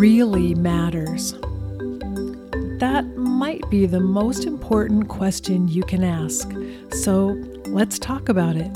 really 0.00 0.54
matters? 0.54 1.32
That 2.78 3.04
might 3.16 3.68
be 3.68 3.84
the 3.84 4.00
most 4.00 4.46
important 4.46 5.08
question 5.08 5.68
you 5.68 5.82
can 5.82 6.02
ask. 6.02 6.50
So 7.02 7.36
let's 7.66 7.98
talk 7.98 8.30
about 8.30 8.56
it. 8.56 8.74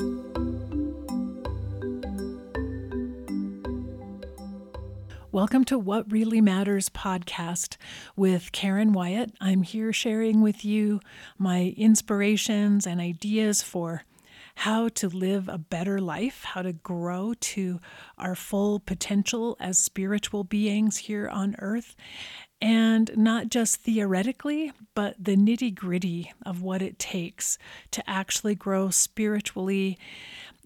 Welcome 5.33 5.65
to 5.65 5.79
What 5.79 6.13
Really 6.13 6.43
Matters 6.43 6.91
podcast 6.91 7.79
with 8.17 8.53
Karen 8.53 8.93
Wyatt. 8.93 9.33
I'm 9.41 9.63
here 9.63 9.95
sharing 9.95 10.43
with 10.43 10.63
you 10.63 11.01
my 11.39 11.73
inspirations 11.79 12.87
and 12.87 13.01
ideas 13.01 13.63
for 13.63 14.05
how 14.57 14.89
to 14.89 15.09
live 15.09 15.49
a 15.49 15.59
better 15.59 16.01
life, 16.01 16.45
how 16.45 16.63
to 16.63 16.73
grow 16.73 17.35
to 17.41 17.81
our 18.19 18.35
full 18.35 18.79
potential 18.79 19.57
as 19.61 19.79
spiritual 19.79 20.45
beings 20.45 20.99
here 20.99 21.29
on 21.29 21.57
earth. 21.59 21.97
And 22.61 23.11
not 23.17 23.51
just 23.51 23.83
theoretically, 23.83 24.73
but 24.95 25.17
the 25.23 25.37
nitty 25.37 25.75
gritty 25.75 26.33
of 26.47 26.63
what 26.63 26.81
it 26.81 26.99
takes 26.99 27.59
to 27.91 28.09
actually 28.09 28.55
grow 28.55 28.89
spiritually 28.91 29.99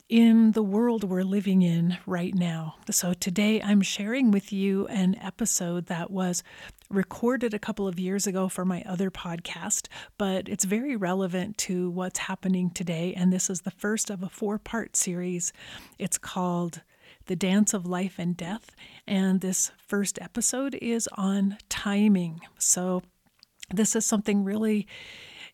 in 0.08 0.52
the 0.52 0.62
world 0.62 1.04
we're 1.04 1.22
living 1.22 1.60
in 1.60 1.98
right 2.06 2.34
now. 2.34 2.76
So, 2.90 3.12
today 3.12 3.60
I'm 3.60 3.82
sharing 3.82 4.30
with 4.30 4.52
you 4.52 4.86
an 4.86 5.16
episode 5.20 5.86
that 5.86 6.10
was 6.10 6.42
recorded 6.88 7.52
a 7.52 7.58
couple 7.58 7.86
of 7.86 8.00
years 8.00 8.26
ago 8.26 8.48
for 8.48 8.64
my 8.64 8.82
other 8.86 9.10
podcast, 9.10 9.88
but 10.16 10.48
it's 10.48 10.64
very 10.64 10.96
relevant 10.96 11.58
to 11.58 11.90
what's 11.90 12.20
happening 12.20 12.70
today. 12.70 13.12
And 13.14 13.30
this 13.30 13.50
is 13.50 13.60
the 13.62 13.70
first 13.70 14.08
of 14.08 14.22
a 14.22 14.30
four 14.30 14.58
part 14.58 14.96
series. 14.96 15.52
It's 15.98 16.16
called 16.16 16.80
The 17.26 17.36
Dance 17.36 17.74
of 17.74 17.84
Life 17.84 18.14
and 18.18 18.34
Death. 18.34 18.74
And 19.06 19.42
this 19.42 19.72
first 19.86 20.18
episode 20.22 20.74
is 20.80 21.06
on 21.18 21.58
timing. 21.68 22.40
So, 22.58 23.02
this 23.70 23.94
is 23.94 24.06
something 24.06 24.44
really 24.44 24.86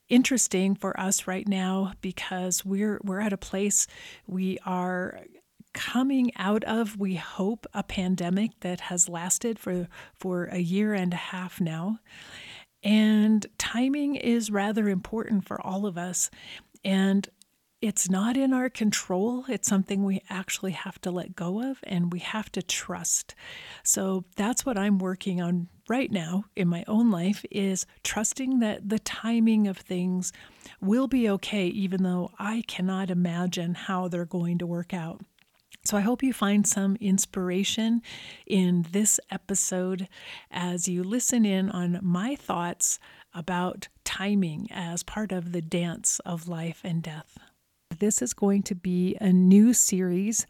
interesting 0.08 0.74
for 0.74 0.98
us 0.98 1.27
right 1.27 1.48
now 1.48 1.92
because 2.00 2.64
we're 2.64 3.00
we're 3.02 3.20
at 3.20 3.33
a 3.33 3.38
place 3.38 3.86
we 4.27 4.58
are 4.66 5.20
coming 5.74 6.30
out 6.36 6.64
of 6.64 6.98
we 6.98 7.16
hope 7.16 7.66
a 7.74 7.83
pandemic 7.83 8.52
that 8.61 8.80
has 8.80 9.08
lasted 9.08 9.58
for 9.58 9.88
for 10.14 10.44
a 10.44 10.58
year 10.58 10.94
and 10.94 11.12
a 11.12 11.16
half 11.16 11.61
now. 11.61 11.98
And 12.83 13.44
timing 13.58 14.14
is 14.14 14.50
rather 14.50 14.88
important 14.88 15.46
for 15.46 15.61
all 15.61 15.84
of 15.86 15.98
us. 15.98 16.30
And 16.84 17.28
it's 17.84 18.08
not 18.08 18.34
in 18.38 18.54
our 18.54 18.70
control. 18.70 19.44
It's 19.46 19.68
something 19.68 20.04
we 20.04 20.22
actually 20.30 20.72
have 20.72 20.98
to 21.02 21.10
let 21.10 21.36
go 21.36 21.60
of 21.62 21.80
and 21.82 22.10
we 22.10 22.20
have 22.20 22.50
to 22.52 22.62
trust. 22.62 23.34
So 23.82 24.24
that's 24.36 24.64
what 24.64 24.78
I'm 24.78 24.98
working 24.98 25.42
on 25.42 25.68
right 25.86 26.10
now 26.10 26.46
in 26.56 26.66
my 26.66 26.84
own 26.88 27.10
life 27.10 27.44
is 27.50 27.84
trusting 28.02 28.60
that 28.60 28.88
the 28.88 29.00
timing 29.00 29.68
of 29.68 29.77
things 29.77 30.32
will 30.80 31.08
be 31.08 31.28
okay 31.28 31.66
even 31.66 32.05
though 32.05 32.30
I 32.38 32.64
cannot 32.66 33.10
imagine 33.10 33.74
how 33.74 34.08
they're 34.08 34.24
going 34.24 34.56
to 34.60 34.66
work 34.66 34.94
out. 34.94 35.20
So 35.84 35.98
I 35.98 36.00
hope 36.00 36.22
you 36.22 36.32
find 36.32 36.66
some 36.66 36.96
inspiration 37.02 38.00
in 38.46 38.86
this 38.92 39.20
episode 39.30 40.08
as 40.50 40.88
you 40.88 41.05
listen 41.05 41.44
in 41.44 41.68
on 41.68 41.98
my 42.00 42.34
thoughts 42.34 42.98
about 43.34 43.88
timing 44.05 44.68
as 44.70 45.02
part 45.02 45.32
of 45.32 45.52
the 45.52 45.60
dance 45.60 46.18
of 46.20 46.48
life 46.48 46.80
and 46.82 47.02
death. 47.02 47.38
This 47.98 48.23
is 48.23 48.33
going 48.33 48.62
to 48.64 48.75
be 48.75 49.17
a 49.20 49.33
new 49.33 49.73
series 49.73 50.47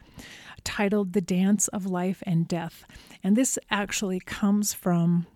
titled 0.62 1.13
The 1.13 1.20
Dance 1.20 1.68
of 1.68 1.86
Life 1.86 2.23
and 2.27 2.48
Death. 2.48 2.85
And 3.23 3.36
this 3.36 3.58
actually 3.70 4.20
comes 4.20 4.73
from 4.73 5.27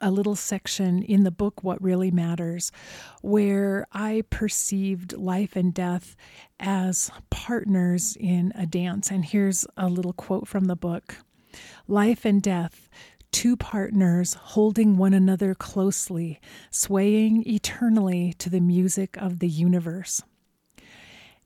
a 0.00 0.10
little 0.10 0.34
section 0.34 1.02
in 1.02 1.24
the 1.24 1.30
book, 1.30 1.62
What 1.62 1.82
Really 1.82 2.10
Matters, 2.10 2.72
where 3.22 3.86
I 3.92 4.24
perceived 4.30 5.16
life 5.16 5.56
and 5.56 5.72
death 5.72 6.16
as 6.58 7.10
partners 7.30 8.16
in 8.18 8.52
a 8.54 8.66
dance. 8.66 9.10
And 9.10 9.24
here's 9.24 9.66
a 9.76 9.88
little 9.88 10.12
quote 10.12 10.48
from 10.48 10.64
the 10.64 10.76
book 10.76 11.16
Life 11.88 12.24
and 12.24 12.42
death, 12.42 12.88
two 13.32 13.56
partners 13.56 14.34
holding 14.34 14.96
one 14.96 15.14
another 15.14 15.54
closely, 15.54 16.40
swaying 16.70 17.48
eternally 17.48 18.34
to 18.38 18.50
the 18.50 18.60
music 18.60 19.16
of 19.16 19.38
the 19.38 19.48
universe. 19.48 20.22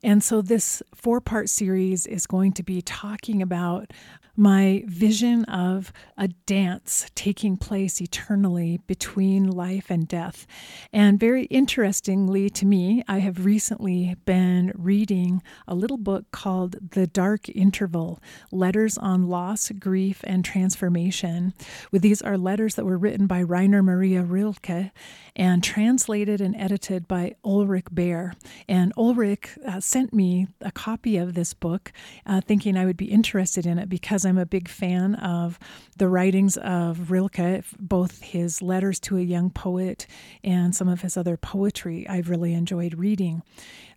And 0.03 0.23
so, 0.23 0.41
this 0.43 0.83
four 0.95 1.21
part 1.21 1.49
series 1.49 2.07
is 2.07 2.27
going 2.27 2.53
to 2.55 2.63
be 2.63 2.81
talking 2.81 3.43
about 3.43 3.93
my 4.37 4.83
vision 4.87 5.45
of 5.45 5.93
a 6.17 6.29
dance 6.47 7.07
taking 7.15 7.59
place 7.59 8.01
eternally 8.01 8.81
between 8.87 9.47
life 9.47 9.91
and 9.91 10.09
death. 10.09 10.47
And 10.95 11.21
very 11.21 11.45
interestingly 11.45 12.49
to 12.49 12.65
me, 12.65 13.03
I 13.07 13.19
have 13.19 13.45
recently 13.45 14.17
been 14.25 14.73
reading 14.75 15.43
a 15.69 15.75
little 15.75 15.99
book 15.99 16.31
called 16.31 16.77
The 16.93 17.07
Dark 17.07 17.51
Interval 17.51 18.19
Letters 18.51 18.97
on 18.97 19.29
Loss, 19.29 19.73
Grief, 19.79 20.23
and 20.25 20.43
Transformation. 20.43 21.53
These 21.93 22.23
are 22.23 22.39
letters 22.39 22.77
that 22.77 22.87
were 22.87 22.99
written 22.99 23.27
by 23.27 23.41
Rainer 23.41 23.83
Maria 23.83 24.23
Rilke 24.23 24.91
and 25.37 25.63
translated 25.63 26.41
and 26.41 26.57
edited 26.57 27.07
by 27.07 27.35
Ulrich 27.45 27.87
Baer. 27.93 28.33
And 28.69 28.93
Ulrich 28.97 29.59
uh, 29.67 29.81
sent 29.91 30.13
me 30.15 30.47
a 30.61 30.71
copy 30.71 31.17
of 31.17 31.35
this 31.35 31.53
book, 31.53 31.93
uh, 32.25 32.41
thinking 32.41 32.77
I 32.77 32.87
would 32.87 32.97
be 32.97 33.11
interested 33.11 33.67
in 33.67 33.77
it 33.77 33.89
because 33.89 34.25
I'm 34.25 34.39
a 34.39 34.47
big 34.47 34.69
fan 34.69 35.17
of 35.17 35.59
the 35.97 36.09
writings 36.09 36.57
of 36.59 37.11
Rilke, 37.11 37.65
both 37.79 38.23
his 38.23 38.63
letters 38.63 39.01
to 39.01 39.17
a 39.17 39.21
young 39.21 39.51
poet 39.51 40.07
and 40.45 40.77
some 40.77 40.89
of 40.89 41.01
his 41.01 41.17
other 41.17 41.37
poetry 41.37 42.09
I've 42.09 42.31
really 42.31 42.55
enjoyed 42.55 42.95
reading. 42.95 43.43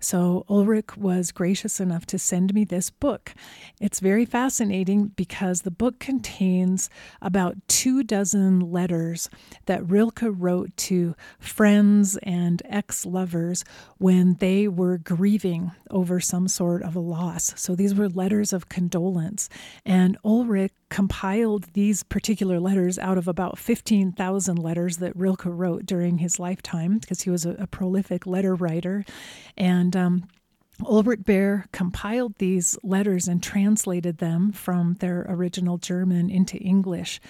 So 0.03 0.45
Ulrich 0.49 0.97
was 0.97 1.31
gracious 1.31 1.79
enough 1.79 2.05
to 2.07 2.19
send 2.19 2.53
me 2.53 2.65
this 2.65 2.89
book. 2.89 3.33
It's 3.79 4.01
very 4.01 4.25
fascinating 4.25 5.07
because 5.15 5.61
the 5.61 5.71
book 5.71 5.97
contains 5.99 6.89
about 7.21 7.55
two 7.69 8.03
dozen 8.03 8.59
letters 8.59 9.29
that 9.65 9.87
Rilke 9.87 10.23
wrote 10.23 10.75
to 10.77 11.15
friends 11.39 12.17
and 12.23 12.61
ex 12.65 13.05
lovers 13.05 13.63
when 13.97 14.35
they 14.35 14.67
were 14.67 14.97
grieving 14.97 15.71
over 15.89 16.19
some 16.19 16.49
sort 16.49 16.83
of 16.83 16.97
a 16.97 16.99
loss. 16.99 17.53
So 17.55 17.73
these 17.73 17.95
were 17.95 18.09
letters 18.09 18.51
of 18.51 18.67
condolence. 18.67 19.47
And 19.85 20.17
Ulrich 20.25 20.73
compiled 20.89 21.63
these 21.73 22.03
particular 22.03 22.59
letters 22.59 22.99
out 22.99 23.17
of 23.17 23.27
about 23.27 23.57
15,000 23.57 24.57
letters 24.57 24.97
that 24.97 25.15
Rilke 25.15 25.45
wrote 25.45 25.85
during 25.85 26.17
his 26.17 26.39
lifetime 26.39 26.99
because 26.99 27.21
he 27.21 27.29
was 27.29 27.45
a, 27.45 27.51
a 27.51 27.67
prolific 27.67 28.27
letter 28.27 28.53
writer. 28.53 29.05
And 29.57 29.92
um, 29.95 30.27
Ulrich 30.81 31.23
Baer 31.23 31.65
compiled 31.71 32.35
these 32.39 32.77
letters 32.83 33.27
and 33.27 33.43
translated 33.43 34.17
them 34.17 34.51
from 34.51 34.95
their 34.95 35.25
original 35.29 35.77
German 35.77 36.29
into 36.29 36.57
English. 36.57 37.21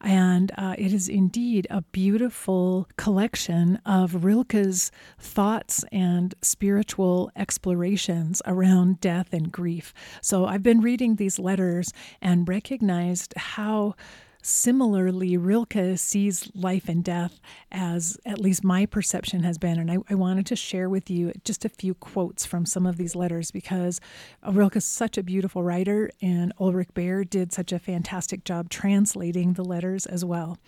And 0.00 0.52
uh, 0.56 0.76
it 0.78 0.92
is 0.92 1.08
indeed 1.08 1.66
a 1.68 1.82
beautiful 1.82 2.88
collection 2.96 3.80
of 3.84 4.24
Rilke's 4.24 4.92
thoughts 5.18 5.84
and 5.90 6.34
spiritual 6.42 7.30
explorations 7.34 8.40
around 8.46 9.00
death 9.00 9.32
and 9.32 9.50
grief. 9.50 9.92
So 10.20 10.46
I've 10.46 10.62
been 10.62 10.80
reading 10.80 11.16
these 11.16 11.38
letters 11.38 11.92
and 12.20 12.48
recognized 12.48 13.34
how 13.36 13.94
Similarly, 14.42 15.36
Rilke 15.36 15.96
sees 15.96 16.50
life 16.54 16.88
and 16.88 17.04
death 17.04 17.40
as 17.70 18.18
at 18.26 18.40
least 18.40 18.64
my 18.64 18.86
perception 18.86 19.44
has 19.44 19.56
been. 19.56 19.78
And 19.78 19.90
I, 19.90 19.98
I, 20.10 20.14
wanted 20.14 20.46
to 20.46 20.56
share 20.56 20.88
with 20.88 21.08
you 21.08 21.32
just 21.44 21.64
a 21.64 21.68
few 21.68 21.94
quotes 21.94 22.44
from 22.44 22.66
some 22.66 22.84
of 22.84 22.96
these 22.96 23.14
letters 23.14 23.52
because 23.52 24.00
uh, 24.44 24.50
Rilke 24.50 24.76
is 24.76 24.84
such 24.84 25.16
a 25.16 25.22
beautiful 25.22 25.62
writer, 25.62 26.10
and 26.20 26.52
Ulrich 26.58 26.92
Baer 26.92 27.22
did 27.22 27.52
such 27.52 27.72
a 27.72 27.78
fantastic 27.78 28.44
job 28.44 28.68
translating 28.68 29.52
the 29.52 29.64
letters 29.64 30.06
as 30.06 30.24
well. 30.24 30.58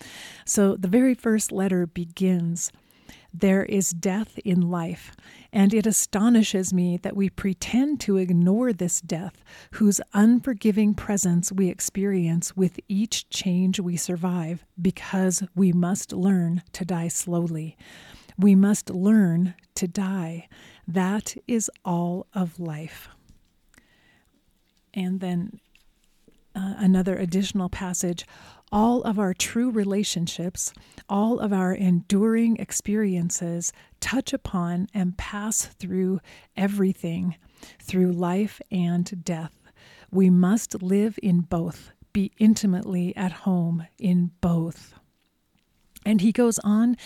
So 0.44 0.76
the 0.76 0.88
very 0.88 1.14
first 1.14 1.50
letter 1.50 1.87
begins 1.87 2.70
there 3.36 3.64
is 3.64 3.90
death 3.90 4.38
in 4.44 4.60
life, 4.70 5.10
and 5.52 5.75
it 5.75 5.86
astonishes 5.86 6.72
me 6.72 6.96
that 6.98 7.16
we 7.16 7.28
pretend 7.28 8.00
to 8.00 8.16
ignore 8.16 8.72
this 8.72 9.00
death, 9.00 9.42
whose 9.72 10.00
unforgiving 10.12 10.94
presence 10.94 11.50
we 11.50 11.69
experience 11.69 12.56
with 12.56 12.78
each 12.88 13.28
change 13.31 13.81
we 13.81 13.96
survive, 13.96 14.64
because 14.81 15.42
we 15.56 15.72
must 15.72 16.12
learn 16.12 16.62
to 16.72 16.84
die 16.84 17.08
slowly. 17.08 17.76
We 18.38 18.54
must 18.54 18.88
learn 18.90 19.54
to 19.75 19.88
die. 19.88 20.48
That 20.86 21.34
is 21.48 21.70
all 21.84 22.28
of 22.34 22.60
life. 22.60 23.08
And 24.92 25.19
then 25.19 25.60
uh, 26.54 26.74
another 26.78 27.16
additional 27.16 27.68
passage 27.68 28.24
all 28.74 29.02
of 29.02 29.20
our 29.20 29.32
true 29.32 29.70
relationships, 29.70 30.72
all 31.08 31.38
of 31.38 31.52
our 31.52 31.72
enduring 31.72 32.56
experiences 32.56 33.72
touch 34.00 34.32
upon 34.32 34.88
and 34.92 35.16
pass 35.16 35.66
through 35.66 36.18
everything, 36.56 37.36
through 37.80 38.10
life 38.10 38.60
and 38.72 39.24
death. 39.24 39.52
We 40.10 40.28
must 40.28 40.82
live 40.82 41.20
in 41.22 41.42
both, 41.42 41.92
be 42.12 42.32
intimately 42.38 43.14
at 43.16 43.30
home 43.30 43.86
in 43.96 44.32
both. 44.40 44.94
And 46.04 46.20
he 46.20 46.32
goes 46.32 46.58
on 46.64 46.96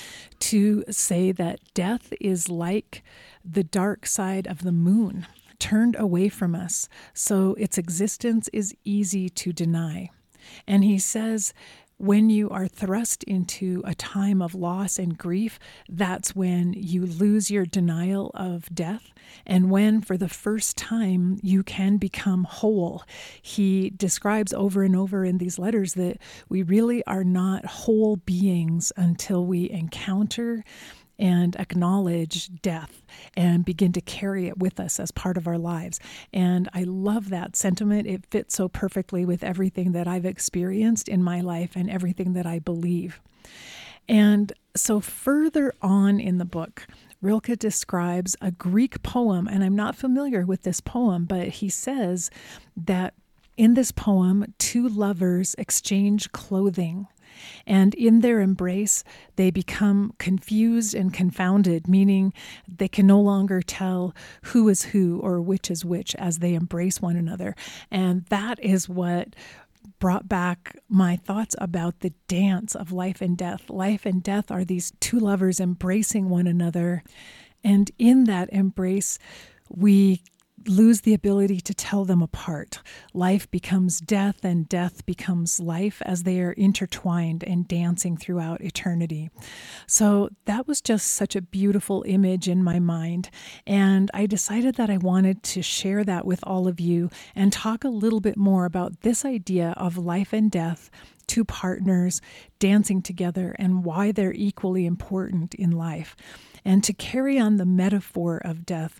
to 0.40 0.84
say 0.90 1.32
that 1.32 1.60
death 1.74 2.14
is 2.18 2.48
like 2.48 3.04
the 3.44 3.62
dark 3.62 4.06
side 4.06 4.46
of 4.46 4.62
the 4.62 4.72
moon, 4.72 5.26
turned 5.58 5.96
away 5.98 6.28
from 6.28 6.54
us, 6.54 6.88
so 7.14 7.54
its 7.54 7.78
existence 7.78 8.48
is 8.52 8.74
easy 8.84 9.28
to 9.30 9.52
deny. 9.52 10.10
And 10.66 10.84
he 10.84 10.98
says 10.98 11.52
when 11.98 12.30
you 12.30 12.48
are 12.50 12.68
thrust 12.68 13.24
into 13.24 13.82
a 13.84 13.92
time 13.92 14.40
of 14.40 14.54
loss 14.54 15.00
and 15.00 15.18
grief, 15.18 15.58
that's 15.88 16.34
when 16.34 16.72
you 16.72 17.04
lose 17.04 17.50
your 17.50 17.66
denial 17.66 18.30
of 18.34 18.72
death. 18.72 19.12
And 19.44 19.68
when, 19.68 20.00
for 20.00 20.16
the 20.16 20.28
first 20.28 20.76
time, 20.76 21.40
you 21.42 21.64
can 21.64 21.96
become 21.96 22.44
whole. 22.44 23.02
He 23.42 23.90
describes 23.90 24.52
over 24.52 24.84
and 24.84 24.94
over 24.94 25.24
in 25.24 25.38
these 25.38 25.58
letters 25.58 25.94
that 25.94 26.18
we 26.48 26.62
really 26.62 27.04
are 27.04 27.24
not 27.24 27.66
whole 27.66 28.16
beings 28.16 28.92
until 28.96 29.44
we 29.44 29.68
encounter 29.68 30.64
and 31.18 31.56
acknowledge 31.56 32.50
death 32.62 33.02
and 33.36 33.64
begin 33.64 33.92
to 33.92 34.00
carry 34.00 34.46
it 34.46 34.58
with 34.58 34.78
us 34.78 35.00
as 35.00 35.10
part 35.10 35.36
of 35.36 35.46
our 35.46 35.58
lives. 35.58 35.98
And 36.32 36.68
I 36.72 36.84
love 36.84 37.30
that 37.30 37.56
sentiment. 37.56 38.06
It 38.06 38.26
fits 38.26 38.54
so 38.54 38.68
perfectly 38.68 39.24
with 39.24 39.42
everything 39.42 39.92
that 39.92 40.06
I've 40.06 40.26
experienced 40.26 41.08
in 41.08 41.22
my 41.22 41.40
life 41.40 41.74
and 41.74 41.90
everything 41.90 42.34
that 42.34 42.46
I 42.46 42.58
believe. 42.58 43.20
And 44.08 44.52
so, 44.74 45.00
further 45.00 45.74
on 45.82 46.18
in 46.20 46.38
the 46.38 46.44
book, 46.44 46.86
Rilke 47.20 47.58
describes 47.58 48.36
a 48.40 48.52
Greek 48.52 49.02
poem, 49.02 49.48
and 49.48 49.64
I'm 49.64 49.74
not 49.74 49.96
familiar 49.96 50.46
with 50.46 50.62
this 50.62 50.80
poem, 50.80 51.24
but 51.24 51.48
he 51.48 51.68
says 51.68 52.30
that 52.76 53.14
in 53.56 53.74
this 53.74 53.90
poem, 53.90 54.54
two 54.58 54.88
lovers 54.88 55.56
exchange 55.58 56.30
clothing 56.30 57.08
and 57.66 57.94
in 57.94 58.20
their 58.20 58.40
embrace, 58.40 59.04
they 59.36 59.50
become 59.50 60.12
confused 60.18 60.94
and 60.94 61.12
confounded, 61.12 61.88
meaning 61.88 62.32
they 62.66 62.88
can 62.88 63.06
no 63.06 63.20
longer 63.20 63.62
tell 63.62 64.14
who 64.42 64.68
is 64.68 64.84
who 64.84 65.20
or 65.20 65.40
which 65.40 65.70
is 65.70 65.84
which 65.84 66.14
as 66.16 66.38
they 66.38 66.54
embrace 66.54 67.00
one 67.00 67.16
another. 67.16 67.54
And 67.90 68.24
that 68.26 68.62
is 68.62 68.88
what 68.88 69.34
brought 69.98 70.28
back 70.28 70.76
my 70.88 71.16
thoughts 71.16 71.54
about 71.58 72.00
the 72.00 72.12
dance 72.28 72.74
of 72.74 72.92
life 72.92 73.20
and 73.20 73.36
death. 73.36 73.68
Life 73.68 74.06
and 74.06 74.22
death 74.22 74.50
are 74.50 74.64
these 74.64 74.92
two 75.00 75.18
lovers 75.18 75.60
embracing 75.60 76.28
one 76.28 76.46
another. 76.46 77.02
And 77.64 77.90
in 77.98 78.24
that 78.24 78.48
embrace, 78.52 79.18
we 79.68 80.22
lose 80.68 81.02
the 81.02 81.14
ability 81.14 81.60
to 81.62 81.74
tell 81.74 82.04
them 82.04 82.22
apart. 82.22 82.80
Life 83.14 83.50
becomes 83.50 84.00
death, 84.00 84.44
and 84.44 84.68
death 84.68 85.04
becomes 85.06 85.60
life 85.60 86.02
as 86.04 86.22
they 86.22 86.40
are 86.40 86.52
intertwined 86.52 87.44
and 87.44 87.66
dancing 87.66 88.16
throughout 88.16 88.60
eternity. 88.60 89.30
So 89.86 90.30
that 90.44 90.66
was 90.66 90.80
just 90.80 91.08
such 91.08 91.34
a 91.34 91.42
beautiful 91.42 92.04
image 92.06 92.48
in 92.48 92.62
my 92.62 92.78
mind. 92.78 93.30
And 93.66 94.10
I 94.14 94.26
decided 94.26 94.76
that 94.76 94.90
I 94.90 94.96
wanted 94.98 95.42
to 95.44 95.62
share 95.62 96.04
that 96.04 96.26
with 96.26 96.40
all 96.42 96.68
of 96.68 96.80
you 96.80 97.10
and 97.34 97.52
talk 97.52 97.84
a 97.84 97.88
little 97.88 98.20
bit 98.20 98.36
more 98.36 98.64
about 98.64 99.00
this 99.00 99.24
idea 99.24 99.74
of 99.76 99.96
life 99.96 100.32
and 100.32 100.50
death 100.50 100.90
two 101.28 101.44
partners 101.44 102.20
dancing 102.58 103.02
together 103.02 103.54
and 103.58 103.84
why 103.84 104.10
they're 104.10 104.32
equally 104.32 104.86
important 104.86 105.54
in 105.54 105.70
life. 105.70 106.16
And 106.64 106.82
to 106.84 106.92
carry 106.92 107.38
on 107.38 107.56
the 107.56 107.66
metaphor 107.66 108.38
of 108.38 108.66
death, 108.66 108.98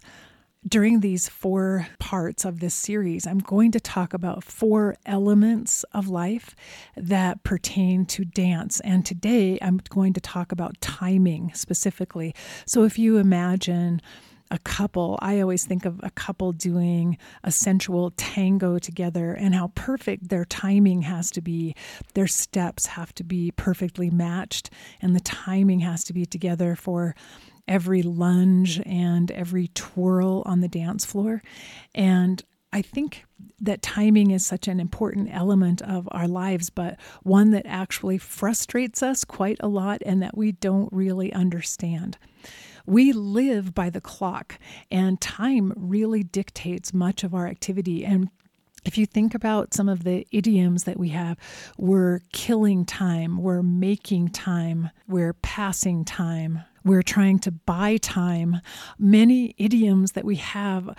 during 0.67 1.01
these 1.01 1.29
four 1.29 1.87
parts 1.99 2.45
of 2.45 2.61
this 2.61 2.75
series, 2.75 3.27
I'm 3.27 3.39
going 3.39 3.73
to 3.73 3.81
talk 3.81 4.13
about 4.13 4.43
four 4.43 4.97
elements 5.07 5.85
of 5.93 6.09
life 6.09 6.57
that 6.97 7.43
pertain 7.45 8.07
to 8.07 8.25
dance. 8.25 8.81
And 8.81 9.07
today 9.07 9.59
I'm 9.63 9.81
going 9.89 10.13
to 10.15 10.21
talk 10.21 10.51
about 10.53 10.81
timing 10.81 11.53
specifically. 11.55 12.35
So 12.67 12.83
if 12.85 12.99
you 12.99 13.19
imagine, 13.19 14.01
a 14.51 14.59
couple, 14.59 15.19
I 15.21 15.41
always 15.41 15.67
think 15.67 15.85
of 15.85 16.01
a 16.03 16.11
couple 16.11 16.53
doing 16.53 17.19
a 17.45 17.53
sensual 17.53 18.13
tango 18.17 18.79
together 18.79 19.35
and 19.35 19.55
how 19.55 19.73
perfect 19.75 20.29
their 20.31 20.45
timing 20.47 21.03
has 21.03 21.31
to 21.33 21.43
be. 21.43 21.75
Their 22.15 22.27
steps 22.27 22.87
have 22.87 23.15
to 23.17 23.25
be 23.25 23.51
perfectly 23.53 24.09
matched, 24.09 24.71
and 25.03 25.15
the 25.15 25.21
timing 25.21 25.81
has 25.81 26.03
to 26.05 26.15
be 26.15 26.25
together 26.25 26.75
for 26.77 27.15
every 27.69 28.03
lunge 28.03 28.81
and 28.87 29.31
every 29.31 29.69
twirl 29.69 30.43
on 30.47 30.61
the 30.61 30.69
dance 30.69 31.05
floor. 31.05 31.43
And 31.95 32.43
I 32.73 32.83
think 32.83 33.25
that 33.61 33.83
timing 33.83 34.31
is 34.31 34.45
such 34.45 34.69
an 34.69 34.81
important 34.81 35.29
element 35.33 35.81
of 35.83 36.09
our 36.11 36.29
lives, 36.29 36.71
but 36.71 36.99
one 37.23 37.51
that 37.53 37.67
actually 37.67 38.19
frustrates 38.19 39.03
us 39.03 39.25
quite 39.25 39.59
a 39.61 39.69
lot 39.69 40.03
and 40.05 40.23
that 40.23 40.37
we 40.37 40.53
don't 40.53 40.93
really 40.93 41.33
understand. 41.33 42.19
We 42.87 43.13
live 43.13 43.75
by 43.75 43.91
the 43.91 44.01
clock, 44.01 44.59
and 44.91 45.21
time 45.21 45.75
really 45.77 46.23
dictates 46.23 46.95
much 46.95 47.23
of 47.23 47.35
our 47.35 47.47
activity. 47.47 48.05
And 48.05 48.31
if 48.85 48.97
you 48.97 49.05
think 49.05 49.35
about 49.35 49.75
some 49.75 49.89
of 49.89 50.05
the 50.05 50.27
idioms 50.33 50.85
that 50.85 50.99
we 50.99 51.11
have, 51.11 51.37
we're 51.77 52.21
killing 52.33 52.87
time, 52.87 53.43
we're 53.43 53.63
making 53.63 54.29
time, 54.29 54.91
we're 55.07 55.35
passing 55.35 56.05
time, 56.05 56.63
we're 56.89 57.03
trying 57.03 57.39
to 57.41 57.53
buy 57.53 57.99
time. 57.99 58.61
Many 58.99 59.55
idioms 59.59 60.13
that 60.13 60.25
we 60.25 60.37
have 60.37 60.97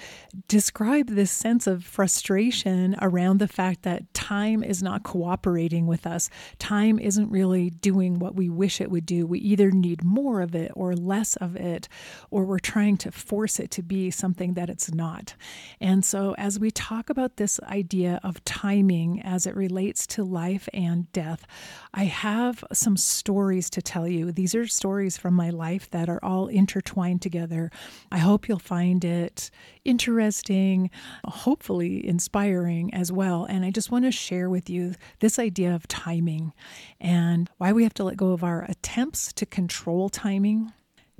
describe 0.48 1.08
this 1.08 1.32
sense 1.32 1.66
of 1.68 1.84
frustration 1.84 2.96
around 3.02 3.40
the 3.40 3.48
fact 3.48 3.82
that 3.84 4.14
time 4.14 4.64
is 4.64 4.84
not 4.84 5.04
cooperating 5.04 5.88
with 5.88 6.06
us. 6.06 6.30
Time 6.60 7.00
isn't 7.00 7.32
really 7.32 7.72
doing 7.72 8.20
what 8.20 8.36
we 8.36 8.50
wish 8.50 8.80
it 8.80 8.92
would 8.92 9.06
do. 9.06 9.26
We 9.26 9.40
either 9.40 9.72
need 9.72 10.04
more 10.04 10.42
of 10.42 10.54
it 10.54 10.72
or 10.76 10.96
less 10.96 11.36
of 11.38 11.56
it, 11.56 11.90
or 12.30 12.46
we're 12.46 12.60
trying 12.60 12.98
to 12.98 13.12
force 13.12 13.60
it 13.60 13.72
to 13.72 13.82
be 13.82 14.12
something 14.12 14.54
that 14.54 14.70
it's 14.70 14.94
not. 14.94 15.36
And 15.82 16.06
so, 16.06 16.36
as 16.38 16.60
we 16.60 16.70
talk 16.70 17.10
about 17.10 17.38
this 17.38 17.60
idea 17.62 18.20
of 18.24 18.44
timing 18.46 19.22
as 19.22 19.48
it 19.48 19.56
relates 19.56 20.06
to 20.08 20.24
life 20.24 20.70
and 20.74 21.12
death, 21.12 21.48
I 21.94 22.04
have 22.04 22.64
some 22.72 22.98
stories 22.98 23.70
to 23.72 23.82
tell 23.82 24.08
you. 24.08 24.32
These 24.32 24.54
are 24.54 24.68
stories 24.68 25.18
from 25.18 25.34
my 25.34 25.50
life 25.50 25.90
that 25.90 26.08
are 26.08 26.20
all 26.24 26.48
intertwined 26.48 27.22
together. 27.22 27.72
I 28.12 28.20
hope 28.20 28.48
you'll 28.48 28.60
find 28.60 29.04
it 29.04 29.50
interesting, 29.86 30.92
hopefully 31.26 32.06
inspiring 32.06 32.94
as 32.94 33.12
well. 33.12 33.46
And 33.46 33.66
I 33.66 33.72
just 33.72 33.92
want 33.92 34.06
to 34.06 34.12
share 34.12 34.50
with 34.50 34.70
you 34.70 34.94
this 35.20 35.40
idea 35.40 35.74
of 35.74 35.88
timing 35.88 36.54
and 37.02 37.50
why 37.58 37.72
we 37.74 37.84
have 37.84 37.96
to 37.96 38.04
let 38.04 38.18
go 38.18 38.34
of 38.34 38.44
our 38.44 38.66
attempts 38.70 39.34
to 39.34 39.46
control 39.48 40.10
timing 40.10 40.72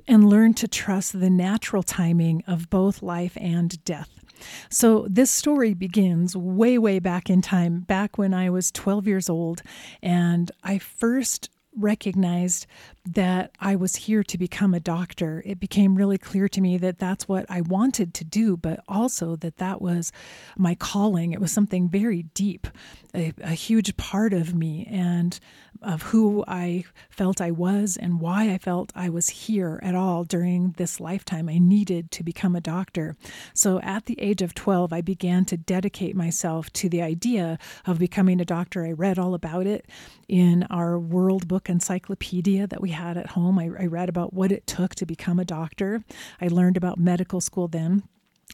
and 0.06 0.28
learn 0.28 0.54
to 0.54 0.68
trust 0.68 1.18
the 1.18 1.30
natural 1.30 1.82
timing 1.82 2.44
of 2.46 2.70
both 2.70 3.02
life 3.02 3.36
and 3.40 3.84
death. 3.84 4.19
So, 4.68 5.06
this 5.08 5.30
story 5.30 5.74
begins 5.74 6.36
way, 6.36 6.78
way 6.78 6.98
back 6.98 7.30
in 7.30 7.42
time, 7.42 7.80
back 7.80 8.18
when 8.18 8.34
I 8.34 8.50
was 8.50 8.70
12 8.70 9.06
years 9.06 9.28
old, 9.28 9.62
and 10.02 10.50
I 10.62 10.78
first 10.78 11.50
recognized 11.76 12.66
that 13.06 13.52
I 13.58 13.76
was 13.76 13.96
here 13.96 14.22
to 14.24 14.36
become 14.36 14.74
a 14.74 14.80
doctor, 14.80 15.42
it 15.46 15.58
became 15.58 15.94
really 15.94 16.18
clear 16.18 16.48
to 16.48 16.60
me 16.60 16.76
that 16.78 16.98
that's 16.98 17.26
what 17.26 17.46
I 17.48 17.62
wanted 17.62 18.12
to 18.14 18.24
do, 18.24 18.56
but 18.56 18.80
also 18.88 19.36
that 19.36 19.56
that 19.56 19.80
was 19.80 20.12
my 20.56 20.74
calling. 20.74 21.32
It 21.32 21.40
was 21.40 21.50
something 21.50 21.88
very 21.88 22.24
deep, 22.34 22.68
a, 23.14 23.32
a 23.42 23.52
huge 23.52 23.96
part 23.96 24.32
of 24.32 24.54
me 24.54 24.86
and 24.90 25.38
of 25.82 26.02
who 26.02 26.44
I 26.46 26.84
felt 27.08 27.40
I 27.40 27.50
was 27.50 27.96
and 27.96 28.20
why 28.20 28.50
I 28.50 28.58
felt 28.58 28.92
I 28.94 29.08
was 29.08 29.30
here 29.30 29.80
at 29.82 29.94
all 29.94 30.24
during 30.24 30.72
this 30.72 31.00
lifetime. 31.00 31.48
I 31.48 31.58
needed 31.58 32.10
to 32.12 32.22
become 32.22 32.54
a 32.54 32.60
doctor. 32.60 33.16
So 33.54 33.80
at 33.80 34.04
the 34.06 34.20
age 34.20 34.42
of 34.42 34.54
12, 34.54 34.92
I 34.92 35.00
began 35.00 35.46
to 35.46 35.56
dedicate 35.56 36.14
myself 36.14 36.70
to 36.74 36.88
the 36.88 37.00
idea 37.00 37.58
of 37.86 37.98
becoming 37.98 38.40
a 38.40 38.44
doctor. 38.44 38.84
I 38.84 38.92
read 38.92 39.18
all 39.18 39.32
about 39.32 39.66
it 39.66 39.86
in 40.28 40.64
our 40.64 40.98
World 40.98 41.48
Book 41.48 41.70
Encyclopedia 41.70 42.66
that 42.66 42.82
we 42.82 42.89
had 42.90 43.16
at 43.16 43.28
home. 43.28 43.58
I, 43.58 43.64
I 43.78 43.86
read 43.86 44.08
about 44.08 44.32
what 44.32 44.52
it 44.52 44.66
took 44.66 44.94
to 44.96 45.06
become 45.06 45.38
a 45.38 45.44
doctor. 45.44 46.02
I 46.40 46.48
learned 46.48 46.76
about 46.76 46.98
medical 46.98 47.40
school 47.40 47.68
then. 47.68 48.02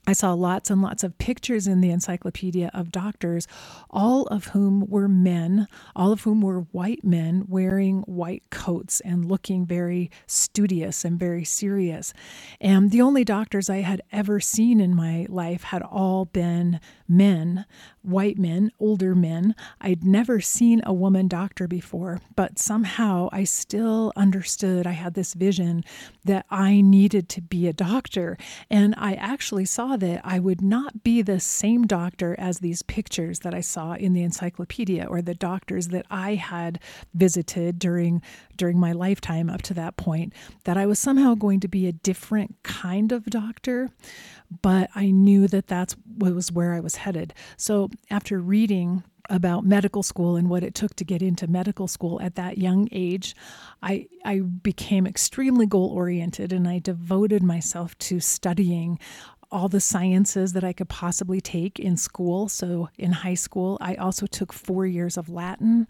I 0.06 0.12
saw 0.12 0.34
lots 0.34 0.70
and 0.70 0.82
lots 0.82 1.02
of 1.02 1.18
pictures 1.18 1.66
in 1.66 1.80
the 1.80 1.90
encyclopedia 1.90 2.70
of 2.72 2.92
doctors, 2.92 3.48
all 3.90 4.22
of 4.26 4.48
whom 4.48 4.86
were 4.86 5.08
men, 5.08 5.66
all 5.96 6.12
of 6.12 6.22
whom 6.22 6.42
were 6.42 6.60
white 6.70 7.02
men 7.02 7.44
wearing 7.48 8.02
white 8.02 8.44
coats 8.50 9.00
and 9.00 9.24
looking 9.24 9.66
very 9.66 10.10
studious 10.26 11.04
and 11.04 11.18
very 11.18 11.44
serious. 11.44 12.14
And 12.60 12.92
the 12.92 13.02
only 13.02 13.24
doctors 13.24 13.68
I 13.68 13.78
had 13.78 14.00
ever 14.12 14.38
seen 14.38 14.80
in 14.80 14.94
my 14.94 15.26
life 15.28 15.64
had 15.64 15.82
all 15.82 16.26
been 16.26 16.78
men, 17.08 17.64
white 18.06 18.38
men, 18.38 18.70
older 18.78 19.14
men. 19.14 19.54
I'd 19.80 20.04
never 20.04 20.40
seen 20.40 20.80
a 20.84 20.92
woman 20.92 21.28
doctor 21.28 21.66
before, 21.66 22.20
but 22.34 22.58
somehow 22.58 23.28
I 23.32 23.44
still 23.44 24.12
understood. 24.16 24.86
I 24.86 24.92
had 24.92 25.14
this 25.14 25.34
vision 25.34 25.84
that 26.25 26.46
I 26.50 26.80
needed 26.80 27.28
to 27.30 27.42
be 27.42 27.66
a 27.66 27.72
doctor. 27.72 28.38
And 28.70 28.94
I 28.96 29.14
actually 29.14 29.64
saw 29.64 29.96
that 29.96 30.20
I 30.25 30.38
would 30.38 30.62
not 30.62 31.02
be 31.02 31.22
the 31.22 31.40
same 31.40 31.86
doctor 31.86 32.36
as 32.38 32.58
these 32.58 32.82
pictures 32.82 33.40
that 33.40 33.54
I 33.54 33.60
saw 33.60 33.94
in 33.94 34.12
the 34.12 34.22
encyclopedia 34.22 35.04
or 35.04 35.20
the 35.22 35.34
doctors 35.34 35.88
that 35.88 36.06
I 36.10 36.34
had 36.34 36.80
visited 37.14 37.78
during 37.78 38.22
during 38.56 38.78
my 38.78 38.92
lifetime 38.92 39.50
up 39.50 39.62
to 39.62 39.75
that 39.75 39.96
point 39.96 40.32
that 40.64 40.76
I 40.76 40.86
was 40.86 40.98
somehow 40.98 41.34
going 41.34 41.60
to 41.60 41.68
be 41.68 41.86
a 41.86 41.92
different 41.92 42.56
kind 42.62 43.12
of 43.12 43.25
doctor 43.26 43.90
but 44.62 44.90
I 44.94 45.10
knew 45.10 45.48
that 45.48 45.66
that's 45.66 45.96
was 46.18 46.52
where 46.52 46.72
I 46.75 46.80
was 46.80 46.96
headed 46.96 47.34
so 47.56 47.90
after 48.10 48.40
reading 48.40 49.02
about 49.30 49.64
medical 49.64 50.02
school 50.02 50.36
and 50.36 50.48
what 50.48 50.62
it 50.62 50.75
took 50.75 50.94
to 50.96 51.04
get 51.04 51.22
into 51.22 51.46
medical 51.46 51.88
school 51.88 52.20
at 52.20 52.34
that 52.36 52.58
young 52.58 52.88
age, 52.92 53.34
I, 53.82 54.08
I 54.25 54.40
became 54.40 55.06
extremely 55.06 55.66
goal 55.66 55.88
oriented 55.88 56.52
and 56.52 56.68
I 56.68 56.78
devoted 56.78 57.42
myself 57.42 57.96
to 57.98 58.20
studying 58.20 58.98
all 59.50 59.68
the 59.68 59.80
sciences 59.80 60.52
that 60.54 60.64
I 60.64 60.72
could 60.72 60.88
possibly 60.88 61.40
take 61.40 61.78
in 61.78 61.96
school. 61.96 62.48
So 62.48 62.88
in 62.98 63.12
high 63.12 63.34
school, 63.34 63.78
I 63.80 63.94
also 63.94 64.26
took 64.26 64.52
four 64.52 64.86
years 64.86 65.16
of 65.16 65.28
Latin 65.28 65.86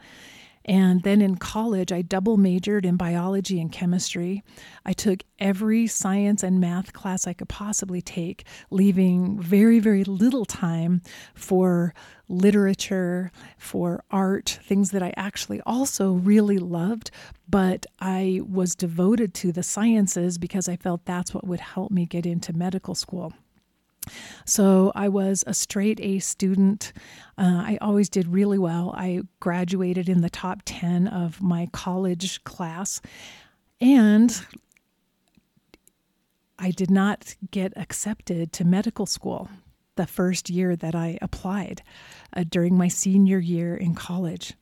and 0.66 1.04
then 1.04 1.22
in 1.22 1.36
college, 1.36 1.92
I 1.92 2.02
double 2.02 2.36
majored 2.36 2.84
in 2.84 2.96
biology 2.96 3.60
and 3.60 3.70
chemistry. 3.70 4.42
I 4.84 4.92
took 4.92 5.22
every 5.38 5.86
science 5.86 6.42
and 6.42 6.60
math 6.60 6.92
class 6.92 7.28
I 7.28 7.34
could 7.34 7.48
possibly 7.48 8.02
take, 8.02 8.44
leaving 8.68 9.40
very, 9.40 9.78
very 9.78 10.02
little 10.02 10.44
time 10.44 11.02
for 11.34 11.94
literature, 12.28 13.30
for 13.56 14.02
art, 14.10 14.58
things 14.64 14.90
that 14.90 15.04
I 15.04 15.14
actually 15.16 15.60
also 15.60 16.14
really 16.14 16.58
loved. 16.58 17.12
But 17.48 17.86
I 18.00 18.40
was 18.44 18.74
devoted 18.74 19.34
to 19.34 19.52
the 19.52 19.62
sciences 19.62 20.36
because 20.36 20.68
I 20.68 20.74
felt 20.74 21.04
that's 21.04 21.32
what 21.32 21.46
would 21.46 21.60
help 21.60 21.92
me 21.92 22.06
get 22.06 22.26
into 22.26 22.52
medical 22.52 22.96
school. 22.96 23.32
So 24.44 24.92
I 24.94 25.08
was 25.08 25.44
a 25.46 25.54
straight 25.54 26.00
A 26.00 26.18
student. 26.18 26.92
Uh, 27.38 27.62
I 27.64 27.78
always 27.80 28.08
did 28.08 28.28
really 28.28 28.58
well. 28.58 28.94
I 28.96 29.22
graduated 29.40 30.08
in 30.08 30.20
the 30.20 30.30
top 30.30 30.62
10 30.64 31.08
of 31.08 31.42
my 31.42 31.68
college 31.72 32.42
class. 32.44 33.00
And 33.80 34.40
I 36.58 36.70
did 36.70 36.90
not 36.90 37.34
get 37.50 37.72
accepted 37.76 38.52
to 38.54 38.64
medical 38.64 39.06
school 39.06 39.48
the 39.96 40.06
first 40.06 40.48
year 40.48 40.76
that 40.76 40.94
I 40.94 41.18
applied 41.20 41.82
uh, 42.34 42.44
during 42.48 42.76
my 42.76 42.88
senior 42.88 43.38
year 43.38 43.74
in 43.74 43.94
college. 43.94 44.54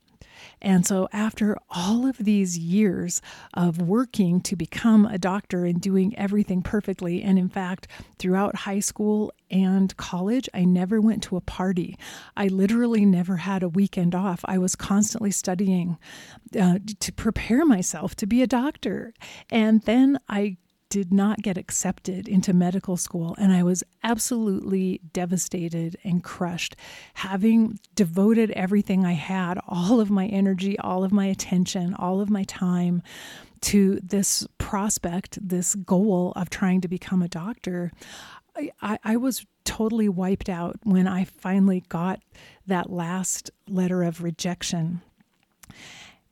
And 0.61 0.87
so, 0.87 1.09
after 1.13 1.57
all 1.71 2.07
of 2.07 2.17
these 2.19 2.59
years 2.59 3.21
of 3.53 3.81
working 3.81 4.41
to 4.43 4.57
become 4.57 5.07
a 5.07 5.19
doctor 5.19 5.65
and 5.65 5.81
doing 5.81 6.17
everything 6.19 6.63
perfectly, 6.63 7.23
and 7.23 7.39
in 7.39 7.49
fact, 7.49 7.87
throughout 8.19 8.57
high 8.57 8.81
school 8.81 9.33
and 9.51 9.97
college, 9.97 10.49
I 10.55 10.65
never 10.65 11.01
went 11.01 11.23
to 11.25 11.37
a 11.37 11.41
party. 11.41 11.99
I 12.37 12.49
literally 12.49 13.05
never 13.05 13.37
had 13.37 13.63
a 13.63 13.69
weekend 13.69 14.15
off. 14.15 14.41
I 14.47 14.59
was 14.59 14.75
constantly 14.75 15.31
studying 15.31 15.99
uh, 16.59 16.79
to 17.01 17.13
prepare 17.13 17.65
myself 17.65 18.15
to 18.17 18.27
be 18.27 18.43
a 18.43 18.47
doctor. 18.47 19.13
And 19.51 19.83
then 19.83 20.19
I 20.29 20.57
did 20.95 21.13
not 21.13 21.43
get 21.43 21.59
accepted 21.59 22.29
into 22.29 22.53
medical 22.53 22.97
school, 22.97 23.35
and 23.37 23.53
I 23.53 23.65
was 23.65 23.83
absolutely 24.05 25.01
devastated 25.13 25.97
and 26.05 26.23
crushed. 26.23 26.77
Having 27.15 27.81
devoted 27.97 28.53
everything 28.53 29.05
I 29.05 29.15
had, 29.15 29.59
all 29.67 29.99
of 29.99 30.09
my 30.09 30.27
energy, 30.27 30.79
all 30.79 31.03
of 31.03 31.11
my 31.11 31.27
attention, 31.27 31.95
all 31.95 32.21
of 32.21 32.31
my 32.31 32.45
time 32.45 33.03
to 33.63 33.99
this 34.05 34.47
prospect, 34.59 35.37
this 35.43 35.75
goal 35.75 36.33
of 36.37 36.49
trying 36.49 36.81
to 36.83 36.87
become 36.87 37.23
a 37.23 37.29
doctor, 37.29 37.91
I, 38.81 39.01
I 39.03 39.17
was 39.17 39.45
totally 39.65 40.09
wiped 40.09 40.49
out 40.49 40.77
when 40.85 41.09
I 41.09 41.25
finally 41.25 41.83
got 41.89 42.21
that 42.69 42.89
last 42.89 43.51
letter 43.69 44.05
of 44.05 44.23
rejection. 44.23 45.03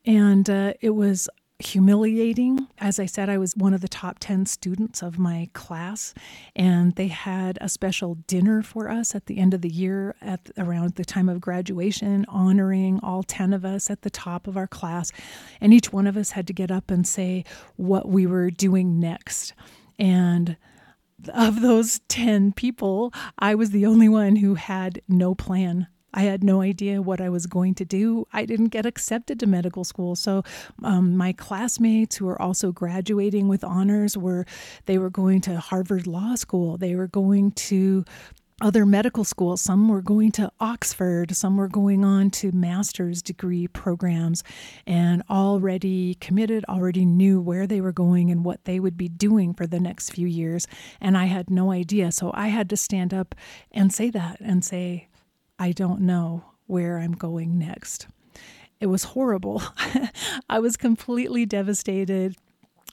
And 0.07 0.49
uh, 0.49 0.75
it 0.81 0.91
was 0.91 1.29
humiliating. 1.63 2.67
As 2.79 2.99
I 2.99 3.07
said, 3.07 3.29
I 3.29 3.39
was 3.39 3.57
one 3.57 3.75
of 3.75 3.81
the 3.81 3.89
top 3.89 4.19
10 4.19 4.47
students 4.47 5.03
of 5.03 5.19
my 5.19 5.49
class, 5.53 6.15
and 6.55 6.95
they 6.97 7.09
had 7.09 7.59
a 7.61 7.69
special 7.69 8.17
dinner 8.27 8.63
for 8.63 8.89
us 8.89 9.15
at 9.15 9.27
the 9.27 9.39
end 9.39 9.55
of 9.55 9.63
the 9.63 9.69
year 9.69 10.15
at 10.21 10.51
around 10.59 10.95
the 10.95 11.05
time 11.05 11.29
of 11.29 11.41
graduation, 11.41 12.25
honoring 12.29 13.01
all 13.03 13.23
10 13.23 13.53
of 13.53 13.65
us 13.65 13.91
at 13.91 14.03
the 14.03 14.11
top 14.11 14.47
of 14.47 14.57
our 14.57 14.67
class. 14.67 15.13
And 15.61 15.73
each 15.73 15.93
one 15.93 16.07
of 16.07 16.17
us 16.17 16.33
had 16.33 16.47
to 16.49 16.53
get 16.53 16.71
up 16.71 16.91
and 16.91 17.07
say 17.07 17.45
what 17.77 18.09
we 18.09 18.27
were 18.27 18.51
doing 18.51 18.99
next. 18.99 19.55
And 19.99 20.57
of 21.33 21.61
those 21.61 22.01
10 22.09 22.53
people, 22.53 23.13
I 23.39 23.55
was 23.55 23.71
the 23.71 23.87
only 23.87 24.09
one 24.09 24.37
who 24.37 24.55
had 24.55 25.01
no 25.09 25.35
plan 25.35 25.87
I 26.15 26.23
had 26.23 26.45
no 26.45 26.61
idea 26.61 27.03
what 27.03 27.21
I 27.21 27.29
was 27.29 27.47
going 27.47 27.75
to 27.77 27.85
do. 27.85 28.27
I 28.33 28.45
didn't 28.45 28.69
get 28.69 28.87
accepted 28.87 29.41
to 29.41 29.47
medical 29.47 29.85
school. 29.85 30.15
So 30.17 30.43
um, 30.83 31.17
my 31.17 31.33
classmates 31.33 32.17
who 32.17 32.27
were 32.27 32.41
also 32.41 32.73
graduating 32.73 33.49
with 33.49 33.65
honors 33.65 34.17
were 34.17 34.47
they 34.87 34.99
were 34.99 35.11
going 35.11 35.41
to 35.43 35.59
Harvard 35.59 36.07
Law 36.07 36.35
School. 36.35 36.77
They 36.77 36.95
were 36.95 37.09
going 37.09 37.53
to 37.53 38.05
other 38.63 38.87
medical 38.87 39.25
schools. 39.25 39.61
Some 39.61 39.89
were 39.89 40.03
going 40.03 40.31
to 40.33 40.51
Oxford, 40.61 41.35
some 41.35 41.57
were 41.57 41.69
going 41.69 42.05
on 42.05 42.31
to 42.31 42.53
master's 42.53 43.21
degree 43.21 43.67
programs, 43.67 44.45
and 44.87 45.23
already 45.29 46.15
committed, 46.15 46.65
already 46.69 47.05
knew 47.05 47.41
where 47.41 47.67
they 47.67 47.81
were 47.81 47.93
going 47.93 48.31
and 48.31 48.45
what 48.45 48.65
they 48.65 48.79
would 48.79 48.97
be 48.97 49.09
doing 49.09 49.53
for 49.53 49.67
the 49.67 49.81
next 49.81 50.11
few 50.11 50.29
years. 50.29 50.67
And 51.01 51.19
I 51.19 51.25
had 51.25 51.51
no 51.51 51.73
idea. 51.73 52.13
So 52.13 52.31
I 52.35 52.49
had 52.49 52.71
to 52.71 52.77
stand 52.77 53.13
up 53.13 53.35
and 53.73 53.93
say 53.93 54.11
that 54.11 54.39
and 54.41 54.65
say, 54.65 55.09
I 55.63 55.71
don't 55.71 56.01
know 56.01 56.43
where 56.67 56.99
I'm 56.99 57.13
going 57.13 57.57
next. 57.57 58.09
It 58.81 58.87
was 58.87 59.05
horrible. 59.05 59.63
I 60.51 60.59
was 60.59 60.77
completely 60.77 61.47
devastated 61.47 62.35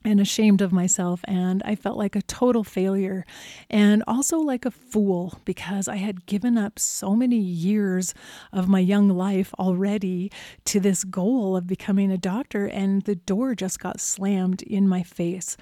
and 0.05 0.19
ashamed 0.19 0.61
of 0.61 0.71
myself, 0.71 1.21
and 1.23 1.63
I 1.65 1.73
felt 1.73 1.97
like 1.97 2.15
a 2.15 2.21
total 2.21 2.63
failure 2.63 3.25
and 3.71 4.03
also 4.05 4.37
like 4.37 4.65
a 4.65 4.71
fool 4.71 5.39
because 5.45 5.87
I 5.87 5.95
had 5.95 6.27
given 6.27 6.59
up 6.59 6.77
so 6.77 7.15
many 7.15 7.39
years 7.39 8.13
of 8.53 8.69
my 8.69 8.79
young 8.79 9.09
life 9.09 9.51
already 9.57 10.31
to 10.65 10.79
this 10.79 11.03
goal 11.03 11.57
of 11.57 11.65
becoming 11.65 12.11
a 12.11 12.19
doctor, 12.19 12.67
and 12.67 13.01
the 13.01 13.15
door 13.15 13.55
just 13.55 13.79
got 13.79 13.99
slammed 13.99 14.61
in 14.61 14.87
my 14.87 15.01
face. 15.01 15.57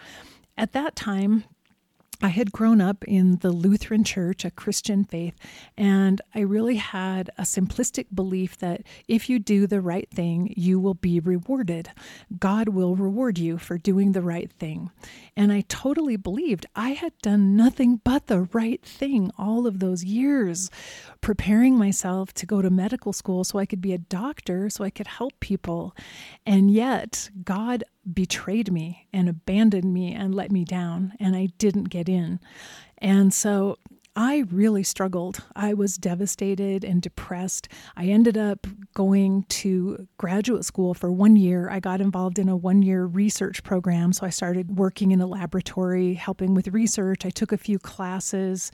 At 0.57 0.73
that 0.73 0.97
time, 0.97 1.45
I 2.21 2.29
had 2.29 2.51
grown 2.51 2.81
up 2.81 3.03
in 3.03 3.38
the 3.38 3.51
Lutheran 3.51 4.03
church, 4.03 4.43
a 4.43 4.50
Christian 4.50 5.03
faith, 5.03 5.36
and 5.77 6.19
I 6.33 6.39
really 6.39 6.77
had 6.77 7.29
a 7.38 7.43
simplistic 7.43 8.07
belief 8.13 8.57
that 8.57 8.81
if 9.07 9.29
you 9.29 9.38
do 9.38 9.67
the 9.67 9.81
right 9.81 10.09
thing, 10.09 10.51
you 10.57 10.79
will 10.79 10.95
be 10.95 11.19
rewarded. 11.19 11.91
God 12.39 12.69
will 12.69 12.95
reward 12.95 13.38
you 13.38 13.59
for 13.59 13.77
doing 13.77 14.13
the 14.13 14.24
right 14.24 14.51
thing. 14.51 14.89
And 15.36 15.51
I 15.51 15.62
totally 15.67 16.17
believed 16.17 16.65
I 16.75 16.89
had 16.89 17.13
done 17.21 17.55
nothing 17.55 18.01
but 18.03 18.25
the 18.25 18.41
right 18.41 18.83
thing 18.83 19.29
all 19.38 19.67
of 19.67 19.79
those 19.79 20.03
years, 20.03 20.71
preparing 21.21 21.77
myself 21.77 22.33
to 22.33 22.47
go 22.47 22.63
to 22.63 22.71
medical 22.71 23.13
school 23.13 23.43
so 23.43 23.59
I 23.59 23.67
could 23.67 23.81
be 23.81 23.93
a 23.93 24.00
doctor, 24.00 24.71
so 24.71 24.83
I 24.83 24.89
could 24.89 25.07
help 25.07 25.39
people. 25.39 25.95
And 26.47 26.71
yet, 26.71 27.29
God 27.43 27.83
betrayed 28.13 28.71
me 28.71 29.07
and 29.13 29.27
abandoned 29.27 29.93
me 29.93 30.13
and 30.13 30.33
let 30.33 30.51
me 30.51 30.63
down, 30.63 31.13
and 31.19 31.35
I 31.35 31.47
didn't 31.57 31.85
get 31.85 32.07
in. 32.07 32.39
And 32.99 33.33
so 33.33 33.77
I 34.19 34.45
really 34.50 34.81
struggled. 34.81 35.43
I 35.55 35.75
was 35.75 35.95
devastated 35.95 36.83
and 36.83 37.03
depressed. 37.03 37.69
I 37.95 38.05
ended 38.05 38.36
up 38.36 38.65
going 38.95 39.43
to 39.43 40.07
graduate 40.17 40.65
school 40.65 40.95
for 40.95 41.12
one 41.12 41.36
year. 41.36 41.69
I 41.69 41.79
got 41.79 42.01
involved 42.01 42.39
in 42.39 42.50
a 42.50 42.57
one 42.57 42.81
year 42.81 43.05
research 43.05 43.62
program. 43.62 44.12
So 44.13 44.25
I 44.25 44.31
started 44.31 44.79
working 44.79 45.12
in 45.12 45.21
a 45.21 45.27
laboratory, 45.27 46.15
helping 46.15 46.55
with 46.55 46.69
research. 46.69 47.27
I 47.27 47.29
took 47.29 47.51
a 47.51 47.59
few 47.59 47.77
classes 47.77 48.71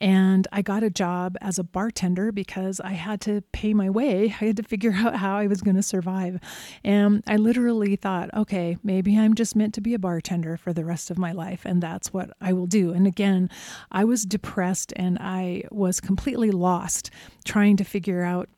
and 0.00 0.48
I 0.50 0.62
got 0.62 0.82
a 0.82 0.88
job 0.88 1.36
as 1.42 1.58
a 1.58 1.64
bartender 1.64 2.32
because 2.32 2.80
I 2.80 2.92
had 2.92 3.20
to 3.22 3.42
pay 3.52 3.74
my 3.74 3.90
way. 3.90 4.24
I 4.40 4.46
had 4.46 4.56
to 4.56 4.62
figure 4.62 4.92
out 4.96 5.16
how 5.16 5.36
I 5.36 5.46
was 5.46 5.60
going 5.60 5.76
to 5.76 5.82
survive. 5.82 6.40
And 6.82 7.22
I 7.26 7.36
literally 7.36 7.96
thought, 7.96 8.32
okay, 8.32 8.78
maybe 8.82 9.18
I'm 9.18 9.34
just 9.34 9.54
meant 9.54 9.74
to 9.74 9.82
be 9.82 9.92
a 9.92 9.98
bartender 9.98 10.56
for 10.56 10.72
the 10.72 10.86
rest 10.86 11.10
of 11.10 11.18
my 11.18 11.32
life. 11.32 11.66
And 11.66 11.82
that's 11.82 12.14
what 12.14 12.30
I 12.40 12.54
will 12.54 12.66
do. 12.66 12.92
And 12.92 13.06
again, 13.06 13.50
I 13.92 14.04
was 14.04 14.24
depressed 14.24 14.85
and 14.94 15.18
I 15.20 15.64
was 15.70 16.00
completely 16.00 16.50
lost 16.50 17.10
trying 17.44 17.76
to 17.78 17.84
figure 17.84 18.22
out 18.22 18.48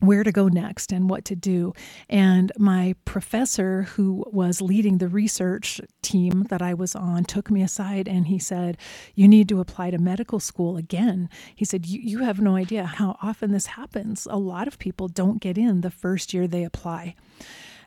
where 0.00 0.22
to 0.22 0.32
go 0.32 0.48
next 0.48 0.92
and 0.92 1.08
what 1.08 1.24
to 1.26 1.36
do. 1.36 1.72
And 2.08 2.52
my 2.58 2.94
professor, 3.04 3.82
who 3.82 4.24
was 4.30 4.60
leading 4.60 4.98
the 4.98 5.08
research 5.08 5.80
team 6.02 6.44
that 6.44 6.62
I 6.62 6.74
was 6.74 6.94
on, 6.94 7.24
took 7.24 7.50
me 7.50 7.62
aside 7.62 8.08
and 8.08 8.26
he 8.26 8.38
said, 8.38 8.76
You 9.14 9.28
need 9.28 9.48
to 9.48 9.60
apply 9.60 9.90
to 9.90 9.98
medical 9.98 10.40
school 10.40 10.76
again. 10.76 11.28
He 11.54 11.64
said, 11.64 11.86
You 11.86 12.20
have 12.20 12.40
no 12.40 12.56
idea 12.56 12.84
how 12.84 13.16
often 13.22 13.52
this 13.52 13.66
happens. 13.66 14.26
A 14.30 14.38
lot 14.38 14.68
of 14.68 14.78
people 14.78 15.08
don't 15.08 15.40
get 15.40 15.56
in 15.56 15.80
the 15.80 15.90
first 15.90 16.34
year 16.34 16.46
they 16.46 16.64
apply. 16.64 17.14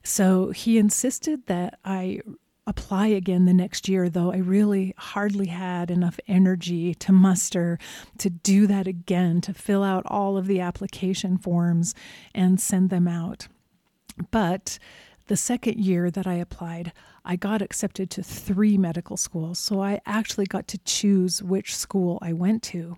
So 0.04 0.52
he 0.52 0.78
insisted 0.78 1.48
that 1.48 1.80
I 1.84 2.22
apply 2.68 3.08
again 3.08 3.46
the 3.46 3.54
next 3.54 3.88
year, 3.88 4.10
though 4.10 4.32
I 4.32 4.38
really 4.38 4.94
hardly 4.98 5.48
had 5.48 5.90
enough 5.90 6.20
energy 6.28 6.94
to 6.96 7.12
muster 7.12 7.80
to 8.20 8.30
do 8.30 8.68
that 8.68 8.86
again, 8.86 9.42
to 9.42 9.54
fill 9.54 9.84
out 9.84 10.04
all 10.06 10.38
of 10.38 10.46
the 10.46 10.60
application 10.60 11.38
forms 11.38 11.96
and 12.36 12.60
send 12.60 12.90
them 12.90 13.08
out. 13.08 13.48
But 14.32 14.78
the 15.28 15.38
second 15.38 15.80
year 15.80 16.12
that 16.12 16.28
I 16.28 16.36
applied, 16.36 16.92
I 17.24 17.36
got 17.36 17.62
accepted 17.62 18.10
to 18.12 18.24
three 18.24 18.78
medical 18.78 19.18
schools. 19.18 19.60
So 19.60 19.82
I 19.82 20.00
actually 20.06 20.46
got 20.46 20.68
to 20.70 20.78
choose 20.80 21.42
which 21.42 21.76
school 21.76 22.20
I 22.22 22.34
went 22.34 22.64
to, 22.64 22.98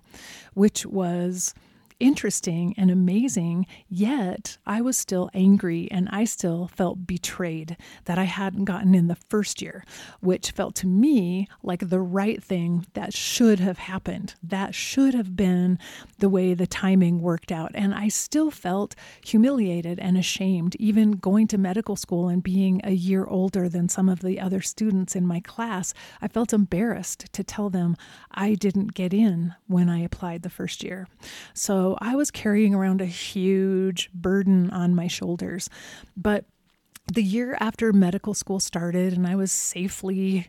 which 0.54 0.84
was 0.84 1.54
interesting 2.00 2.74
and 2.76 2.90
amazing, 2.90 3.66
yet 3.88 4.58
I 4.66 4.80
was 4.80 4.96
still 4.96 5.30
angry 5.34 5.88
and 5.90 6.08
I 6.10 6.24
still 6.24 6.68
felt 6.74 7.06
betrayed 7.06 7.76
that 8.06 8.18
I 8.18 8.24
hadn't 8.24 8.64
gotten 8.64 8.94
in 8.94 9.06
the 9.06 9.14
first 9.14 9.62
year, 9.62 9.84
which 10.20 10.50
felt 10.50 10.74
to 10.76 10.86
me 10.86 11.46
like 11.62 11.88
the 11.88 12.00
right 12.00 12.42
thing 12.42 12.86
that 12.94 13.12
should 13.14 13.60
have 13.60 13.78
happened. 13.78 14.34
That 14.42 14.74
should 14.74 15.14
have 15.14 15.36
been 15.36 15.78
the 16.18 16.28
way 16.28 16.54
the 16.54 16.66
timing 16.66 17.20
worked 17.20 17.52
out. 17.52 17.70
And 17.74 17.94
I 17.94 18.08
still 18.08 18.50
felt 18.50 18.94
humiliated 19.24 19.98
and 19.98 20.16
ashamed, 20.16 20.76
even 20.76 21.12
going 21.12 21.46
to 21.48 21.58
medical 21.58 21.96
school 21.96 22.28
and 22.28 22.42
being 22.42 22.80
a 22.82 22.92
year 22.92 23.26
older 23.26 23.68
than 23.68 23.88
some 23.88 24.08
of 24.08 24.20
the 24.20 24.40
other 24.40 24.60
students 24.60 25.14
in 25.14 25.26
my 25.26 25.40
class. 25.40 25.92
I 26.20 26.28
felt 26.28 26.52
embarrassed 26.52 27.32
to 27.32 27.44
tell 27.44 27.70
them 27.70 27.96
I 28.30 28.54
didn't 28.54 28.94
get 28.94 29.12
in 29.12 29.54
when 29.66 29.88
I 29.88 30.00
applied 30.00 30.42
the 30.42 30.50
first 30.50 30.82
year. 30.82 31.06
So 31.54 31.89
I 32.00 32.14
was 32.14 32.30
carrying 32.30 32.74
around 32.74 33.00
a 33.00 33.06
huge 33.06 34.10
burden 34.12 34.70
on 34.70 34.94
my 34.94 35.06
shoulders. 35.06 35.68
But 36.16 36.44
the 37.12 37.22
year 37.22 37.56
after 37.60 37.92
medical 37.92 38.34
school 38.34 38.60
started 38.60 39.12
and 39.12 39.26
I 39.26 39.36
was 39.36 39.52
safely 39.52 40.48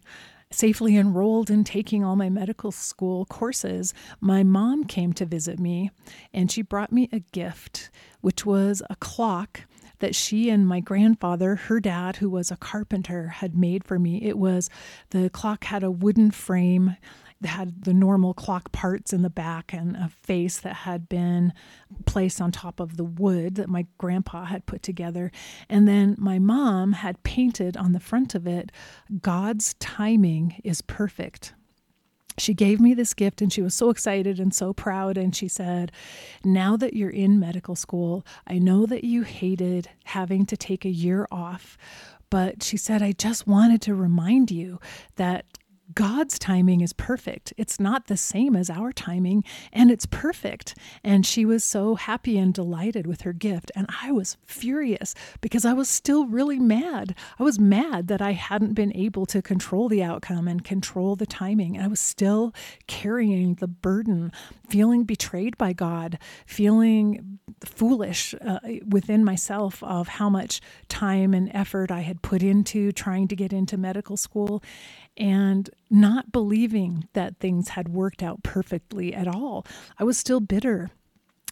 safely 0.53 0.97
enrolled 0.97 1.49
in 1.49 1.63
taking 1.63 2.03
all 2.03 2.17
my 2.17 2.29
medical 2.29 2.73
school 2.73 3.25
courses, 3.25 3.93
my 4.19 4.43
mom 4.43 4.83
came 4.83 5.13
to 5.13 5.25
visit 5.25 5.57
me 5.57 5.89
and 6.33 6.51
she 6.51 6.61
brought 6.61 6.91
me 6.91 7.07
a 7.13 7.19
gift, 7.19 7.89
which 8.19 8.45
was 8.45 8.83
a 8.89 8.95
clock 8.97 9.61
that 9.99 10.13
she 10.13 10.49
and 10.49 10.67
my 10.67 10.81
grandfather, 10.81 11.55
her 11.55 11.79
dad, 11.79 12.17
who 12.17 12.29
was 12.29 12.51
a 12.51 12.57
carpenter, 12.57 13.27
had 13.27 13.55
made 13.55 13.85
for 13.85 13.97
me. 13.97 14.21
It 14.23 14.37
was 14.37 14.69
the 15.11 15.29
clock 15.29 15.63
had 15.63 15.83
a 15.83 15.91
wooden 15.91 16.31
frame 16.31 16.97
had 17.45 17.83
the 17.83 17.93
normal 17.93 18.33
clock 18.33 18.71
parts 18.71 19.13
in 19.13 19.21
the 19.21 19.29
back 19.29 19.73
and 19.73 19.95
a 19.95 20.09
face 20.09 20.59
that 20.59 20.75
had 20.77 21.09
been 21.09 21.53
placed 22.05 22.39
on 22.39 22.51
top 22.51 22.79
of 22.79 22.97
the 22.97 23.03
wood 23.03 23.55
that 23.55 23.69
my 23.69 23.85
grandpa 23.97 24.45
had 24.45 24.65
put 24.65 24.83
together. 24.83 25.31
And 25.69 25.87
then 25.87 26.15
my 26.17 26.39
mom 26.39 26.93
had 26.93 27.23
painted 27.23 27.75
on 27.75 27.93
the 27.93 27.99
front 27.99 28.35
of 28.35 28.47
it, 28.47 28.71
God's 29.21 29.73
timing 29.75 30.61
is 30.63 30.81
perfect. 30.81 31.53
She 32.37 32.53
gave 32.53 32.79
me 32.79 32.93
this 32.93 33.13
gift 33.13 33.41
and 33.41 33.51
she 33.51 33.61
was 33.61 33.75
so 33.75 33.89
excited 33.89 34.39
and 34.39 34.53
so 34.53 34.73
proud. 34.73 35.17
And 35.17 35.35
she 35.35 35.47
said, 35.47 35.91
Now 36.43 36.77
that 36.77 36.93
you're 36.93 37.09
in 37.09 37.39
medical 37.39 37.75
school, 37.75 38.25
I 38.47 38.57
know 38.57 38.85
that 38.85 39.03
you 39.03 39.23
hated 39.23 39.89
having 40.05 40.45
to 40.47 40.57
take 40.57 40.85
a 40.85 40.89
year 40.89 41.27
off, 41.31 41.77
but 42.29 42.63
she 42.63 42.77
said, 42.77 43.03
I 43.03 43.11
just 43.11 43.45
wanted 43.45 43.81
to 43.83 43.93
remind 43.95 44.49
you 44.49 44.79
that 45.17 45.45
God's 45.95 46.37
timing 46.37 46.81
is 46.81 46.93
perfect. 46.93 47.53
It's 47.57 47.79
not 47.79 48.07
the 48.07 48.17
same 48.17 48.55
as 48.55 48.69
our 48.69 48.91
timing, 48.91 49.43
and 49.73 49.89
it's 49.89 50.05
perfect. 50.05 50.75
And 51.03 51.25
she 51.25 51.45
was 51.45 51.63
so 51.63 51.95
happy 51.95 52.37
and 52.37 52.53
delighted 52.53 53.07
with 53.07 53.21
her 53.21 53.33
gift. 53.33 53.71
And 53.75 53.87
I 54.01 54.11
was 54.11 54.37
furious 54.45 55.15
because 55.41 55.65
I 55.65 55.73
was 55.73 55.89
still 55.89 56.25
really 56.27 56.59
mad. 56.59 57.15
I 57.39 57.43
was 57.43 57.59
mad 57.59 58.07
that 58.07 58.21
I 58.21 58.31
hadn't 58.31 58.73
been 58.73 58.95
able 58.95 59.25
to 59.27 59.41
control 59.41 59.89
the 59.89 60.03
outcome 60.03 60.47
and 60.47 60.63
control 60.63 61.15
the 61.15 61.25
timing. 61.25 61.75
And 61.75 61.85
I 61.85 61.89
was 61.89 61.99
still 61.99 62.53
carrying 62.87 63.55
the 63.55 63.67
burden, 63.67 64.31
feeling 64.69 65.03
betrayed 65.03 65.57
by 65.57 65.73
God, 65.73 66.19
feeling 66.45 67.39
foolish 67.63 68.33
uh, 68.45 68.59
within 68.87 69.23
myself 69.23 69.83
of 69.83 70.07
how 70.07 70.29
much 70.29 70.61
time 70.89 71.33
and 71.33 71.51
effort 71.53 71.91
I 71.91 72.01
had 72.01 72.21
put 72.21 72.43
into 72.43 72.91
trying 72.91 73.27
to 73.29 73.35
get 73.35 73.53
into 73.53 73.77
medical 73.77 74.17
school 74.17 74.63
and 75.17 75.69
not 75.91 76.31
believing 76.31 77.07
that 77.13 77.37
things 77.37 77.69
had 77.69 77.89
worked 77.89 78.23
out 78.23 78.41
perfectly 78.43 79.13
at 79.13 79.27
all. 79.27 79.65
I 79.99 80.03
was 80.03 80.17
still 80.17 80.39
bitter. 80.39 80.89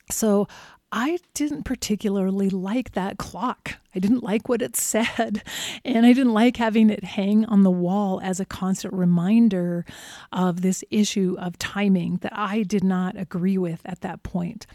So 0.09 0.47
I 0.91 1.19
didn't 1.33 1.63
particularly 1.63 2.49
like 2.49 2.93
that 2.93 3.17
clock. 3.17 3.78
I 3.99 4.01
didn't 4.01 4.23
like 4.23 4.47
what 4.47 4.61
it 4.61 4.75
said. 4.77 5.43
And 5.83 6.05
I 6.05 6.13
didn't 6.13 6.33
like 6.33 6.55
having 6.55 6.89
it 6.89 7.03
hang 7.03 7.43
on 7.45 7.63
the 7.63 7.71
wall 7.71 8.21
as 8.23 8.39
a 8.39 8.45
constant 8.45 8.93
reminder 8.93 9.83
of 10.31 10.61
this 10.61 10.85
issue 10.89 11.35
of 11.37 11.57
timing 11.57 12.17
that 12.21 12.31
I 12.33 12.63
did 12.63 12.83
not 12.83 13.17
agree 13.17 13.57
with 13.57 13.81
at 13.83 13.99
that 13.99 14.23
point. 14.23 14.65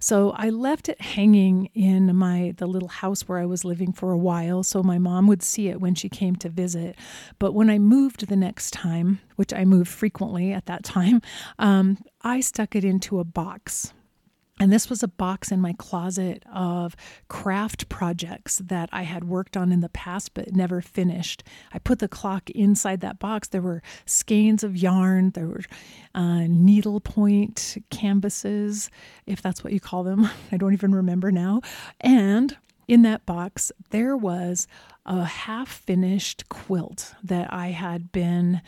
So 0.00 0.30
I 0.30 0.48
left 0.48 0.88
it 0.88 1.02
hanging 1.02 1.68
in 1.74 2.16
my 2.16 2.54
the 2.56 2.66
little 2.66 2.88
house 2.88 3.28
where 3.28 3.38
I 3.38 3.44
was 3.44 3.62
living 3.62 3.92
for 3.92 4.10
a 4.10 4.18
while 4.18 4.62
so 4.62 4.82
my 4.82 4.98
mom 4.98 5.26
would 5.26 5.42
see 5.42 5.68
it 5.68 5.80
when 5.80 5.94
she 5.94 6.08
came 6.08 6.34
to 6.36 6.48
visit. 6.48 6.96
But 7.38 7.52
when 7.52 7.68
I 7.68 7.78
moved 7.78 8.26
the 8.26 8.36
next 8.36 8.70
time, 8.70 9.20
which 9.36 9.52
I 9.52 9.66
moved 9.66 9.90
frequently 9.90 10.52
at 10.52 10.64
that 10.64 10.82
time, 10.82 11.20
um, 11.58 11.98
I 12.22 12.40
stuck 12.40 12.74
it 12.74 12.84
into 12.84 13.20
a 13.20 13.24
box 13.24 13.92
and 14.60 14.72
this 14.72 14.88
was 14.88 15.02
a 15.02 15.08
box 15.08 15.50
in 15.50 15.60
my 15.60 15.72
closet 15.72 16.44
of 16.52 16.94
craft 17.28 17.88
projects 17.88 18.58
that 18.58 18.88
I 18.92 19.02
had 19.02 19.24
worked 19.24 19.56
on 19.56 19.72
in 19.72 19.80
the 19.80 19.88
past 19.88 20.34
but 20.34 20.52
never 20.54 20.80
finished. 20.80 21.42
I 21.72 21.78
put 21.78 21.98
the 21.98 22.08
clock 22.08 22.50
inside 22.50 23.00
that 23.00 23.18
box. 23.18 23.48
There 23.48 23.62
were 23.62 23.82
skeins 24.04 24.62
of 24.62 24.76
yarn, 24.76 25.30
there 25.30 25.48
were 25.48 25.62
uh, 26.14 26.46
needlepoint 26.48 27.82
canvases, 27.90 28.90
if 29.26 29.40
that's 29.40 29.64
what 29.64 29.72
you 29.72 29.80
call 29.80 30.04
them. 30.04 30.28
I 30.52 30.56
don't 30.58 30.74
even 30.74 30.94
remember 30.94 31.32
now. 31.32 31.62
And 32.00 32.56
in 32.86 33.02
that 33.02 33.24
box, 33.24 33.72
there 33.90 34.16
was 34.16 34.66
a 35.06 35.24
half 35.24 35.68
finished 35.68 36.48
quilt 36.48 37.14
that 37.22 37.52
I 37.52 37.68
had 37.68 38.12
been 38.12 38.60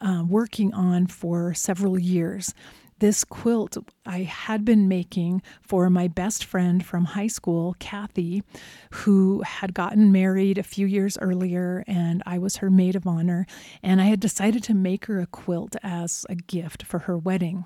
uh, 0.00 0.24
working 0.28 0.74
on 0.74 1.06
for 1.06 1.54
several 1.54 1.98
years 1.98 2.54
this 3.02 3.24
quilt 3.24 3.76
I 4.06 4.18
had 4.18 4.64
been 4.64 4.86
making 4.86 5.42
for 5.60 5.90
my 5.90 6.06
best 6.06 6.44
friend 6.44 6.86
from 6.86 7.04
high 7.04 7.26
school, 7.26 7.74
Kathy, 7.80 8.44
who 8.92 9.42
had 9.42 9.74
gotten 9.74 10.12
married 10.12 10.56
a 10.56 10.62
few 10.62 10.86
years 10.86 11.18
earlier, 11.18 11.82
and 11.88 12.22
I 12.26 12.38
was 12.38 12.58
her 12.58 12.70
maid 12.70 12.94
of 12.94 13.04
honor. 13.04 13.44
And 13.82 14.00
I 14.00 14.04
had 14.04 14.20
decided 14.20 14.62
to 14.64 14.74
make 14.74 15.06
her 15.06 15.20
a 15.20 15.26
quilt 15.26 15.74
as 15.82 16.24
a 16.28 16.36
gift 16.36 16.84
for 16.84 17.00
her 17.00 17.18
wedding. 17.18 17.64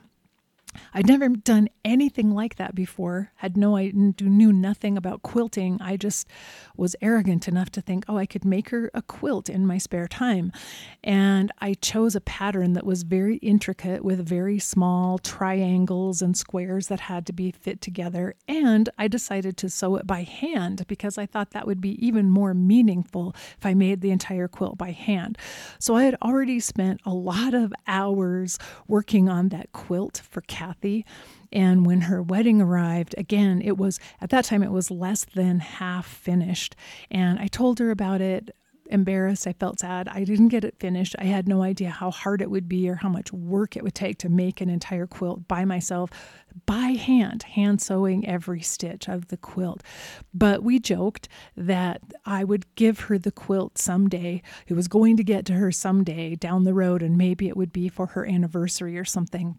I'd 0.95 1.07
never 1.07 1.29
done 1.29 1.69
anything 1.85 2.31
like 2.31 2.57
that 2.57 2.75
before, 2.75 3.33
had 3.37 3.57
no 3.57 3.77
I 3.77 3.93
knew 3.95 4.53
nothing 4.53 4.97
about 4.97 5.23
quilting. 5.23 5.79
I 5.81 5.97
just 5.97 6.29
was 6.77 6.97
arrogant 7.01 7.49
enough 7.49 7.71
to 7.71 7.81
think, 7.81 8.05
"Oh, 8.09 8.17
I 8.17 8.27
could 8.27 8.45
make 8.45 8.71
her 8.71 8.91
a 8.95 9.03
quilt 9.03 9.49
in 9.49 9.67
my 9.67 9.79
spare 9.79 10.09
time." 10.09 10.53
And 11.05 11.53
I 11.61 11.75
chose 11.75 12.17
a 12.17 12.21
pattern 12.21 12.73
that 12.73 12.87
was 12.87 13.03
very 13.03 13.37
intricate 13.37 14.05
with 14.05 14.27
very 14.27 14.59
small 14.59 15.19
triangles 15.19 16.23
and 16.23 16.37
squares 16.37 16.89
that 16.89 17.01
had 17.01 17.27
to 17.27 17.33
be 17.33 17.51
fit 17.51 17.81
together, 17.81 18.35
and 18.49 18.89
I 18.99 19.09
decided 19.09 19.57
to 19.59 19.71
sew 19.71 19.97
it 19.97 20.07
by 20.07 20.23
hand 20.23 20.85
because 20.89 21.19
I 21.19 21.27
thought 21.27 21.51
that 21.51 21.67
would 21.67 21.81
be 21.81 22.05
even 22.05 22.31
more 22.31 22.55
meaningful 22.55 23.35
if 23.57 23.65
I 23.65 23.75
made 23.75 24.01
the 24.01 24.11
entire 24.11 24.49
quilt 24.49 24.77
by 24.77 24.91
hand. 24.91 25.39
So 25.79 25.95
I 25.97 26.05
had 26.05 26.17
already 26.23 26.61
spent 26.61 27.01
a 27.05 27.15
lot 27.15 27.55
of 27.55 27.73
hours 27.87 28.59
working 28.89 29.29
on 29.29 29.49
that 29.51 29.73
quilt 29.73 30.23
for 30.29 30.41
Kat 30.41 30.66
Kathy. 30.67 31.05
And 31.53 31.87
when 31.87 32.03
her 32.03 32.23
wedding 32.23 32.61
arrived, 32.61 33.15
again, 33.17 33.63
it 33.63 33.79
was 33.79 34.01
at 34.21 34.31
that 34.31 34.45
time, 34.45 34.63
it 34.63 34.73
was 34.73 34.91
less 34.91 35.25
than 35.25 35.61
half 35.61 36.07
finished. 36.07 36.75
And 37.11 37.39
I 37.39 37.47
told 37.47 37.79
her 37.79 37.91
about 37.91 38.21
it 38.21 38.55
embarrassed. 38.89 39.47
I 39.47 39.53
felt 39.53 39.81
sad. 39.81 40.09
I 40.09 40.25
didn't 40.25 40.49
get 40.49 40.65
it 40.65 40.79
finished. 40.79 41.17
I 41.19 41.25
had 41.25 41.49
no 41.49 41.63
idea 41.63 41.91
how 41.91 42.11
hard 42.11 42.41
it 42.41 42.51
would 42.51 42.69
be 42.69 42.89
or 42.89 42.97
how 42.97 43.09
much 43.09 43.33
work 43.33 43.77
it 43.77 43.83
would 43.83 43.95
take 43.95 44.19
to 44.19 44.29
make 44.29 44.61
an 44.61 44.71
entire 44.71 45.07
quilt 45.07 45.49
by 45.49 45.65
myself, 45.65 46.11
by 46.67 46.91
hand, 46.95 47.43
hand 47.43 47.81
sewing 47.81 48.27
every 48.29 48.61
stitch 48.61 49.09
of 49.09 49.29
the 49.29 49.37
quilt. 49.37 49.83
But 50.33 50.63
we 50.63 50.79
joked 50.79 51.29
that 51.57 52.01
I 52.25 52.45
would 52.45 52.75
give 52.77 53.01
her 53.01 53.19
the 53.19 53.33
quilt 53.33 53.77
someday. 53.79 54.43
It 54.69 54.75
was 54.75 54.89
going 54.89 55.17
to 55.17 55.25
get 55.25 55.45
to 55.47 55.55
her 55.55 55.73
someday 55.73 56.37
down 56.37 56.65
the 56.65 56.75
road, 56.75 57.03
and 57.03 57.17
maybe 57.17 57.49
it 57.49 57.57
would 57.57 57.73
be 57.73 57.89
for 57.89 58.07
her 58.07 58.25
anniversary 58.25 58.97
or 58.99 59.05
something. 59.05 59.59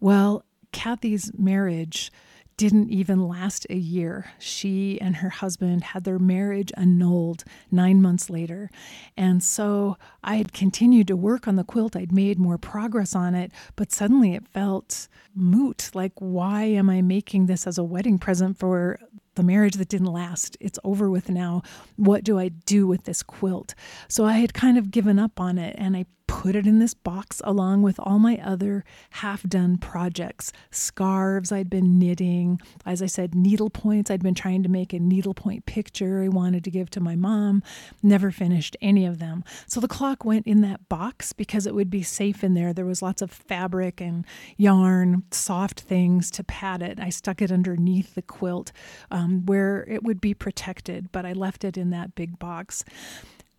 Well, 0.00 0.44
Kathy's 0.72 1.30
marriage 1.38 2.10
didn't 2.56 2.88
even 2.88 3.28
last 3.28 3.66
a 3.68 3.76
year. 3.76 4.32
She 4.38 4.98
and 5.00 5.16
her 5.16 5.28
husband 5.28 5.84
had 5.84 6.04
their 6.04 6.18
marriage 6.18 6.72
annulled 6.76 7.44
nine 7.70 8.00
months 8.00 8.30
later. 8.30 8.70
And 9.16 9.42
so 9.42 9.98
I 10.24 10.36
had 10.36 10.54
continued 10.54 11.06
to 11.08 11.16
work 11.16 11.46
on 11.46 11.56
the 11.56 11.64
quilt. 11.64 11.96
I'd 11.96 12.12
made 12.12 12.38
more 12.38 12.56
progress 12.56 13.14
on 13.14 13.34
it, 13.34 13.52
but 13.76 13.92
suddenly 13.92 14.34
it 14.34 14.48
felt 14.48 15.08
moot. 15.34 15.90
Like, 15.92 16.12
why 16.16 16.64
am 16.64 16.88
I 16.88 17.02
making 17.02 17.46
this 17.46 17.66
as 17.66 17.76
a 17.76 17.84
wedding 17.84 18.18
present 18.18 18.58
for 18.58 18.98
the 19.36 19.42
marriage 19.42 19.74
that 19.74 19.88
didn't 19.88 20.12
last. 20.12 20.56
It's 20.60 20.78
over 20.84 21.08
with 21.08 21.30
now. 21.30 21.62
What 21.96 22.24
do 22.24 22.38
I 22.38 22.48
do 22.48 22.86
with 22.86 23.04
this 23.04 23.22
quilt? 23.22 23.74
So 24.08 24.24
I 24.24 24.34
had 24.34 24.52
kind 24.52 24.76
of 24.76 24.90
given 24.90 25.18
up 25.18 25.40
on 25.40 25.58
it 25.58 25.76
and 25.78 25.96
I 25.96 26.06
put 26.26 26.56
it 26.56 26.66
in 26.66 26.78
this 26.78 26.94
box 26.94 27.40
along 27.44 27.82
with 27.82 27.98
all 28.00 28.18
my 28.18 28.38
other 28.44 28.84
half 29.10 29.42
done 29.44 29.78
projects 29.78 30.52
scarves 30.70 31.52
I'd 31.52 31.70
been 31.70 31.98
knitting. 31.98 32.60
As 32.84 33.02
I 33.02 33.06
said, 33.06 33.34
needle 33.34 33.70
points. 33.70 34.10
I'd 34.10 34.22
been 34.22 34.34
trying 34.34 34.62
to 34.62 34.68
make 34.68 34.92
a 34.92 34.98
needlepoint 34.98 35.66
picture 35.66 36.22
I 36.22 36.28
wanted 36.28 36.64
to 36.64 36.70
give 36.70 36.90
to 36.90 37.00
my 37.00 37.16
mom. 37.16 37.62
Never 38.02 38.30
finished 38.30 38.76
any 38.80 39.06
of 39.06 39.18
them. 39.18 39.44
So 39.66 39.80
the 39.80 39.88
clock 39.88 40.24
went 40.24 40.46
in 40.46 40.60
that 40.62 40.88
box 40.88 41.32
because 41.32 41.66
it 41.66 41.74
would 41.74 41.90
be 41.90 42.02
safe 42.02 42.42
in 42.42 42.54
there. 42.54 42.72
There 42.72 42.84
was 42.84 43.02
lots 43.02 43.22
of 43.22 43.30
fabric 43.30 44.00
and 44.00 44.24
yarn, 44.56 45.24
soft 45.30 45.80
things 45.80 46.30
to 46.32 46.44
pad 46.44 46.82
it. 46.82 46.98
I 47.00 47.10
stuck 47.10 47.40
it 47.40 47.52
underneath 47.52 48.14
the 48.14 48.22
quilt 48.22 48.72
um, 49.10 49.25
Um, 49.26 49.44
where 49.46 49.84
it 49.88 50.02
would 50.04 50.20
be 50.20 50.34
protected, 50.34 51.10
but 51.12 51.26
I 51.26 51.32
left 51.32 51.64
it 51.64 51.76
in 51.76 51.90
that 51.90 52.14
big 52.14 52.38
box. 52.38 52.84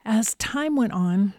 As 0.06 0.36
time 0.36 0.76
went 0.78 0.94
on, 0.94 1.34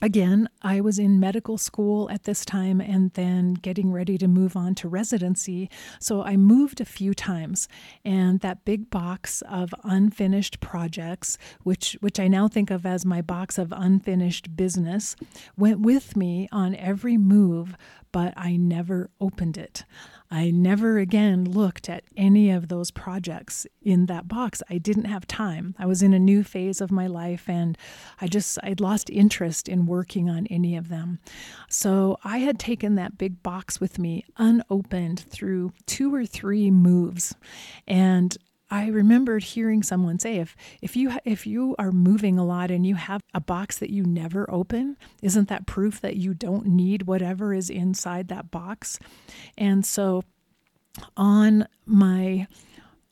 again, 0.00 0.48
I 0.62 0.80
was 0.80 0.98
in 0.98 1.18
medical 1.18 1.58
school 1.58 2.08
at 2.10 2.22
this 2.22 2.44
time 2.44 2.80
and 2.80 3.10
then 3.14 3.54
getting 3.54 3.90
ready 3.90 4.18
to 4.18 4.28
move 4.28 4.56
on 4.56 4.76
to 4.76 4.88
residency. 4.88 5.68
So 5.98 6.22
I 6.22 6.36
moved 6.36 6.80
a 6.80 6.84
few 6.84 7.12
times, 7.12 7.66
and 8.04 8.38
that 8.40 8.64
big 8.64 8.88
box 8.88 9.42
of 9.48 9.74
unfinished 9.82 10.60
projects, 10.60 11.36
which 11.64 11.96
which 12.00 12.20
I 12.20 12.28
now 12.28 12.46
think 12.46 12.70
of 12.70 12.86
as 12.86 13.04
my 13.04 13.20
box 13.20 13.58
of 13.58 13.72
unfinished 13.76 14.56
business, 14.56 15.16
went 15.56 15.80
with 15.80 16.16
me 16.16 16.48
on 16.52 16.76
every 16.76 17.16
move, 17.16 17.76
but 18.12 18.32
I 18.36 18.56
never 18.56 19.10
opened 19.20 19.58
it. 19.58 19.84
I 20.30 20.50
never 20.50 20.98
again 20.98 21.44
looked 21.44 21.88
at 21.88 22.04
any 22.16 22.50
of 22.50 22.68
those 22.68 22.90
projects 22.90 23.66
in 23.82 24.06
that 24.06 24.28
box. 24.28 24.62
I 24.68 24.78
didn't 24.78 25.04
have 25.04 25.26
time. 25.26 25.74
I 25.78 25.86
was 25.86 26.02
in 26.02 26.12
a 26.12 26.18
new 26.18 26.42
phase 26.42 26.80
of 26.80 26.90
my 26.90 27.06
life 27.06 27.48
and 27.48 27.78
I 28.20 28.26
just 28.26 28.58
I'd 28.62 28.80
lost 28.80 29.10
interest 29.10 29.68
in 29.68 29.86
working 29.86 30.28
on 30.28 30.46
any 30.48 30.76
of 30.76 30.88
them. 30.88 31.18
So 31.68 32.18
I 32.24 32.38
had 32.38 32.58
taken 32.58 32.94
that 32.96 33.18
big 33.18 33.42
box 33.42 33.80
with 33.80 33.98
me 33.98 34.24
unopened 34.36 35.20
through 35.20 35.72
two 35.86 36.14
or 36.14 36.26
three 36.26 36.70
moves. 36.70 37.34
And 37.86 38.36
I 38.70 38.88
remembered 38.88 39.44
hearing 39.44 39.82
someone 39.82 40.18
say 40.18 40.36
if 40.38 40.56
if 40.82 40.96
you 40.96 41.12
if 41.24 41.46
you 41.46 41.76
are 41.78 41.92
moving 41.92 42.38
a 42.38 42.44
lot 42.44 42.70
and 42.70 42.84
you 42.84 42.96
have 42.96 43.20
a 43.32 43.40
box 43.40 43.78
that 43.78 43.90
you 43.90 44.02
never 44.04 44.50
open, 44.50 44.96
isn't 45.22 45.48
that 45.48 45.66
proof 45.66 46.00
that 46.00 46.16
you 46.16 46.34
don't 46.34 46.66
need 46.66 47.02
whatever 47.02 47.54
is 47.54 47.70
inside 47.70 48.28
that 48.28 48.50
box? 48.50 48.98
And 49.56 49.86
so 49.86 50.24
on 51.16 51.68
my 51.84 52.46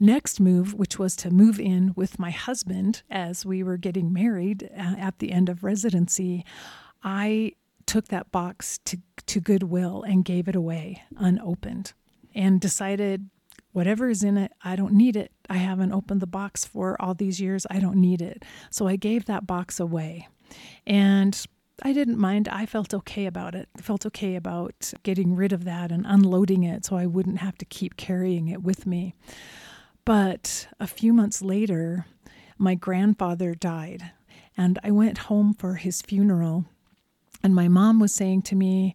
next 0.00 0.40
move, 0.40 0.74
which 0.74 0.98
was 0.98 1.14
to 1.16 1.30
move 1.30 1.60
in 1.60 1.92
with 1.94 2.18
my 2.18 2.30
husband 2.30 3.02
as 3.10 3.46
we 3.46 3.62
were 3.62 3.76
getting 3.76 4.12
married 4.12 4.68
uh, 4.76 4.94
at 4.98 5.18
the 5.18 5.32
end 5.32 5.48
of 5.48 5.62
residency, 5.62 6.44
I 7.02 7.52
took 7.86 8.08
that 8.08 8.32
box 8.32 8.78
to, 8.86 8.98
to 9.26 9.40
Goodwill 9.40 10.02
and 10.02 10.24
gave 10.24 10.48
it 10.48 10.56
away 10.56 11.02
unopened 11.16 11.92
and 12.34 12.60
decided 12.60 13.28
whatever 13.74 14.08
is 14.08 14.22
in 14.22 14.38
it, 14.38 14.52
I 14.62 14.76
don't 14.76 14.94
need 14.94 15.16
it. 15.16 15.32
I 15.50 15.56
haven't 15.56 15.92
opened 15.92 16.22
the 16.22 16.28
box 16.28 16.64
for 16.64 16.96
all 17.02 17.12
these 17.12 17.40
years. 17.40 17.66
I 17.68 17.80
don't 17.80 18.00
need 18.00 18.22
it. 18.22 18.44
So 18.70 18.86
I 18.86 18.94
gave 18.94 19.26
that 19.26 19.48
box 19.48 19.80
away. 19.80 20.28
And 20.86 21.44
I 21.82 21.92
didn't 21.92 22.18
mind. 22.18 22.48
I 22.48 22.66
felt 22.66 22.94
okay 22.94 23.26
about 23.26 23.56
it. 23.56 23.68
I 23.76 23.82
felt 23.82 24.06
okay 24.06 24.36
about 24.36 24.92
getting 25.02 25.34
rid 25.34 25.52
of 25.52 25.64
that 25.64 25.90
and 25.90 26.06
unloading 26.06 26.62
it 26.62 26.84
so 26.84 26.94
I 26.94 27.06
wouldn't 27.06 27.38
have 27.38 27.58
to 27.58 27.64
keep 27.64 27.96
carrying 27.96 28.46
it 28.46 28.62
with 28.62 28.86
me. 28.86 29.16
But 30.04 30.68
a 30.78 30.86
few 30.86 31.12
months 31.12 31.42
later, 31.42 32.06
my 32.56 32.76
grandfather 32.76 33.56
died, 33.56 34.12
and 34.56 34.78
I 34.84 34.92
went 34.92 35.18
home 35.18 35.52
for 35.52 35.74
his 35.74 36.00
funeral. 36.00 36.66
And 37.42 37.56
my 37.56 37.66
mom 37.66 37.98
was 37.98 38.14
saying 38.14 38.42
to 38.42 38.54
me, 38.54 38.94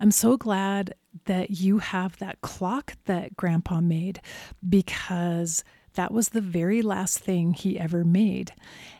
I'm 0.00 0.10
so 0.10 0.36
glad 0.36 0.94
that 1.24 1.50
you 1.50 1.78
have 1.78 2.18
that 2.18 2.40
clock 2.40 2.94
that 3.06 3.36
grandpa 3.36 3.80
made 3.80 4.20
because 4.66 5.64
that 5.96 6.12
was 6.12 6.28
the 6.28 6.40
very 6.40 6.82
last 6.82 7.18
thing 7.18 7.54
he 7.54 7.78
ever 7.78 8.04
made. 8.04 8.52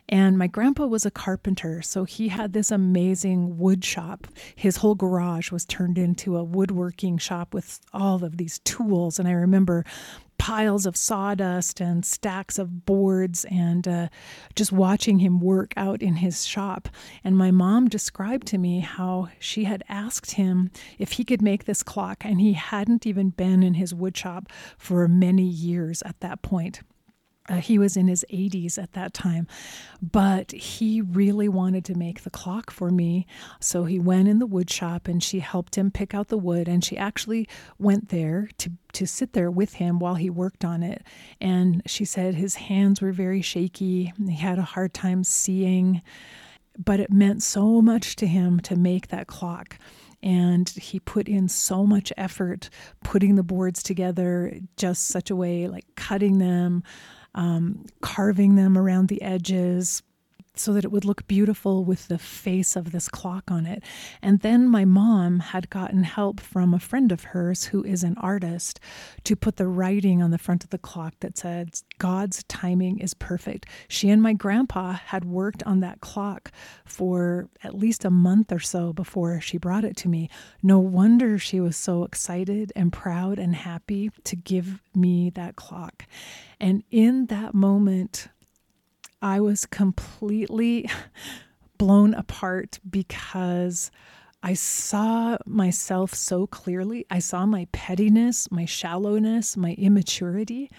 And 0.08 0.38
my 0.38 0.46
grandpa 0.46 0.86
was 0.86 1.04
a 1.04 1.10
carpenter, 1.10 1.82
so 1.82 2.04
he 2.04 2.28
had 2.28 2.52
this 2.52 2.70
amazing 2.70 3.58
wood 3.58 3.84
shop. 3.84 4.26
His 4.54 4.78
whole 4.78 4.94
garage 4.94 5.50
was 5.50 5.64
turned 5.64 5.98
into 5.98 6.36
a 6.36 6.44
woodworking 6.44 7.18
shop 7.18 7.52
with 7.52 7.80
all 7.92 8.24
of 8.24 8.38
these 8.38 8.60
tools. 8.60 9.18
And 9.18 9.28
I 9.28 9.32
remember 9.32 9.84
piles 10.38 10.86
of 10.86 10.96
sawdust 10.96 11.80
and 11.80 12.04
stacks 12.04 12.58
of 12.58 12.84
boards 12.84 13.44
and 13.50 13.86
uh, 13.88 14.08
just 14.54 14.72
watching 14.72 15.18
him 15.18 15.40
work 15.40 15.72
out 15.76 16.02
in 16.02 16.16
his 16.16 16.46
shop. 16.46 16.88
And 17.24 17.36
my 17.36 17.50
mom 17.50 17.88
described 17.88 18.46
to 18.48 18.58
me 18.58 18.80
how 18.80 19.28
she 19.38 19.64
had 19.64 19.82
asked 19.88 20.32
him 20.32 20.70
if 20.98 21.12
he 21.12 21.24
could 21.24 21.42
make 21.42 21.64
this 21.64 21.82
clock, 21.82 22.24
and 22.24 22.40
he 22.40 22.52
hadn't 22.54 23.06
even 23.06 23.30
been 23.30 23.62
in 23.62 23.74
his 23.74 23.94
wood 23.94 24.16
shop 24.16 24.50
for 24.78 25.08
many 25.08 25.46
years 25.46 26.02
at 26.02 26.20
that 26.20 26.42
point. 26.42 26.80
Uh, 27.48 27.56
he 27.56 27.78
was 27.78 27.96
in 27.96 28.08
his 28.08 28.24
80s 28.32 28.80
at 28.82 28.92
that 28.92 29.14
time, 29.14 29.46
but 30.02 30.52
he 30.52 31.00
really 31.00 31.48
wanted 31.48 31.84
to 31.84 31.94
make 31.94 32.22
the 32.22 32.30
clock 32.30 32.70
for 32.70 32.90
me. 32.90 33.26
So 33.60 33.84
he 33.84 33.98
went 33.98 34.28
in 34.28 34.38
the 34.38 34.46
wood 34.46 34.70
shop 34.70 35.06
and 35.06 35.22
she 35.22 35.40
helped 35.40 35.76
him 35.76 35.90
pick 35.90 36.14
out 36.14 36.28
the 36.28 36.38
wood. 36.38 36.68
And 36.68 36.84
she 36.84 36.96
actually 36.96 37.48
went 37.78 38.08
there 38.08 38.48
to, 38.58 38.72
to 38.94 39.06
sit 39.06 39.32
there 39.32 39.50
with 39.50 39.74
him 39.74 39.98
while 39.98 40.16
he 40.16 40.30
worked 40.30 40.64
on 40.64 40.82
it. 40.82 41.02
And 41.40 41.82
she 41.86 42.04
said 42.04 42.34
his 42.34 42.56
hands 42.56 43.00
were 43.00 43.12
very 43.12 43.42
shaky, 43.42 44.12
he 44.18 44.36
had 44.36 44.58
a 44.58 44.62
hard 44.62 44.92
time 44.92 45.22
seeing, 45.22 46.02
but 46.76 47.00
it 47.00 47.12
meant 47.12 47.42
so 47.42 47.80
much 47.80 48.16
to 48.16 48.26
him 48.26 48.60
to 48.60 48.76
make 48.76 49.08
that 49.08 49.26
clock 49.26 49.78
and 50.22 50.70
he 50.70 50.98
put 50.98 51.28
in 51.28 51.48
so 51.48 51.86
much 51.86 52.12
effort 52.16 52.70
putting 53.04 53.36
the 53.36 53.42
boards 53.42 53.82
together 53.82 54.58
just 54.76 55.08
such 55.08 55.30
a 55.30 55.36
way 55.36 55.68
like 55.68 55.84
cutting 55.94 56.38
them 56.38 56.82
um, 57.36 57.84
carving 58.00 58.56
them 58.56 58.76
around 58.76 59.08
the 59.08 59.22
edges, 59.22 60.02
so 60.58 60.72
that 60.72 60.84
it 60.84 60.92
would 60.92 61.04
look 61.04 61.26
beautiful 61.26 61.84
with 61.84 62.08
the 62.08 62.18
face 62.18 62.76
of 62.76 62.92
this 62.92 63.08
clock 63.08 63.50
on 63.50 63.66
it. 63.66 63.82
And 64.22 64.40
then 64.40 64.68
my 64.68 64.84
mom 64.84 65.40
had 65.40 65.70
gotten 65.70 66.02
help 66.02 66.40
from 66.40 66.72
a 66.72 66.78
friend 66.78 67.12
of 67.12 67.24
hers 67.24 67.64
who 67.64 67.84
is 67.84 68.02
an 68.02 68.16
artist 68.18 68.80
to 69.24 69.36
put 69.36 69.56
the 69.56 69.66
writing 69.66 70.22
on 70.22 70.30
the 70.30 70.38
front 70.38 70.64
of 70.64 70.70
the 70.70 70.78
clock 70.78 71.14
that 71.20 71.38
said, 71.38 71.80
God's 71.98 72.42
timing 72.44 72.98
is 72.98 73.14
perfect. 73.14 73.66
She 73.88 74.10
and 74.10 74.22
my 74.22 74.32
grandpa 74.32 74.92
had 74.92 75.24
worked 75.24 75.62
on 75.64 75.80
that 75.80 76.00
clock 76.00 76.52
for 76.84 77.48
at 77.62 77.74
least 77.74 78.04
a 78.04 78.10
month 78.10 78.52
or 78.52 78.58
so 78.58 78.92
before 78.92 79.40
she 79.40 79.58
brought 79.58 79.84
it 79.84 79.96
to 79.98 80.08
me. 80.08 80.28
No 80.62 80.78
wonder 80.78 81.38
she 81.38 81.60
was 81.60 81.76
so 81.76 82.04
excited 82.04 82.72
and 82.74 82.92
proud 82.92 83.38
and 83.38 83.54
happy 83.54 84.10
to 84.24 84.36
give 84.36 84.80
me 84.94 85.30
that 85.30 85.56
clock. 85.56 86.04
And 86.60 86.82
in 86.90 87.26
that 87.26 87.54
moment, 87.54 88.28
I 89.22 89.40
was 89.40 89.66
completely 89.66 90.88
blown 91.78 92.14
apart 92.14 92.78
because 92.88 93.90
I 94.46 94.54
saw 94.54 95.38
myself 95.44 96.14
so 96.14 96.46
clearly. 96.46 97.04
I 97.10 97.18
saw 97.18 97.46
my 97.46 97.66
pettiness, 97.72 98.48
my 98.48 98.64
shallowness, 98.64 99.56
my 99.56 99.72
immaturity. 99.72 100.70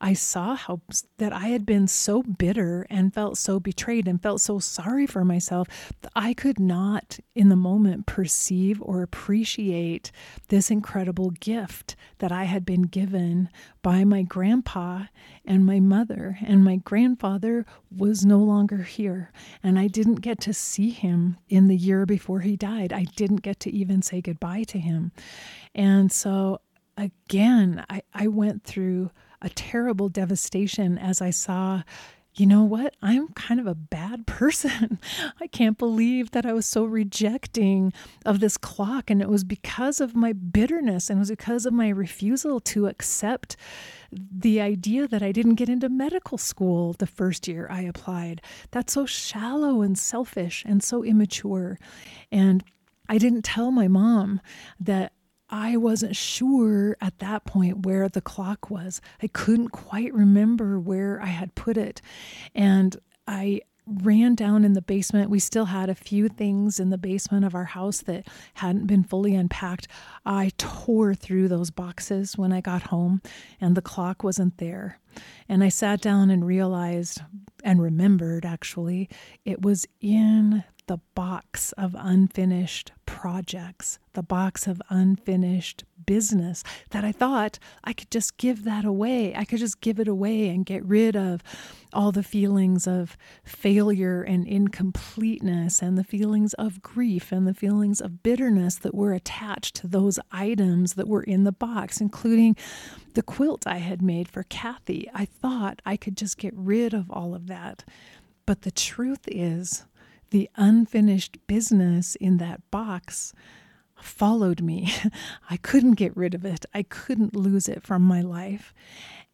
I 0.00 0.12
saw 0.12 0.54
how 0.54 0.82
that 1.16 1.32
I 1.32 1.48
had 1.48 1.66
been 1.66 1.88
so 1.88 2.22
bitter 2.22 2.86
and 2.88 3.12
felt 3.12 3.36
so 3.36 3.58
betrayed 3.58 4.06
and 4.06 4.22
felt 4.22 4.40
so 4.40 4.60
sorry 4.60 5.04
for 5.04 5.24
myself 5.24 5.66
that 6.02 6.12
I 6.14 6.32
could 6.32 6.60
not 6.60 7.18
in 7.34 7.48
the 7.48 7.56
moment 7.56 8.06
perceive 8.06 8.80
or 8.80 9.02
appreciate 9.02 10.12
this 10.46 10.70
incredible 10.70 11.30
gift 11.30 11.96
that 12.18 12.30
I 12.30 12.44
had 12.44 12.64
been 12.64 12.82
given 12.82 13.48
by 13.82 14.04
my 14.04 14.22
grandpa 14.22 15.04
and 15.44 15.66
my 15.66 15.80
mother. 15.80 16.38
And 16.46 16.64
my 16.64 16.76
grandfather 16.76 17.66
was 17.90 18.24
no 18.24 18.38
longer 18.38 18.84
here. 18.84 19.32
And 19.60 19.76
I 19.76 19.88
didn't 19.88 20.16
get 20.16 20.40
to 20.42 20.54
see 20.54 20.90
him 20.90 21.36
in 21.48 21.66
the 21.66 21.76
year 21.76 22.06
before 22.06 22.40
he 22.40 22.56
died. 22.56 22.92
I 22.92 23.07
didn't 23.16 23.42
get 23.42 23.60
to 23.60 23.70
even 23.70 24.02
say 24.02 24.20
goodbye 24.20 24.64
to 24.64 24.78
him. 24.78 25.12
And 25.74 26.10
so 26.12 26.60
again, 26.96 27.84
I, 27.88 28.02
I 28.12 28.28
went 28.28 28.64
through 28.64 29.10
a 29.40 29.48
terrible 29.48 30.08
devastation 30.08 30.98
as 30.98 31.22
I 31.22 31.30
saw 31.30 31.82
you 32.38 32.46
know 32.46 32.62
what? 32.62 32.94
I'm 33.02 33.28
kind 33.28 33.58
of 33.58 33.66
a 33.66 33.74
bad 33.74 34.26
person. 34.28 34.98
I 35.40 35.48
can't 35.48 35.76
believe 35.76 36.30
that 36.30 36.46
I 36.46 36.52
was 36.52 36.66
so 36.66 36.84
rejecting 36.84 37.92
of 38.24 38.40
this 38.40 38.56
clock. 38.56 39.10
And 39.10 39.20
it 39.20 39.28
was 39.28 39.44
because 39.44 40.00
of 40.00 40.14
my 40.14 40.32
bitterness 40.32 41.10
and 41.10 41.18
it 41.18 41.20
was 41.20 41.30
because 41.30 41.66
of 41.66 41.72
my 41.72 41.88
refusal 41.88 42.60
to 42.60 42.86
accept 42.86 43.56
the 44.12 44.60
idea 44.60 45.08
that 45.08 45.22
I 45.22 45.32
didn't 45.32 45.56
get 45.56 45.68
into 45.68 45.88
medical 45.88 46.38
school 46.38 46.94
the 46.94 47.06
first 47.06 47.48
year 47.48 47.66
I 47.70 47.82
applied. 47.82 48.40
That's 48.70 48.92
so 48.92 49.04
shallow 49.04 49.82
and 49.82 49.98
selfish 49.98 50.64
and 50.66 50.82
so 50.82 51.04
immature. 51.04 51.78
And 52.30 52.64
I 53.08 53.18
didn't 53.18 53.42
tell 53.42 53.70
my 53.70 53.88
mom 53.88 54.40
that 54.80 55.12
I 55.50 55.76
wasn't 55.76 56.14
sure 56.14 56.96
at 57.00 57.18
that 57.20 57.44
point 57.46 57.86
where 57.86 58.08
the 58.08 58.20
clock 58.20 58.70
was. 58.70 59.00
I 59.22 59.28
couldn't 59.28 59.70
quite 59.70 60.12
remember 60.12 60.78
where 60.78 61.20
I 61.22 61.26
had 61.26 61.54
put 61.54 61.78
it. 61.78 62.02
And 62.54 62.96
I 63.26 63.62
ran 63.86 64.34
down 64.34 64.64
in 64.64 64.74
the 64.74 64.82
basement. 64.82 65.30
We 65.30 65.38
still 65.38 65.66
had 65.66 65.88
a 65.88 65.94
few 65.94 66.28
things 66.28 66.78
in 66.78 66.90
the 66.90 66.98
basement 66.98 67.44
of 67.44 67.54
our 67.54 67.64
house 67.64 68.02
that 68.02 68.26
hadn't 68.54 68.86
been 68.86 69.02
fully 69.02 69.34
unpacked. 69.34 69.88
I 70.26 70.52
tore 70.58 71.14
through 71.14 71.48
those 71.48 71.70
boxes 71.70 72.36
when 72.36 72.52
I 72.52 72.60
got 72.60 72.82
home, 72.82 73.22
and 73.60 73.74
the 73.74 73.82
clock 73.82 74.22
wasn't 74.22 74.58
there. 74.58 75.00
And 75.48 75.64
I 75.64 75.70
sat 75.70 76.00
down 76.00 76.30
and 76.30 76.46
realized 76.46 77.22
and 77.64 77.80
remembered 77.80 78.44
actually, 78.44 79.08
it 79.44 79.62
was 79.62 79.86
in 80.00 80.64
the 80.88 80.98
box 81.14 81.72
of 81.72 81.94
unfinished 81.98 82.92
projects, 83.06 83.98
the 84.14 84.22
box 84.22 84.66
of 84.66 84.82
unfinished 84.88 85.84
business 86.06 86.64
that 86.90 87.04
I 87.04 87.12
thought 87.12 87.58
I 87.84 87.92
could 87.92 88.10
just 88.10 88.38
give 88.38 88.64
that 88.64 88.86
away. 88.86 89.34
I 89.34 89.44
could 89.44 89.58
just 89.58 89.82
give 89.82 90.00
it 90.00 90.08
away 90.08 90.48
and 90.48 90.64
get 90.64 90.82
rid 90.84 91.14
of 91.14 91.42
all 91.92 92.10
the 92.10 92.22
feelings 92.22 92.86
of 92.86 93.18
failure 93.44 94.22
and 94.22 94.46
incompleteness 94.46 95.82
and 95.82 95.98
the 95.98 96.04
feelings 96.04 96.54
of 96.54 96.80
grief 96.80 97.32
and 97.32 97.46
the 97.46 97.54
feelings 97.54 98.00
of 98.00 98.22
bitterness 98.22 98.76
that 98.76 98.94
were 98.94 99.12
attached 99.12 99.76
to 99.76 99.86
those 99.86 100.18
items 100.32 100.94
that 100.94 101.06
were 101.06 101.22
in 101.22 101.44
the 101.44 101.52
box, 101.52 102.00
including 102.00 102.56
the 103.12 103.22
quilt 103.22 103.66
I 103.66 103.78
had 103.78 104.00
made 104.00 104.28
for 104.28 104.42
Kathy. 104.44 105.10
I 105.12 105.26
thought 105.26 105.82
I 105.84 105.98
could 105.98 106.16
just 106.16 106.38
get 106.38 106.54
rid 106.56 106.94
of 106.94 107.10
all 107.10 107.34
of 107.34 107.46
that. 107.48 107.84
But 108.46 108.62
the 108.62 108.70
truth 108.70 109.26
is, 109.26 109.84
the 110.30 110.48
unfinished 110.56 111.38
business 111.46 112.14
in 112.16 112.38
that 112.38 112.60
box 112.70 113.32
followed 114.00 114.62
me. 114.62 114.92
I 115.50 115.56
couldn't 115.56 115.92
get 115.92 116.16
rid 116.16 116.34
of 116.34 116.44
it. 116.44 116.64
I 116.74 116.82
couldn't 116.82 117.36
lose 117.36 117.68
it 117.68 117.82
from 117.82 118.02
my 118.02 118.20
life. 118.20 118.74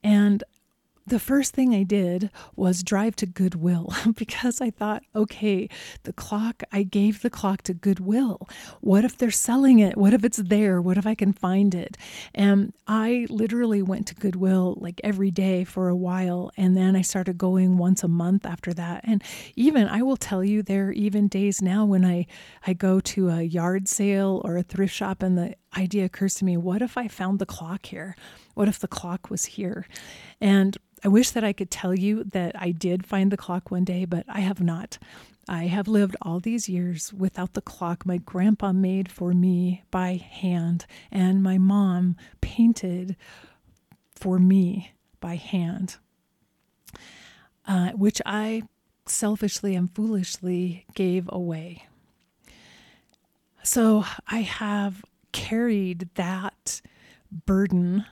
And 0.02 0.44
the 1.06 1.18
first 1.18 1.52
thing 1.52 1.74
I 1.74 1.82
did 1.82 2.30
was 2.56 2.82
drive 2.82 3.14
to 3.16 3.26
Goodwill 3.26 3.92
because 4.16 4.60
I 4.60 4.70
thought, 4.70 5.02
okay, 5.14 5.68
the 6.04 6.12
clock, 6.12 6.62
I 6.72 6.82
gave 6.82 7.20
the 7.20 7.30
clock 7.30 7.62
to 7.62 7.74
Goodwill. 7.74 8.48
What 8.80 9.04
if 9.04 9.18
they're 9.18 9.30
selling 9.30 9.80
it? 9.80 9.98
What 9.98 10.14
if 10.14 10.24
it's 10.24 10.38
there? 10.38 10.80
What 10.80 10.96
if 10.96 11.06
I 11.06 11.14
can 11.14 11.32
find 11.32 11.74
it? 11.74 11.98
And 12.34 12.72
I 12.86 13.26
literally 13.28 13.82
went 13.82 14.06
to 14.08 14.14
Goodwill 14.14 14.78
like 14.80 15.00
every 15.04 15.30
day 15.30 15.64
for 15.64 15.88
a 15.88 15.96
while. 15.96 16.50
And 16.56 16.76
then 16.76 16.96
I 16.96 17.02
started 17.02 17.36
going 17.36 17.76
once 17.76 18.02
a 18.02 18.08
month 18.08 18.46
after 18.46 18.72
that. 18.72 19.02
And 19.04 19.22
even, 19.56 19.88
I 19.88 20.02
will 20.02 20.16
tell 20.16 20.42
you, 20.42 20.62
there 20.62 20.86
are 20.86 20.92
even 20.92 21.28
days 21.28 21.60
now 21.60 21.84
when 21.84 22.04
I, 22.04 22.26
I 22.66 22.72
go 22.72 23.00
to 23.00 23.28
a 23.28 23.42
yard 23.42 23.88
sale 23.88 24.40
or 24.44 24.56
a 24.56 24.62
thrift 24.62 24.94
shop 24.94 25.22
and 25.22 25.36
the 25.36 25.54
idea 25.76 26.04
occurs 26.04 26.34
to 26.36 26.44
me, 26.44 26.56
what 26.56 26.82
if 26.82 26.96
I 26.96 27.08
found 27.08 27.38
the 27.38 27.46
clock 27.46 27.86
here? 27.86 28.16
What 28.54 28.68
if 28.68 28.78
the 28.78 28.88
clock 28.88 29.30
was 29.30 29.44
here? 29.44 29.86
And 30.40 30.76
I 31.04 31.08
wish 31.08 31.30
that 31.32 31.44
I 31.44 31.52
could 31.52 31.70
tell 31.70 31.94
you 31.94 32.24
that 32.24 32.58
I 32.60 32.70
did 32.70 33.06
find 33.06 33.30
the 33.30 33.36
clock 33.36 33.70
one 33.70 33.84
day, 33.84 34.06
but 34.06 34.24
I 34.26 34.40
have 34.40 34.60
not. 34.60 34.96
I 35.46 35.64
have 35.64 35.86
lived 35.86 36.16
all 36.22 36.40
these 36.40 36.66
years 36.66 37.12
without 37.12 37.52
the 37.52 37.60
clock 37.60 38.06
my 38.06 38.16
grandpa 38.16 38.72
made 38.72 39.12
for 39.12 39.34
me 39.34 39.82
by 39.90 40.14
hand 40.14 40.86
and 41.12 41.42
my 41.42 41.58
mom 41.58 42.16
painted 42.40 43.16
for 44.14 44.38
me 44.38 44.92
by 45.20 45.36
hand, 45.36 45.96
uh, 47.66 47.90
which 47.90 48.22
I 48.24 48.62
selfishly 49.04 49.74
and 49.74 49.94
foolishly 49.94 50.86
gave 50.94 51.28
away. 51.30 51.86
So 53.62 54.06
I 54.26 54.40
have 54.40 55.04
carried 55.32 56.08
that 56.14 56.80
burden 57.44 58.06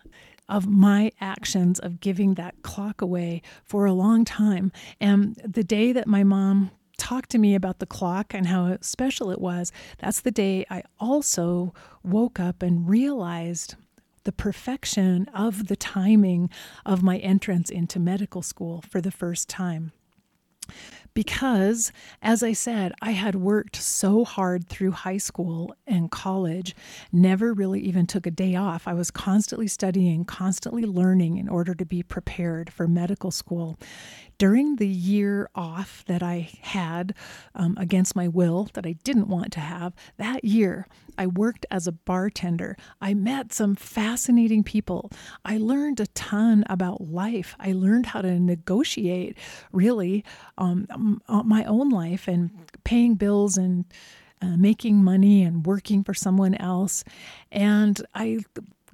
of 0.52 0.68
my 0.68 1.10
actions 1.18 1.78
of 1.78 1.98
giving 1.98 2.34
that 2.34 2.62
clock 2.62 3.00
away 3.00 3.40
for 3.64 3.86
a 3.86 3.92
long 3.94 4.22
time. 4.22 4.70
And 5.00 5.34
the 5.44 5.64
day 5.64 5.92
that 5.92 6.06
my 6.06 6.22
mom 6.22 6.70
talked 6.98 7.30
to 7.30 7.38
me 7.38 7.54
about 7.54 7.78
the 7.78 7.86
clock 7.86 8.34
and 8.34 8.46
how 8.46 8.76
special 8.82 9.30
it 9.30 9.40
was, 9.40 9.72
that's 9.98 10.20
the 10.20 10.30
day 10.30 10.66
I 10.68 10.82
also 11.00 11.72
woke 12.04 12.38
up 12.38 12.62
and 12.62 12.86
realized 12.86 13.76
the 14.24 14.32
perfection 14.32 15.26
of 15.34 15.68
the 15.68 15.74
timing 15.74 16.50
of 16.84 17.02
my 17.02 17.16
entrance 17.16 17.70
into 17.70 17.98
medical 17.98 18.42
school 18.42 18.84
for 18.88 19.00
the 19.00 19.10
first 19.10 19.48
time 19.48 19.90
because, 21.14 21.92
as 22.22 22.42
I 22.42 22.52
said, 22.52 22.92
I 23.02 23.12
had 23.12 23.34
worked 23.34 23.76
so 23.76 24.24
hard 24.24 24.68
through 24.68 24.92
high 24.92 25.18
school 25.18 25.74
and 25.86 26.10
college, 26.10 26.74
never 27.12 27.52
really 27.52 27.80
even 27.80 28.06
took 28.06 28.26
a 28.26 28.30
day 28.30 28.54
off. 28.56 28.88
I 28.88 28.94
was 28.94 29.10
constantly 29.10 29.68
studying, 29.68 30.24
constantly 30.24 30.84
learning 30.84 31.36
in 31.36 31.48
order 31.48 31.74
to 31.74 31.84
be 31.84 32.02
prepared 32.02 32.72
for 32.72 32.88
medical 32.88 33.30
school 33.30 33.78
during 34.38 34.76
the 34.76 34.88
year 34.88 35.48
off 35.54 36.04
that 36.08 36.22
I 36.22 36.50
had 36.62 37.14
um, 37.54 37.76
against 37.78 38.16
my 38.16 38.26
will, 38.26 38.68
that 38.74 38.86
I 38.86 38.92
didn't 39.04 39.28
want 39.28 39.52
to 39.52 39.60
have, 39.60 39.94
that 40.16 40.44
year 40.44 40.88
I 41.18 41.26
worked 41.26 41.66
as 41.70 41.86
a 41.86 41.92
bartender. 41.92 42.76
I 43.00 43.14
met 43.14 43.52
some 43.52 43.74
fascinating 43.74 44.64
people. 44.64 45.10
I 45.44 45.58
learned 45.58 46.00
a 46.00 46.06
ton 46.08 46.64
about 46.68 47.02
life. 47.02 47.54
I 47.60 47.72
learned 47.72 48.06
how 48.06 48.22
to 48.22 48.40
negotiate, 48.40 49.36
really, 49.72 50.24
um, 50.58 50.86
my 51.02 51.64
own 51.64 51.88
life 51.90 52.28
and 52.28 52.50
paying 52.84 53.14
bills 53.14 53.56
and 53.56 53.84
uh, 54.40 54.56
making 54.56 55.02
money 55.02 55.42
and 55.42 55.66
working 55.66 56.02
for 56.02 56.14
someone 56.14 56.54
else. 56.56 57.04
And 57.50 58.00
I 58.14 58.40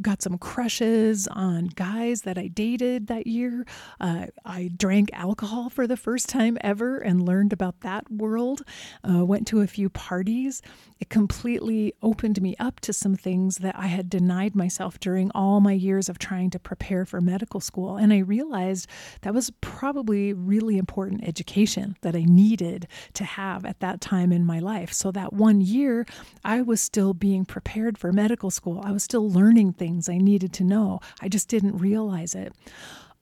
got 0.00 0.22
some 0.22 0.38
crushes 0.38 1.26
on 1.28 1.66
guys 1.66 2.22
that 2.22 2.38
I 2.38 2.48
dated 2.48 3.08
that 3.08 3.26
year. 3.26 3.66
Uh, 4.00 4.26
I 4.44 4.70
drank 4.76 5.10
alcohol 5.12 5.68
for 5.70 5.86
the 5.86 5.96
first 5.96 6.28
time 6.28 6.56
ever 6.60 6.98
and 6.98 7.24
learned 7.26 7.52
about 7.52 7.80
that 7.80 8.10
world. 8.10 8.62
Uh, 9.08 9.24
went 9.24 9.46
to 9.48 9.60
a 9.60 9.66
few 9.66 9.88
parties. 9.88 10.62
It 11.00 11.08
completely 11.08 11.94
opened 12.02 12.40
me 12.42 12.54
up 12.58 12.80
to 12.80 12.92
some 12.92 13.14
things 13.14 13.58
that 13.58 13.76
I 13.76 13.86
had 13.86 14.08
denied 14.10 14.54
myself 14.54 14.98
during 15.00 15.30
all 15.34 15.60
my 15.60 15.72
years 15.72 16.08
of 16.08 16.18
trying 16.18 16.50
to 16.50 16.58
prepare 16.58 17.04
for 17.04 17.20
medical 17.20 17.60
school. 17.60 17.96
And 17.96 18.12
I 18.12 18.18
realized 18.18 18.88
that 19.22 19.34
was 19.34 19.50
probably 19.60 20.32
really 20.32 20.78
important 20.78 21.26
education 21.26 21.96
that 22.02 22.14
I 22.14 22.24
needed 22.24 22.88
to 23.14 23.24
have 23.24 23.64
at 23.64 23.80
that 23.80 24.00
time 24.00 24.32
in 24.32 24.44
my 24.44 24.58
life. 24.58 24.92
So 24.92 25.10
that 25.12 25.32
one 25.32 25.60
year, 25.60 26.06
I 26.44 26.62
was 26.62 26.80
still 26.80 27.14
being 27.14 27.44
prepared 27.44 27.98
for 27.98 28.12
medical 28.12 28.50
school. 28.50 28.82
I 28.84 28.92
was 28.92 29.02
still 29.02 29.30
learning 29.30 29.72
things 29.74 29.87
things 29.88 30.08
I 30.08 30.18
needed 30.18 30.52
to 30.54 30.64
know. 30.64 31.00
I 31.22 31.28
just 31.28 31.48
didn't 31.48 31.78
realize 31.78 32.34
it. 32.34 32.52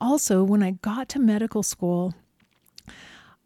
Also, 0.00 0.42
when 0.42 0.62
I 0.64 0.72
got 0.72 1.08
to 1.10 1.20
medical 1.20 1.62
school, 1.62 2.12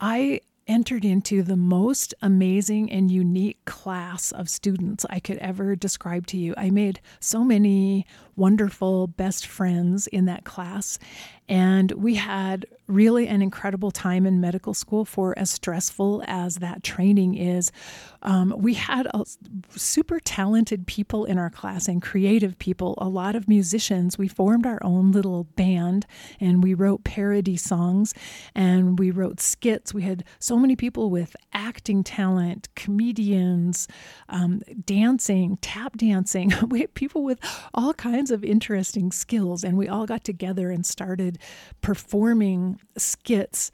I 0.01 0.41
entered 0.67 1.05
into 1.05 1.43
the 1.43 1.57
most 1.57 2.15
amazing 2.23 2.91
and 2.91 3.11
unique 3.11 3.63
class 3.67 4.33
of 4.33 4.49
students 4.49 5.05
I 5.11 5.21
could 5.21 5.37
ever 5.39 5.77
describe 5.77 6.27
to 6.29 6.39
you. 6.39 6.55
I 6.57 6.71
made 6.71 7.01
so 7.19 7.45
many 7.45 8.07
wonderful 8.37 9.07
best 9.07 9.47
friends 9.47 10.07
in 10.07 10.25
that 10.27 10.45
class, 10.45 10.99
and 11.49 11.91
we 11.93 12.15
had 12.15 12.65
really 12.87 13.27
an 13.27 13.43
incredible 13.43 13.91
time 13.91 14.27
in 14.27 14.41
medical 14.41 14.75
school 14.75 15.05
for 15.05 15.37
as 15.39 15.51
stressful 15.51 16.23
as 16.27 16.57
that 16.57 16.83
training 16.83 17.35
is. 17.35 17.73
Um, 18.23 18.55
we 18.57 18.75
had 18.75 19.07
a, 19.07 19.25
super 19.71 20.21
talented 20.21 20.87
people 20.87 21.25
in 21.25 21.39
our 21.39 21.51
class 21.51 21.89
and 21.89 22.03
creative 22.03 22.59
people, 22.59 22.95
a 22.99 23.09
lot 23.09 23.35
of 23.35 23.49
musicians. 23.49 24.19
We 24.19 24.29
formed 24.29 24.67
our 24.67 24.79
own 24.83 25.13
little 25.13 25.45
band 25.45 26.07
and 26.39 26.63
we 26.63 26.75
wrote 26.75 27.05
parody 27.05 27.57
songs 27.57 28.13
and 28.55 28.99
we 28.99 29.11
wrote 29.11 29.41
skits. 29.41 29.95
We 29.95 30.03
had 30.03 30.25
so 30.39 30.57
many 30.57 30.77
people 30.77 31.11
with 31.11 31.35
acting 31.53 32.05
talent, 32.05 32.69
comedians, 32.75 33.89
um, 34.29 34.63
dancing, 34.85 35.59
tap 35.63 35.97
dancing. 35.97 36.53
we 36.69 36.81
had 36.81 36.95
people 36.95 37.25
with 37.25 37.41
all 37.73 37.95
kinds 37.95 38.30
of 38.31 38.45
interesting 38.45 39.13
skills, 39.13 39.65
and 39.65 39.77
we 39.77 39.89
all 39.89 40.07
got 40.07 40.25
together 40.25 40.71
and 40.71 40.85
started 40.85 41.39
performing 41.81 42.81
skits 42.97 43.71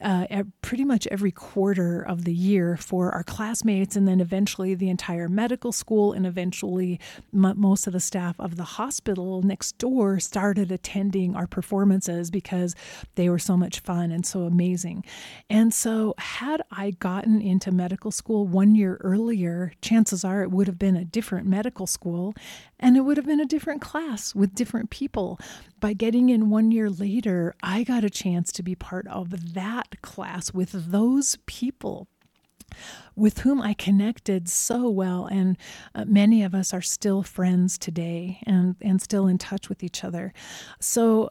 uh, 0.00 0.44
pretty 0.62 0.84
much 0.84 1.06
every 1.08 1.30
quarter 1.30 2.00
of 2.00 2.24
the 2.24 2.32
year 2.32 2.76
for 2.76 3.12
our 3.12 3.22
classmates, 3.22 3.96
and 3.96 4.06
then 4.06 4.20
eventually 4.20 4.74
the 4.74 4.88
entire 4.88 5.28
medical 5.28 5.72
school, 5.72 6.12
and 6.12 6.26
eventually 6.26 6.98
m- 7.34 7.54
most 7.56 7.86
of 7.86 7.92
the 7.92 8.00
staff 8.00 8.36
of 8.38 8.56
the 8.56 8.64
hospital 8.64 9.42
next 9.42 9.78
door 9.78 10.18
started 10.20 10.72
attending 10.72 11.34
our 11.34 11.46
performances 11.46 12.30
because 12.30 12.74
they 13.16 13.28
were 13.28 13.38
so 13.38 13.56
much 13.56 13.80
fun 13.80 14.10
and 14.10 14.24
so 14.24 14.42
amazing. 14.42 15.04
And 15.48 15.74
so, 15.74 16.14
had 16.18 16.62
I 16.70 16.92
gotten 16.92 17.40
into 17.40 17.70
medical 17.70 18.10
school 18.10 18.46
one 18.46 18.74
year 18.74 18.98
earlier, 19.00 19.72
chances 19.82 20.24
are 20.24 20.42
it 20.42 20.50
would 20.50 20.66
have 20.66 20.78
been 20.78 20.96
a 20.96 21.04
different 21.04 21.46
medical 21.46 21.86
school 21.86 22.34
and 22.78 22.96
it 22.96 23.02
would 23.02 23.16
have 23.16 23.26
been 23.26 23.40
a 23.40 23.46
different 23.46 23.82
class 23.90 24.36
with 24.36 24.54
different 24.54 24.88
people. 24.88 25.40
By 25.80 25.94
getting 25.94 26.28
in 26.28 26.48
one 26.48 26.70
year 26.70 26.88
later, 26.88 27.56
I 27.60 27.82
got 27.82 28.04
a 28.04 28.10
chance 28.10 28.52
to 28.52 28.62
be 28.62 28.76
part 28.76 29.08
of 29.08 29.54
that 29.54 30.00
class 30.00 30.54
with 30.54 30.92
those 30.92 31.36
people 31.46 32.06
with 33.16 33.40
whom 33.40 33.60
I 33.60 33.74
connected 33.74 34.48
so 34.48 34.88
well. 34.88 35.26
And 35.26 35.56
uh, 35.92 36.04
many 36.06 36.44
of 36.44 36.54
us 36.54 36.72
are 36.72 36.80
still 36.80 37.24
friends 37.24 37.78
today 37.78 38.38
and, 38.46 38.76
and 38.80 39.02
still 39.02 39.26
in 39.26 39.38
touch 39.38 39.68
with 39.68 39.82
each 39.82 40.04
other. 40.04 40.32
So 40.78 41.30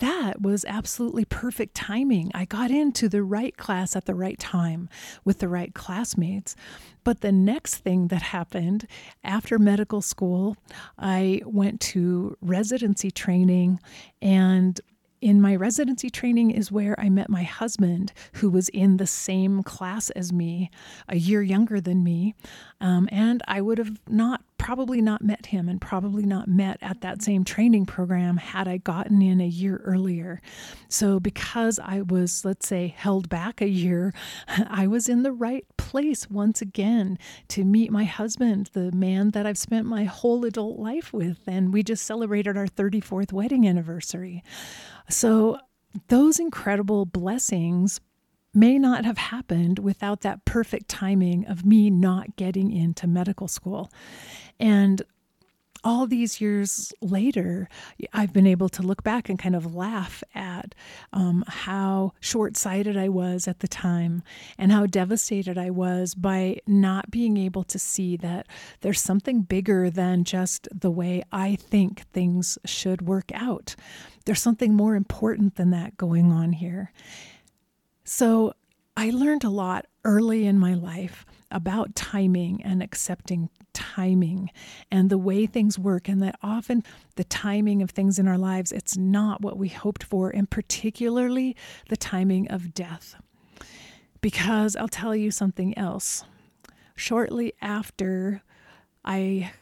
that 0.00 0.40
was 0.40 0.64
absolutely 0.66 1.24
perfect 1.24 1.74
timing. 1.74 2.30
I 2.34 2.46
got 2.46 2.70
into 2.70 3.08
the 3.08 3.22
right 3.22 3.56
class 3.56 3.94
at 3.94 4.06
the 4.06 4.14
right 4.14 4.38
time 4.38 4.88
with 5.24 5.40
the 5.40 5.48
right 5.48 5.74
classmates. 5.74 6.56
But 7.04 7.20
the 7.20 7.32
next 7.32 7.76
thing 7.76 8.08
that 8.08 8.22
happened 8.22 8.86
after 9.22 9.58
medical 9.58 10.00
school, 10.00 10.56
I 10.98 11.42
went 11.44 11.80
to 11.82 12.36
residency 12.40 13.10
training 13.10 13.78
and 14.22 14.80
in 15.24 15.40
my 15.40 15.56
residency 15.56 16.10
training 16.10 16.50
is 16.50 16.70
where 16.70 16.94
I 17.00 17.08
met 17.08 17.30
my 17.30 17.44
husband, 17.44 18.12
who 18.34 18.50
was 18.50 18.68
in 18.68 18.98
the 18.98 19.06
same 19.06 19.62
class 19.62 20.10
as 20.10 20.34
me, 20.34 20.70
a 21.08 21.16
year 21.16 21.40
younger 21.40 21.80
than 21.80 22.04
me. 22.04 22.34
Um, 22.78 23.08
and 23.10 23.42
I 23.48 23.62
would 23.62 23.78
have 23.78 23.98
not, 24.06 24.42
probably 24.58 25.00
not 25.02 25.22
met 25.22 25.46
him 25.46 25.68
and 25.68 25.80
probably 25.80 26.24
not 26.24 26.48
met 26.48 26.78
at 26.80 27.02
that 27.02 27.22
same 27.22 27.44
training 27.44 27.84
program 27.84 28.38
had 28.38 28.66
I 28.66 28.78
gotten 28.78 29.20
in 29.20 29.40
a 29.40 29.46
year 29.46 29.80
earlier. 29.84 30.40
So, 30.88 31.20
because 31.20 31.78
I 31.78 32.02
was, 32.02 32.44
let's 32.44 32.68
say, 32.68 32.88
held 32.88 33.28
back 33.28 33.60
a 33.60 33.68
year, 33.68 34.12
I 34.48 34.86
was 34.86 35.08
in 35.08 35.22
the 35.22 35.32
right 35.32 35.66
place 35.76 36.28
once 36.30 36.62
again 36.62 37.18
to 37.48 37.64
meet 37.64 37.90
my 37.90 38.04
husband, 38.04 38.70
the 38.72 38.90
man 38.92 39.30
that 39.30 39.46
I've 39.46 39.58
spent 39.58 39.86
my 39.86 40.04
whole 40.04 40.44
adult 40.44 40.78
life 40.78 41.12
with. 41.12 41.40
And 41.46 41.72
we 41.72 41.82
just 41.82 42.04
celebrated 42.04 42.56
our 42.56 42.66
34th 42.66 43.32
wedding 43.32 43.66
anniversary. 43.66 44.42
So, 45.08 45.58
those 46.08 46.40
incredible 46.40 47.06
blessings 47.06 48.00
may 48.52 48.78
not 48.78 49.04
have 49.04 49.18
happened 49.18 49.78
without 49.80 50.20
that 50.22 50.44
perfect 50.44 50.88
timing 50.88 51.44
of 51.46 51.64
me 51.64 51.90
not 51.90 52.36
getting 52.36 52.70
into 52.70 53.06
medical 53.06 53.48
school. 53.48 53.90
And 54.58 55.02
all 55.84 56.06
these 56.06 56.40
years 56.40 56.94
later, 57.02 57.68
I've 58.12 58.32
been 58.32 58.46
able 58.46 58.70
to 58.70 58.82
look 58.82 59.02
back 59.02 59.28
and 59.28 59.38
kind 59.38 59.54
of 59.54 59.74
laugh 59.74 60.24
at 60.34 60.74
um, 61.12 61.44
how 61.46 62.14
short 62.20 62.56
sighted 62.56 62.96
I 62.96 63.10
was 63.10 63.46
at 63.46 63.60
the 63.60 63.68
time 63.68 64.22
and 64.56 64.72
how 64.72 64.86
devastated 64.86 65.58
I 65.58 65.68
was 65.68 66.14
by 66.14 66.60
not 66.66 67.10
being 67.10 67.36
able 67.36 67.64
to 67.64 67.78
see 67.78 68.16
that 68.16 68.46
there's 68.80 69.00
something 69.00 69.42
bigger 69.42 69.90
than 69.90 70.24
just 70.24 70.68
the 70.72 70.90
way 70.90 71.22
I 71.30 71.56
think 71.56 72.08
things 72.12 72.56
should 72.64 73.02
work 73.02 73.30
out. 73.34 73.76
There's 74.24 74.42
something 74.42 74.74
more 74.74 74.94
important 74.94 75.56
than 75.56 75.70
that 75.70 75.96
going 75.96 76.32
on 76.32 76.52
here. 76.52 76.92
So 78.04 78.54
I 78.96 79.10
learned 79.10 79.44
a 79.44 79.50
lot 79.50 79.86
early 80.04 80.46
in 80.46 80.58
my 80.58 80.74
life 80.74 81.26
about 81.50 81.94
timing 81.94 82.62
and 82.62 82.82
accepting 82.82 83.48
timing 83.72 84.50
and 84.90 85.10
the 85.10 85.18
way 85.18 85.46
things 85.46 85.78
work 85.78 86.08
and 86.08 86.22
that 86.22 86.36
often 86.42 86.82
the 87.16 87.24
timing 87.24 87.82
of 87.82 87.90
things 87.90 88.18
in 88.18 88.28
our 88.28 88.38
lives 88.38 88.72
it's 88.72 88.96
not 88.96 89.40
what 89.40 89.56
we 89.56 89.68
hoped 89.68 90.02
for 90.02 90.30
and 90.30 90.50
particularly 90.50 91.56
the 91.88 91.96
timing 91.96 92.48
of 92.48 92.74
death 92.74 93.16
because 94.20 94.74
I'll 94.76 94.88
tell 94.88 95.14
you 95.14 95.30
something 95.30 95.76
else 95.76 96.24
shortly 96.96 97.52
after 97.60 98.42
I 99.04 99.52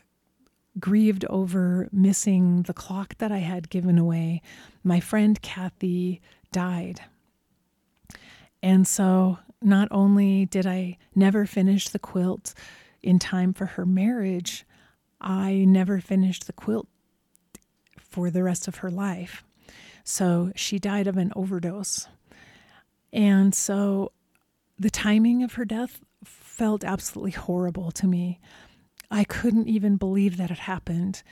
grieved 0.81 1.25
over 1.27 1.89
missing 1.93 2.63
the 2.63 2.75
clock 2.75 3.17
that 3.19 3.31
I 3.31 3.39
had 3.39 3.71
given 3.71 3.99
away 3.99 4.41
my 4.83 5.01
friend 5.01 5.41
Kathy 5.43 6.21
died 6.51 7.01
and 8.63 8.87
so 8.87 9.39
not 9.61 9.89
only 9.91 10.47
did 10.47 10.67
I 10.67 10.99
never 11.15 11.47
finish 11.47 11.89
the 11.89 11.99
quilt 11.99 12.55
in 13.03 13.19
time 13.19 13.53
for 13.53 13.67
her 13.67 13.85
marriage, 13.85 14.65
I 15.21 15.65
never 15.67 16.01
finished 16.01 16.47
the 16.47 16.53
quilt 16.53 16.87
for 17.99 18.31
the 18.31 18.43
rest 18.43 18.69
of 18.69 18.77
her 18.77 18.91
life. 18.91 19.45
So 20.05 20.53
she 20.55 20.79
died 20.79 21.07
of 21.07 21.17
an 21.17 21.33
overdose. 21.35 22.07
And 23.13 23.55
so 23.55 24.13
the 24.79 24.91
timing 24.91 25.43
of 25.43 25.55
her 25.55 25.65
death 25.65 26.01
felt 26.25 26.85
absolutely 26.85 27.33
horrible 27.33 27.91
to 27.93 28.07
me. 28.07 28.41
I 29.13 29.25
couldn't 29.25 29.69
even 29.69 29.97
believe 29.97 30.39
that 30.39 30.51
it 30.51 30.59
happened. 30.61 31.23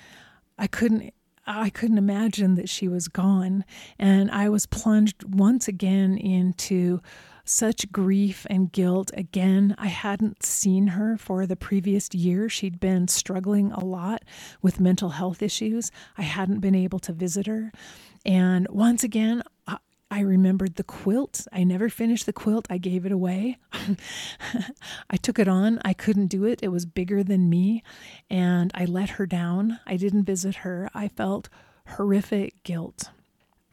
I 0.58 0.66
couldn't 0.66 1.14
I 1.46 1.70
couldn't 1.70 1.98
imagine 1.98 2.54
that 2.56 2.68
she 2.68 2.86
was 2.86 3.08
gone. 3.08 3.64
And 3.98 4.30
I 4.30 4.48
was 4.48 4.66
plunged 4.66 5.24
once 5.24 5.66
again 5.66 6.16
into 6.16 7.00
such 7.44 7.90
grief 7.90 8.46
and 8.48 8.70
guilt. 8.70 9.10
Again, 9.14 9.74
I 9.78 9.88
hadn't 9.88 10.44
seen 10.44 10.88
her 10.88 11.16
for 11.16 11.46
the 11.46 11.56
previous 11.56 12.14
year. 12.14 12.48
She'd 12.48 12.78
been 12.78 13.08
struggling 13.08 13.72
a 13.72 13.82
lot 13.82 14.22
with 14.62 14.78
mental 14.78 15.08
health 15.08 15.42
issues. 15.42 15.90
I 16.16 16.22
hadn't 16.22 16.60
been 16.60 16.76
able 16.76 17.00
to 17.00 17.12
visit 17.12 17.46
her. 17.46 17.72
And 18.24 18.68
once 18.68 19.02
again, 19.02 19.42
I 20.10 20.20
remembered 20.20 20.74
the 20.74 20.84
quilt. 20.84 21.46
I 21.52 21.62
never 21.62 21.88
finished 21.88 22.26
the 22.26 22.32
quilt. 22.32 22.66
I 22.68 22.78
gave 22.78 23.06
it 23.06 23.12
away. 23.12 23.58
I 25.10 25.16
took 25.16 25.38
it 25.38 25.46
on. 25.46 25.80
I 25.84 25.92
couldn't 25.92 26.26
do 26.26 26.44
it. 26.44 26.60
It 26.62 26.68
was 26.68 26.84
bigger 26.84 27.22
than 27.22 27.48
me. 27.48 27.84
And 28.28 28.72
I 28.74 28.86
let 28.86 29.10
her 29.10 29.26
down. 29.26 29.78
I 29.86 29.96
didn't 29.96 30.24
visit 30.24 30.56
her. 30.56 30.90
I 30.94 31.08
felt 31.08 31.48
horrific 31.86 32.62
guilt 32.64 33.10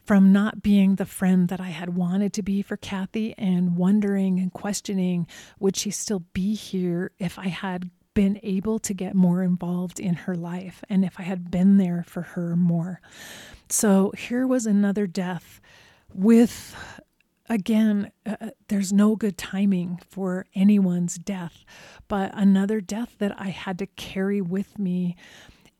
from 0.04 0.32
not 0.32 0.62
being 0.62 0.94
the 0.94 1.04
friend 1.04 1.48
that 1.48 1.60
I 1.60 1.68
had 1.68 1.94
wanted 1.94 2.32
to 2.34 2.42
be 2.42 2.62
for 2.62 2.78
Kathy 2.78 3.34
and 3.36 3.76
wondering 3.76 4.38
and 4.38 4.50
questioning 4.50 5.26
would 5.58 5.76
she 5.76 5.90
still 5.90 6.24
be 6.32 6.54
here 6.54 7.10
if 7.18 7.38
I 7.38 7.48
had 7.48 7.90
been 8.14 8.40
able 8.42 8.78
to 8.78 8.94
get 8.94 9.14
more 9.14 9.42
involved 9.42 10.00
in 10.00 10.14
her 10.14 10.34
life 10.34 10.82
and 10.88 11.04
if 11.04 11.20
I 11.20 11.24
had 11.24 11.50
been 11.50 11.76
there 11.76 12.04
for 12.06 12.22
her 12.22 12.56
more. 12.56 13.00
So 13.68 14.12
here 14.16 14.46
was 14.46 14.66
another 14.66 15.06
death 15.06 15.60
with 16.12 16.74
again, 17.48 18.12
uh, 18.26 18.36
uh, 18.40 18.50
there's 18.68 18.92
no 18.92 19.16
good 19.16 19.38
timing 19.38 19.98
for 20.08 20.46
anyone's 20.54 21.16
death, 21.16 21.64
but 22.06 22.30
another 22.34 22.80
death 22.80 23.16
that 23.18 23.34
I 23.40 23.48
had 23.48 23.78
to 23.78 23.86
carry 23.86 24.40
with 24.40 24.78
me 24.78 25.16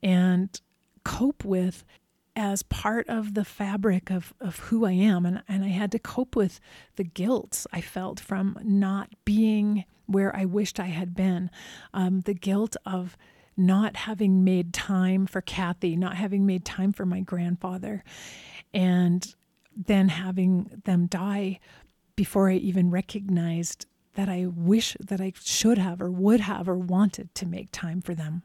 and 0.02 0.60
cope 1.04 1.44
with 1.44 1.84
as 2.34 2.62
part 2.62 3.08
of 3.08 3.34
the 3.34 3.44
fabric 3.44 4.10
of, 4.10 4.32
of 4.40 4.58
who 4.60 4.84
I 4.84 4.92
am. 4.92 5.26
And, 5.26 5.42
and 5.48 5.64
I 5.64 5.68
had 5.68 5.90
to 5.92 5.98
cope 5.98 6.36
with 6.36 6.60
the 6.96 7.04
guilt 7.04 7.66
I 7.72 7.80
felt 7.80 8.20
from 8.20 8.56
not 8.62 9.10
being 9.24 9.84
where 10.06 10.34
I 10.34 10.44
wished 10.44 10.80
I 10.80 10.86
had 10.86 11.14
been, 11.14 11.50
um, 11.92 12.20
the 12.20 12.34
guilt 12.34 12.76
of 12.86 13.16
not 13.56 13.96
having 13.96 14.44
made 14.44 14.72
time 14.72 15.26
for 15.26 15.40
Kathy, 15.40 15.96
not 15.96 16.14
having 16.14 16.46
made 16.46 16.64
time 16.64 16.92
for 16.92 17.04
my 17.04 17.20
grandfather. 17.20 18.04
And 18.72 19.34
then 19.86 20.08
having 20.08 20.82
them 20.84 21.06
die 21.06 21.60
before 22.16 22.50
I 22.50 22.54
even 22.54 22.90
recognized 22.90 23.86
that 24.14 24.28
I 24.28 24.46
wish 24.46 24.96
that 24.98 25.20
I 25.20 25.32
should 25.40 25.78
have 25.78 26.02
or 26.02 26.10
would 26.10 26.40
have 26.40 26.68
or 26.68 26.76
wanted 26.76 27.32
to 27.36 27.46
make 27.46 27.68
time 27.70 28.02
for 28.02 28.14
them. 28.14 28.42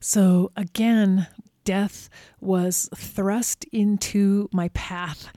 So 0.00 0.50
again, 0.56 1.26
death 1.64 2.08
was 2.40 2.88
thrust 2.96 3.64
into 3.72 4.48
my 4.52 4.68
path. 4.68 5.30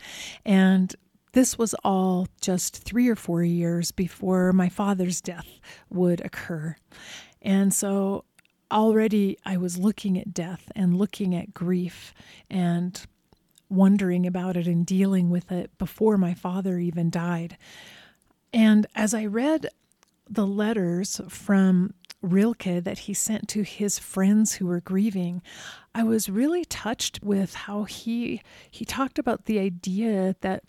And 0.45 0.95
this 1.33 1.57
was 1.57 1.75
all 1.83 2.27
just 2.39 2.77
three 2.77 3.09
or 3.09 3.15
four 3.15 3.43
years 3.43 3.91
before 3.91 4.53
my 4.53 4.69
father's 4.69 5.19
death 5.19 5.59
would 5.89 6.21
occur. 6.21 6.77
And 7.41 7.73
so 7.73 8.23
already 8.71 9.37
I 9.45 9.57
was 9.57 9.77
looking 9.77 10.17
at 10.17 10.33
death 10.33 10.71
and 10.75 10.97
looking 10.97 11.35
at 11.35 11.53
grief 11.53 12.13
and 12.49 13.05
wondering 13.69 14.25
about 14.25 14.57
it 14.57 14.67
and 14.67 14.85
dealing 14.85 15.29
with 15.29 15.51
it 15.51 15.77
before 15.77 16.17
my 16.17 16.33
father 16.33 16.79
even 16.79 17.09
died. 17.09 17.57
And 18.51 18.87
as 18.95 19.13
I 19.13 19.25
read 19.25 19.67
the 20.29 20.47
letters 20.47 21.21
from 21.29 21.93
Rilke 22.21 22.83
that 22.83 22.99
he 22.99 23.13
sent 23.13 23.47
to 23.49 23.63
his 23.63 23.97
friends 23.99 24.55
who 24.55 24.65
were 24.65 24.81
grieving, 24.81 25.41
I 25.95 26.03
was 26.03 26.29
really 26.29 26.65
touched 26.65 27.23
with 27.23 27.53
how 27.53 27.83
he 27.83 28.41
he 28.69 28.85
talked 28.85 29.19
about 29.19 29.45
the 29.45 29.59
idea 29.59 30.35
that 30.41 30.63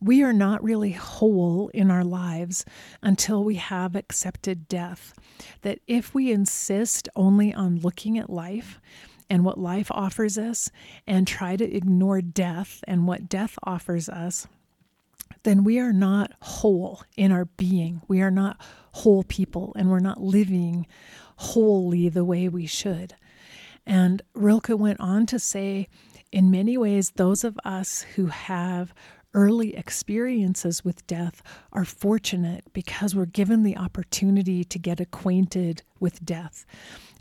we 0.00 0.22
are 0.22 0.32
not 0.32 0.62
really 0.62 0.92
whole 0.92 1.68
in 1.68 1.90
our 1.90 2.04
lives 2.04 2.64
until 3.02 3.44
we 3.44 3.54
have 3.54 3.94
accepted 3.94 4.66
death. 4.66 5.14
That 5.62 5.78
if 5.86 6.12
we 6.12 6.32
insist 6.32 7.08
only 7.14 7.54
on 7.54 7.78
looking 7.78 8.18
at 8.18 8.28
life, 8.28 8.80
and 9.28 9.44
what 9.44 9.58
life 9.58 9.90
offers 9.90 10.38
us 10.38 10.70
and 11.06 11.26
try 11.26 11.56
to 11.56 11.76
ignore 11.76 12.20
death 12.20 12.82
and 12.86 13.06
what 13.06 13.28
death 13.28 13.58
offers 13.64 14.08
us, 14.08 14.46
then 15.42 15.64
we 15.64 15.78
are 15.78 15.92
not 15.92 16.32
whole 16.40 17.02
in 17.16 17.32
our 17.32 17.46
being. 17.46 18.02
We 18.08 18.20
are 18.20 18.30
not 18.30 18.60
whole 18.92 19.24
people 19.24 19.72
and 19.76 19.90
we're 19.90 19.98
not 19.98 20.20
living 20.20 20.86
wholly 21.36 22.08
the 22.08 22.24
way 22.24 22.48
we 22.48 22.66
should. 22.66 23.14
And 23.86 24.22
Rilke 24.34 24.68
went 24.68 25.00
on 25.00 25.26
to 25.26 25.38
say, 25.38 25.88
in 26.30 26.50
many 26.50 26.78
ways, 26.78 27.12
those 27.16 27.44
of 27.44 27.58
us 27.64 28.02
who 28.14 28.26
have 28.26 28.94
early 29.34 29.74
experiences 29.76 30.84
with 30.84 31.06
death 31.06 31.42
are 31.72 31.84
fortunate 31.84 32.64
because 32.72 33.14
we're 33.14 33.26
given 33.26 33.62
the 33.62 33.76
opportunity 33.76 34.62
to 34.62 34.78
get 34.78 35.00
acquainted 35.00 35.82
with 36.00 36.24
death 36.24 36.66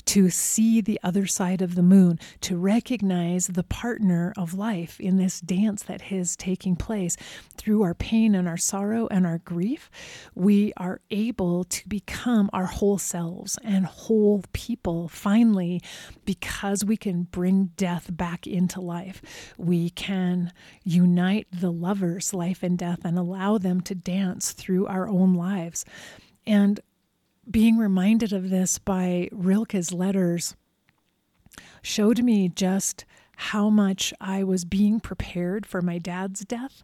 to 0.05 0.29
see 0.29 0.81
the 0.81 0.99
other 1.03 1.25
side 1.25 1.61
of 1.61 1.75
the 1.75 1.83
moon, 1.83 2.19
to 2.41 2.57
recognize 2.57 3.47
the 3.47 3.63
partner 3.63 4.33
of 4.37 4.53
life 4.53 4.99
in 4.99 5.17
this 5.17 5.39
dance 5.41 5.83
that 5.83 6.11
is 6.11 6.35
taking 6.35 6.75
place. 6.75 7.17
Through 7.57 7.83
our 7.83 7.93
pain 7.93 8.33
and 8.35 8.47
our 8.47 8.57
sorrow 8.57 9.07
and 9.11 9.25
our 9.25 9.37
grief, 9.39 9.89
we 10.33 10.73
are 10.77 11.01
able 11.11 11.63
to 11.65 11.87
become 11.87 12.49
our 12.53 12.65
whole 12.65 12.97
selves 12.97 13.57
and 13.63 13.85
whole 13.85 14.43
people 14.53 15.07
finally 15.07 15.81
because 16.25 16.83
we 16.83 16.97
can 16.97 17.23
bring 17.23 17.71
death 17.77 18.09
back 18.11 18.47
into 18.47 18.81
life. 18.81 19.21
We 19.57 19.89
can 19.91 20.51
unite 20.83 21.47
the 21.51 21.71
lovers, 21.71 22.33
life 22.33 22.63
and 22.63 22.77
death, 22.77 22.99
and 23.03 23.17
allow 23.17 23.57
them 23.57 23.81
to 23.81 23.95
dance 23.95 24.51
through 24.51 24.87
our 24.87 25.07
own 25.07 25.33
lives. 25.33 25.85
And 26.45 26.79
being 27.49 27.77
reminded 27.77 28.33
of 28.33 28.49
this 28.49 28.77
by 28.79 29.29
Rilke's 29.31 29.91
letters 29.91 30.55
showed 31.81 32.23
me 32.23 32.49
just 32.49 33.05
how 33.35 33.71
much 33.71 34.13
I 34.21 34.43
was 34.43 34.65
being 34.65 34.99
prepared 34.99 35.65
for 35.65 35.81
my 35.81 35.97
dad's 35.97 36.41
death 36.45 36.83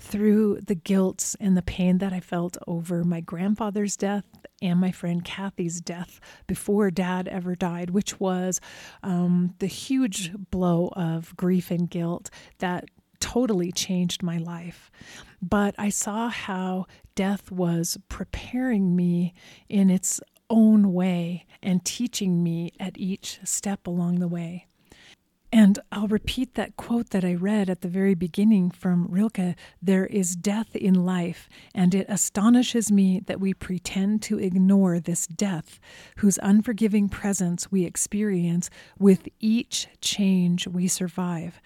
through 0.00 0.60
the 0.60 0.76
guilt 0.76 1.34
and 1.40 1.56
the 1.56 1.62
pain 1.62 1.98
that 1.98 2.12
I 2.12 2.20
felt 2.20 2.56
over 2.68 3.02
my 3.02 3.20
grandfather's 3.20 3.96
death 3.96 4.24
and 4.62 4.78
my 4.78 4.92
friend 4.92 5.24
Kathy's 5.24 5.80
death 5.80 6.20
before 6.46 6.92
dad 6.92 7.26
ever 7.26 7.56
died, 7.56 7.90
which 7.90 8.20
was 8.20 8.60
um, 9.02 9.54
the 9.58 9.66
huge 9.66 10.32
blow 10.50 10.92
of 10.94 11.36
grief 11.36 11.72
and 11.72 11.90
guilt 11.90 12.30
that 12.58 12.84
totally 13.18 13.72
changed 13.72 14.22
my 14.22 14.38
life. 14.38 14.90
But 15.40 15.74
I 15.78 15.88
saw 15.88 16.28
how 16.28 16.86
death 17.14 17.50
was 17.50 17.98
preparing 18.08 18.96
me 18.96 19.34
in 19.68 19.90
its 19.90 20.20
own 20.48 20.92
way 20.92 21.46
and 21.62 21.84
teaching 21.84 22.42
me 22.42 22.72
at 22.78 22.96
each 22.98 23.40
step 23.44 23.86
along 23.86 24.20
the 24.20 24.28
way. 24.28 24.66
And 25.52 25.78
I'll 25.92 26.08
repeat 26.08 26.54
that 26.54 26.76
quote 26.76 27.10
that 27.10 27.24
I 27.24 27.34
read 27.34 27.70
at 27.70 27.80
the 27.80 27.88
very 27.88 28.14
beginning 28.14 28.70
from 28.70 29.06
Rilke 29.08 29.54
There 29.80 30.04
is 30.06 30.36
death 30.36 30.74
in 30.74 31.06
life, 31.06 31.48
and 31.74 31.94
it 31.94 32.06
astonishes 32.08 32.90
me 32.90 33.22
that 33.26 33.40
we 33.40 33.54
pretend 33.54 34.22
to 34.22 34.38
ignore 34.38 34.98
this 34.98 35.26
death, 35.26 35.78
whose 36.16 36.38
unforgiving 36.42 37.08
presence 37.08 37.70
we 37.70 37.84
experience 37.84 38.68
with 38.98 39.28
each 39.40 39.86
change 40.00 40.66
we 40.66 40.88
survive 40.88 41.60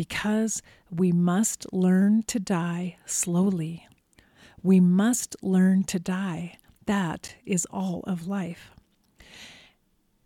because 0.00 0.62
we 0.90 1.12
must 1.12 1.70
learn 1.74 2.22
to 2.22 2.40
die 2.40 2.96
slowly. 3.04 3.86
We 4.62 4.80
must 4.80 5.36
learn 5.42 5.84
to 5.84 5.98
die. 5.98 6.56
That 6.86 7.34
is 7.44 7.66
all 7.66 8.02
of 8.06 8.26
life. 8.26 8.70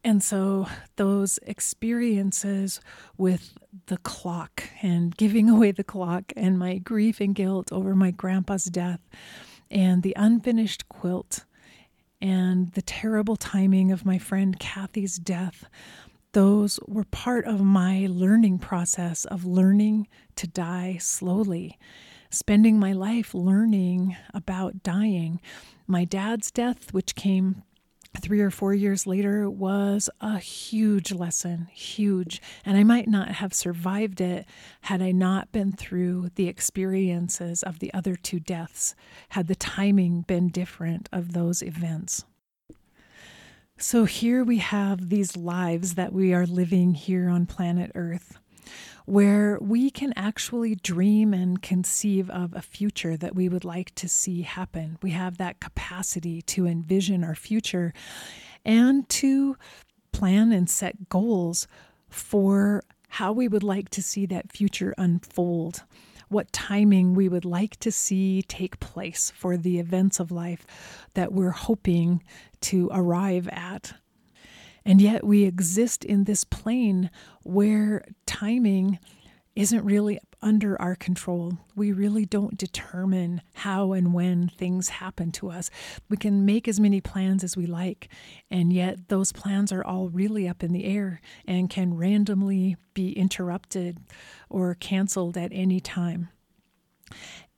And 0.05 0.23
so, 0.23 0.69
those 0.95 1.41
experiences 1.43 2.81
with 3.19 3.59
the 3.87 3.97
clock 3.97 4.63
and 4.81 5.17
giving 5.17 5.51
away 5.51 5.73
the 5.73 5.83
clock, 5.83 6.33
and 6.37 6.57
my 6.57 6.79
grief 6.79 7.21
and 7.21 7.35
guilt 7.35 7.73
over 7.73 7.97
my 7.97 8.13
grandpa's 8.13 8.67
death, 8.67 9.01
and 9.73 10.05
the 10.05 10.15
unfinished 10.17 10.89
quilt, 10.89 11.47
and 12.21 12.71
the 12.75 12.83
terrible 12.83 13.35
timing 13.35 13.91
of 13.91 14.07
my 14.07 14.19
friend 14.19 14.61
Kathy's 14.61 15.17
death 15.17 15.65
those 16.35 16.81
were 16.89 17.05
part 17.05 17.47
of 17.47 17.63
my 17.63 18.07
learning 18.11 18.59
process 18.59 19.25
of 19.25 19.45
learning 19.45 20.09
to 20.35 20.49
die 20.49 20.99
slowly, 21.01 21.79
spending 22.29 22.79
my 22.79 22.93
life 22.93 23.35
learning 23.35 24.17
about 24.35 24.83
dying. 24.83 25.41
My 25.87 26.05
dad's 26.05 26.51
death, 26.51 26.93
which 26.93 27.15
came 27.15 27.63
three 28.21 28.41
or 28.41 28.51
four 28.51 28.75
years 28.75 29.07
later, 29.07 29.49
was 29.49 30.11
a 30.21 30.39
huge 30.39 31.13
lesson, 31.13 31.69
huge. 31.73 32.43
And 32.65 32.77
I 32.77 32.83
might 32.83 33.07
not 33.09 33.29
have 33.29 33.55
survived 33.55 34.21
it 34.21 34.45
had 34.83 35.01
I 35.01 35.13
not 35.13 35.53
been 35.53 35.73
through 35.73 36.31
the 36.35 36.49
experiences 36.49 37.63
of 37.63 37.79
the 37.79 37.95
other 37.95 38.17
two 38.17 38.41
deaths, 38.41 38.97
had 39.31 39.47
the 39.47 39.55
timing 39.55 40.23
been 40.23 40.49
different 40.49 41.09
of 41.13 41.33
those 41.33 41.63
events. 41.63 42.25
So 43.87 44.07
here 44.07 44.43
we 44.43 44.59
have 44.59 45.11
these 45.11 45.37
lives 45.37 45.95
that 45.95 46.15
we 46.15 46.33
are 46.33 46.47
living 46.47 46.95
here 46.95 47.29
on 47.29 47.45
planet 47.45 47.91
Earth, 47.95 48.39
where 49.05 49.59
we 49.61 49.91
can 49.91 50.15
actually 50.17 50.75
dream 50.75 51.35
and 51.35 51.61
conceive 51.61 52.31
of 52.31 52.55
a 52.55 52.63
future 52.63 53.19
that 53.19 53.35
we 53.35 53.47
would 53.47 53.63
like 53.63 53.95
to 53.97 54.09
see 54.09 54.41
happen. 54.41 54.97
We 55.03 55.11
have 55.11 55.37
that 55.37 55.61
capacity 55.61 56.41
to 56.41 56.67
envision 56.67 57.23
our 57.23 57.35
future 57.35 57.93
and 58.65 59.07
to 59.11 59.59
plan 60.13 60.51
and 60.51 60.71
set 60.71 61.11
goals 61.11 61.69
for 62.09 62.85
how 63.11 63.35
we 63.35 63.49
would 63.49 63.63
like 63.63 63.91
to 63.91 64.03
see 64.03 64.25
that 64.25 64.51
future 64.51 64.95
unfold 64.97 65.83
what 66.29 66.53
timing 66.53 67.15
we 67.15 67.29
would 67.29 67.45
like 67.45 67.77
to 67.81 67.91
see 67.91 68.43
take 68.43 68.81
place 68.81 69.33
for 69.37 69.57
the 69.57 69.79
events 69.79 70.21
of 70.21 70.31
life 70.31 70.67
that 71.15 71.33
we're 71.33 71.51
hoping 71.51 72.23
to 72.61 72.89
arrive 72.93 73.49
at. 73.49 73.95
And 74.85 75.01
yet 75.01 75.25
we 75.25 75.45
exist 75.45 76.05
in 76.05 76.25
this 76.25 76.45
plane 76.45 77.11
where 77.43 78.05
timing 78.27 78.99
isn't 79.57 79.85
really 79.85 80.19
under 80.43 80.81
our 80.81 80.95
control. 80.95 81.59
We 81.75 81.93
really 81.93 82.27
don't 82.27 82.59
determine 82.59 83.41
how 83.55 83.93
and 83.93 84.13
when 84.13 84.49
things 84.49 84.89
happen 84.89 85.33
to 85.33 85.51
us. 85.51 85.71
We 86.09 86.17
can 86.17 86.45
make 86.45 86.69
as 86.69 86.81
many 86.81 87.01
plans 87.01 87.43
as 87.45 87.57
we 87.57 87.67
like, 87.67 88.09
and 88.51 88.73
yet 88.73 89.09
those 89.09 89.33
plans 89.33 89.73
are 89.73 89.85
all 89.85 90.09
really 90.09 90.49
up 90.49 90.63
in 90.63 90.73
the 90.73 90.85
air 90.85 91.21
and 91.47 91.71
can 91.71 91.97
randomly 91.97 92.77
be 92.93 93.13
interrupted 93.13 93.99
or 94.51 94.75
canceled 94.75 95.37
at 95.37 95.51
any 95.53 95.81
time. 95.81 96.29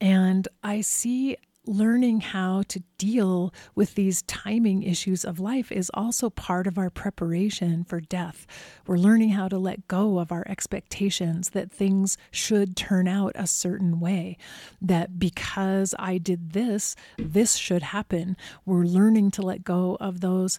And 0.00 0.46
I 0.62 0.82
see 0.82 1.36
learning 1.66 2.20
how 2.20 2.62
to 2.68 2.82
deal 2.98 3.52
with 3.74 3.94
these 3.94 4.22
timing 4.22 4.82
issues 4.82 5.24
of 5.24 5.40
life 5.40 5.70
is 5.70 5.90
also 5.94 6.30
part 6.30 6.66
of 6.66 6.78
our 6.78 6.90
preparation 6.90 7.84
for 7.84 8.00
death. 8.00 8.46
We're 8.86 8.96
learning 8.98 9.30
how 9.30 9.48
to 9.48 9.58
let 9.58 9.88
go 9.88 10.18
of 10.18 10.32
our 10.32 10.44
expectations 10.46 11.50
that 11.50 11.70
things 11.70 12.16
should 12.30 12.76
turn 12.76 13.08
out 13.08 13.32
a 13.34 13.46
certain 13.46 14.00
way, 14.00 14.36
that 14.80 15.18
because 15.18 15.94
I 15.98 16.18
did 16.18 16.52
this, 16.52 16.96
this 17.18 17.56
should 17.56 17.82
happen. 17.82 18.36
We're 18.64 18.84
learning 18.84 19.32
to 19.32 19.42
let 19.42 19.64
go 19.64 19.96
of 20.00 20.20
those 20.20 20.58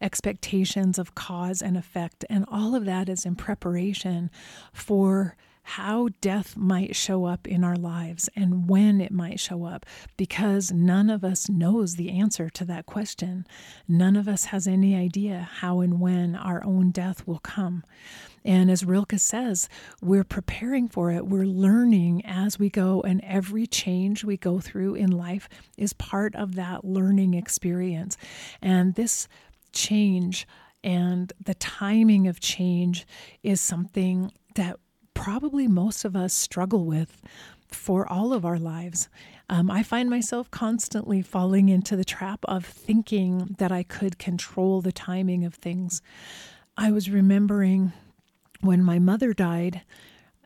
expectations 0.00 0.98
of 0.98 1.14
cause 1.14 1.62
and 1.62 1.76
effect. 1.76 2.24
And 2.28 2.44
all 2.50 2.74
of 2.74 2.84
that 2.86 3.08
is 3.08 3.24
in 3.24 3.36
preparation 3.36 4.30
for 4.72 5.36
how 5.70 6.08
death 6.20 6.56
might 6.56 6.94
show 6.94 7.24
up 7.24 7.48
in 7.48 7.64
our 7.64 7.74
lives 7.74 8.28
and 8.36 8.68
when 8.68 9.00
it 9.00 9.10
might 9.10 9.40
show 9.40 9.64
up, 9.64 9.84
because 10.16 10.70
none 10.70 11.10
of 11.10 11.24
us 11.24 11.48
knows 11.48 11.96
the 11.96 12.10
answer 12.10 12.48
to 12.48 12.64
that 12.64 12.86
question. 12.86 13.44
None 13.88 14.14
of 14.14 14.28
us 14.28 14.46
has 14.46 14.68
any 14.68 14.94
idea 14.94 15.48
how 15.54 15.80
and 15.80 15.98
when 15.98 16.36
our 16.36 16.64
own 16.64 16.92
death 16.92 17.26
will 17.26 17.40
come. 17.40 17.82
And 18.44 18.70
as 18.70 18.84
Rilke 18.84 19.18
says, 19.18 19.68
we're 20.00 20.22
preparing 20.22 20.88
for 20.88 21.10
it. 21.10 21.26
We're 21.26 21.44
learning 21.44 22.22
as 22.24 22.60
we 22.60 22.70
go, 22.70 23.00
and 23.00 23.20
every 23.24 23.66
change 23.66 24.22
we 24.22 24.36
go 24.36 24.60
through 24.60 24.94
in 24.94 25.10
life 25.10 25.48
is 25.76 25.92
part 25.92 26.36
of 26.36 26.54
that 26.54 26.84
learning 26.84 27.34
experience. 27.34 28.16
And 28.62 28.94
this 28.94 29.26
change 29.72 30.46
and 30.84 31.32
the 31.44 31.54
timing 31.54 32.28
of 32.28 32.38
change 32.38 33.04
is 33.42 33.60
something 33.60 34.30
that 34.54 34.78
probably 35.16 35.66
most 35.66 36.04
of 36.04 36.14
us 36.14 36.34
struggle 36.34 36.84
with 36.84 37.22
for 37.66 38.06
all 38.06 38.32
of 38.32 38.44
our 38.44 38.58
lives. 38.58 39.08
Um, 39.48 39.70
I 39.70 39.82
find 39.82 40.10
myself 40.10 40.50
constantly 40.50 41.22
falling 41.22 41.68
into 41.68 41.96
the 41.96 42.04
trap 42.04 42.40
of 42.44 42.64
thinking 42.64 43.56
that 43.58 43.72
I 43.72 43.82
could 43.82 44.18
control 44.18 44.80
the 44.80 44.92
timing 44.92 45.44
of 45.44 45.54
things. 45.54 46.02
I 46.76 46.90
was 46.92 47.10
remembering 47.10 47.92
when 48.60 48.84
my 48.84 48.98
mother 48.98 49.32
died 49.32 49.82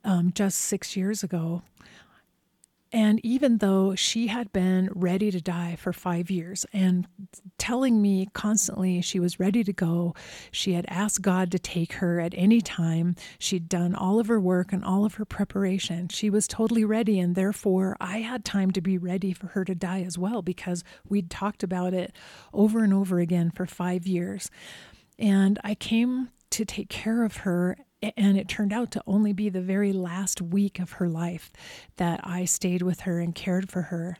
um, 0.04 0.32
just 0.34 0.58
six 0.58 0.96
years 0.96 1.22
ago, 1.22 1.62
and 2.92 3.24
even 3.24 3.58
though 3.58 3.94
she 3.94 4.26
had 4.26 4.52
been 4.52 4.90
ready 4.92 5.30
to 5.30 5.40
die 5.40 5.76
for 5.76 5.92
five 5.92 6.28
years 6.30 6.66
and 6.72 7.06
telling 7.56 8.02
me 8.02 8.28
constantly 8.32 9.00
she 9.00 9.20
was 9.20 9.38
ready 9.38 9.62
to 9.62 9.72
go, 9.72 10.14
she 10.50 10.72
had 10.72 10.86
asked 10.88 11.22
God 11.22 11.52
to 11.52 11.58
take 11.58 11.94
her 11.94 12.18
at 12.18 12.34
any 12.36 12.60
time. 12.60 13.14
She'd 13.38 13.68
done 13.68 13.94
all 13.94 14.18
of 14.18 14.26
her 14.26 14.40
work 14.40 14.72
and 14.72 14.84
all 14.84 15.04
of 15.04 15.14
her 15.14 15.24
preparation. 15.24 16.08
She 16.08 16.30
was 16.30 16.48
totally 16.48 16.84
ready, 16.84 17.20
and 17.20 17.36
therefore 17.36 17.96
I 18.00 18.18
had 18.18 18.44
time 18.44 18.72
to 18.72 18.80
be 18.80 18.98
ready 18.98 19.32
for 19.32 19.48
her 19.48 19.64
to 19.64 19.74
die 19.74 20.02
as 20.02 20.18
well 20.18 20.42
because 20.42 20.82
we'd 21.08 21.30
talked 21.30 21.62
about 21.62 21.94
it 21.94 22.12
over 22.52 22.82
and 22.82 22.92
over 22.92 23.20
again 23.20 23.52
for 23.52 23.66
five 23.66 24.06
years. 24.06 24.50
And 25.16 25.60
I 25.62 25.76
came 25.76 26.30
to 26.50 26.64
take 26.64 26.88
care 26.88 27.22
of 27.22 27.38
her 27.38 27.76
and 28.02 28.38
it 28.38 28.48
turned 28.48 28.72
out 28.72 28.90
to 28.92 29.02
only 29.06 29.32
be 29.32 29.48
the 29.48 29.60
very 29.60 29.92
last 29.92 30.40
week 30.40 30.78
of 30.78 30.92
her 30.92 31.08
life 31.08 31.52
that 31.96 32.20
I 32.24 32.44
stayed 32.44 32.82
with 32.82 33.00
her 33.00 33.20
and 33.20 33.34
cared 33.34 33.68
for 33.68 33.82
her 33.82 34.16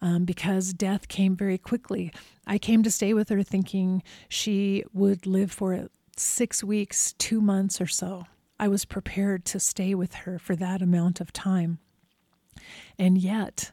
um, 0.00 0.24
because 0.24 0.72
death 0.72 1.08
came 1.08 1.36
very 1.36 1.58
quickly. 1.58 2.12
I 2.46 2.58
came 2.58 2.82
to 2.82 2.90
stay 2.90 3.14
with 3.14 3.28
her 3.28 3.42
thinking 3.42 4.02
she 4.28 4.84
would 4.92 5.26
live 5.26 5.52
for 5.52 5.88
six 6.16 6.64
weeks, 6.64 7.14
two 7.18 7.40
months 7.40 7.80
or 7.80 7.86
so. 7.86 8.26
I 8.58 8.68
was 8.68 8.84
prepared 8.84 9.44
to 9.46 9.60
stay 9.60 9.94
with 9.94 10.14
her 10.14 10.38
for 10.38 10.56
that 10.56 10.82
amount 10.82 11.20
of 11.20 11.32
time. 11.32 11.78
And 12.98 13.16
yet, 13.16 13.70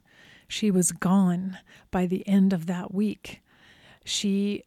she 0.48 0.72
was 0.72 0.92
gone 0.92 1.58
by 1.92 2.06
the 2.06 2.26
end 2.28 2.54
of 2.54 2.68
that 2.68 2.94
week. 2.94 3.42
She 4.06 4.64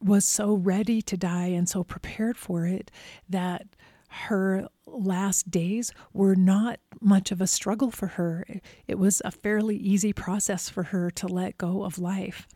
was 0.00 0.24
so 0.24 0.54
ready 0.54 1.00
to 1.02 1.16
die 1.16 1.46
and 1.46 1.68
so 1.68 1.84
prepared 1.84 2.36
for 2.36 2.66
it 2.66 2.90
that 3.28 3.66
her 4.12 4.68
last 4.86 5.50
days 5.50 5.92
were 6.12 6.34
not 6.34 6.78
much 7.00 7.32
of 7.32 7.40
a 7.40 7.46
struggle 7.46 7.90
for 7.90 8.08
her. 8.08 8.44
It 8.86 8.98
was 8.98 9.22
a 9.24 9.30
fairly 9.30 9.76
easy 9.76 10.12
process 10.12 10.68
for 10.68 10.84
her 10.84 11.10
to 11.12 11.26
let 11.26 11.58
go 11.58 11.84
of 11.84 11.98
life. 11.98 12.46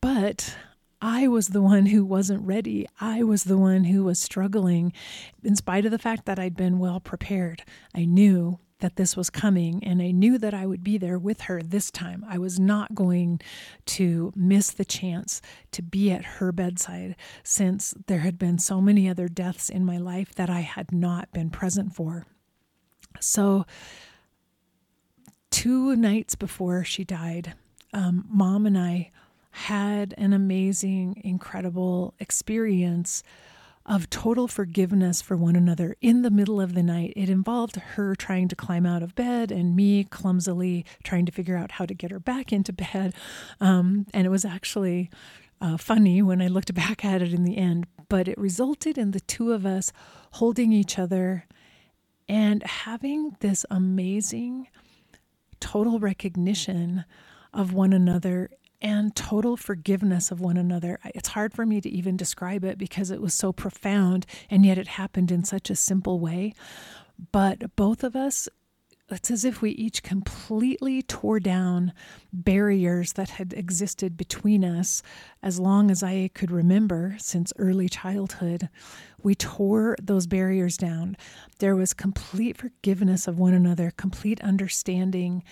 But 0.00 0.56
I 1.00 1.28
was 1.28 1.48
the 1.48 1.62
one 1.62 1.86
who 1.86 2.04
wasn't 2.04 2.46
ready. 2.46 2.86
I 3.00 3.22
was 3.22 3.44
the 3.44 3.58
one 3.58 3.84
who 3.84 4.04
was 4.04 4.18
struggling, 4.18 4.92
in 5.42 5.54
spite 5.54 5.84
of 5.84 5.90
the 5.90 5.98
fact 5.98 6.24
that 6.26 6.38
I'd 6.38 6.56
been 6.56 6.78
well 6.78 6.98
prepared. 6.98 7.62
I 7.94 8.04
knew 8.04 8.58
that 8.84 8.96
this 8.96 9.16
was 9.16 9.30
coming, 9.30 9.82
and 9.82 10.02
I 10.02 10.10
knew 10.10 10.36
that 10.36 10.52
I 10.52 10.66
would 10.66 10.84
be 10.84 10.98
there 10.98 11.18
with 11.18 11.40
her 11.40 11.62
this 11.62 11.90
time. 11.90 12.22
I 12.28 12.36
was 12.36 12.60
not 12.60 12.94
going 12.94 13.40
to 13.86 14.30
miss 14.36 14.68
the 14.68 14.84
chance 14.84 15.40
to 15.72 15.80
be 15.80 16.10
at 16.10 16.26
her 16.36 16.52
bedside 16.52 17.16
since 17.42 17.94
there 18.08 18.18
had 18.18 18.38
been 18.38 18.58
so 18.58 18.82
many 18.82 19.08
other 19.08 19.26
deaths 19.26 19.70
in 19.70 19.86
my 19.86 19.96
life 19.96 20.34
that 20.34 20.50
I 20.50 20.60
had 20.60 20.92
not 20.92 21.32
been 21.32 21.48
present 21.48 21.94
for. 21.94 22.26
So, 23.20 23.64
two 25.50 25.96
nights 25.96 26.34
before 26.34 26.84
she 26.84 27.04
died, 27.04 27.54
um, 27.94 28.26
mom 28.28 28.66
and 28.66 28.76
I 28.76 29.12
had 29.50 30.12
an 30.18 30.34
amazing, 30.34 31.22
incredible 31.24 32.12
experience 32.20 33.22
of 33.86 34.08
total 34.08 34.48
forgiveness 34.48 35.20
for 35.20 35.36
one 35.36 35.56
another 35.56 35.96
in 36.00 36.22
the 36.22 36.30
middle 36.30 36.60
of 36.60 36.74
the 36.74 36.82
night. 36.82 37.12
It 37.16 37.28
involved 37.28 37.76
her 37.76 38.14
trying 38.14 38.48
to 38.48 38.56
climb 38.56 38.86
out 38.86 39.02
of 39.02 39.14
bed 39.14 39.52
and 39.52 39.76
me 39.76 40.04
clumsily 40.04 40.86
trying 41.02 41.26
to 41.26 41.32
figure 41.32 41.56
out 41.56 41.72
how 41.72 41.84
to 41.84 41.94
get 41.94 42.10
her 42.10 42.20
back 42.20 42.52
into 42.52 42.72
bed. 42.72 43.14
Um, 43.60 44.06
and 44.14 44.26
it 44.26 44.30
was 44.30 44.44
actually 44.44 45.10
uh, 45.60 45.76
funny 45.76 46.22
when 46.22 46.40
I 46.40 46.46
looked 46.46 46.72
back 46.74 47.04
at 47.04 47.20
it 47.20 47.34
in 47.34 47.44
the 47.44 47.58
end, 47.58 47.86
but 48.08 48.26
it 48.26 48.38
resulted 48.38 48.96
in 48.96 49.10
the 49.10 49.20
two 49.20 49.52
of 49.52 49.66
us 49.66 49.92
holding 50.32 50.72
each 50.72 50.98
other 50.98 51.46
and 52.28 52.62
having 52.62 53.36
this 53.40 53.66
amazing 53.70 54.68
total 55.60 55.98
recognition 55.98 57.04
of 57.52 57.72
one 57.72 57.92
another 57.92 58.50
and 58.80 59.14
total 59.14 59.56
forgiveness 59.56 60.30
of 60.30 60.40
one 60.40 60.56
another. 60.56 60.98
It's 61.14 61.30
hard 61.30 61.54
for 61.54 61.64
me 61.64 61.80
to 61.80 61.88
even 61.88 62.16
describe 62.16 62.64
it 62.64 62.78
because 62.78 63.10
it 63.10 63.20
was 63.20 63.34
so 63.34 63.52
profound 63.52 64.26
and 64.50 64.64
yet 64.64 64.78
it 64.78 64.88
happened 64.88 65.30
in 65.30 65.44
such 65.44 65.70
a 65.70 65.76
simple 65.76 66.20
way. 66.20 66.54
But 67.32 67.76
both 67.76 68.04
of 68.04 68.16
us, 68.16 68.48
it's 69.10 69.30
as 69.30 69.44
if 69.44 69.60
we 69.60 69.70
each 69.70 70.02
completely 70.02 71.02
tore 71.02 71.38
down 71.38 71.92
barriers 72.32 73.12
that 73.12 73.30
had 73.30 73.52
existed 73.52 74.16
between 74.16 74.64
us 74.64 75.02
as 75.42 75.60
long 75.60 75.90
as 75.90 76.02
I 76.02 76.30
could 76.34 76.50
remember 76.50 77.16
since 77.18 77.52
early 77.58 77.88
childhood. 77.88 78.70
We 79.22 79.34
tore 79.34 79.96
those 80.02 80.26
barriers 80.26 80.76
down. 80.76 81.16
There 81.58 81.76
was 81.76 81.92
complete 81.92 82.56
forgiveness 82.56 83.28
of 83.28 83.38
one 83.38 83.54
another, 83.54 83.92
complete 83.96 84.40
understanding, 84.40 85.44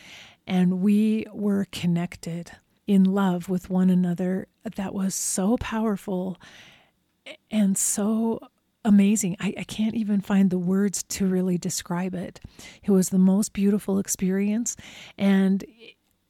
and 0.46 0.80
we 0.80 1.26
were 1.32 1.66
connected 1.70 2.52
in 2.86 3.04
love 3.04 3.48
with 3.48 3.70
one 3.70 3.90
another 3.90 4.46
that 4.76 4.94
was 4.94 5.14
so 5.14 5.56
powerful 5.58 6.38
and 7.50 7.76
so 7.78 8.40
amazing. 8.84 9.36
I, 9.38 9.54
I, 9.58 9.64
can't 9.64 9.94
even 9.94 10.20
find 10.20 10.50
the 10.50 10.58
words 10.58 11.04
to 11.04 11.26
really 11.26 11.56
describe 11.56 12.14
it. 12.14 12.40
It 12.82 12.90
was 12.90 13.10
the 13.10 13.18
most 13.18 13.52
beautiful 13.52 13.98
experience. 14.00 14.76
And 15.16 15.64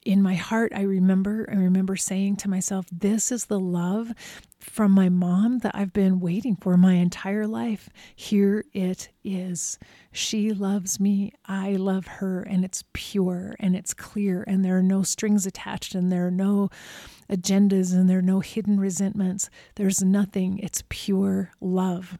in 0.04 0.22
my 0.22 0.34
heart, 0.34 0.72
I 0.74 0.82
remember, 0.82 1.48
I 1.50 1.54
remember 1.54 1.96
saying 1.96 2.36
to 2.36 2.50
myself, 2.50 2.86
this 2.90 3.30
is 3.30 3.46
the 3.46 3.60
love 3.60 4.12
from 4.58 4.92
my 4.92 5.08
mom 5.08 5.58
that 5.58 5.74
I've 5.74 5.92
been 5.92 6.20
waiting 6.20 6.56
for 6.56 6.76
my 6.76 6.94
entire 6.94 7.46
life. 7.46 7.88
Here 8.14 8.64
it 8.72 9.08
is. 9.24 9.78
She 10.10 10.52
loves 10.52 10.98
me. 10.98 11.32
I 11.46 11.72
love 11.72 12.06
her. 12.06 12.42
And 12.42 12.64
it's 12.64 12.84
pure 12.92 13.54
and 13.60 13.76
it's 13.76 13.94
clear. 13.94 14.44
And 14.46 14.64
there 14.64 14.76
are 14.76 14.82
no 14.82 15.02
strings 15.02 15.46
attached 15.46 15.94
and 15.94 16.10
there 16.10 16.26
are 16.26 16.32
no 16.32 16.70
agendas 17.30 17.92
and 17.92 18.08
there 18.08 18.18
are 18.18 18.22
no 18.22 18.40
hidden 18.40 18.78
resentments. 18.80 19.50
There's 19.76 20.02
nothing. 20.02 20.58
It's 20.58 20.82
pure 20.88 21.50
love. 21.60 22.18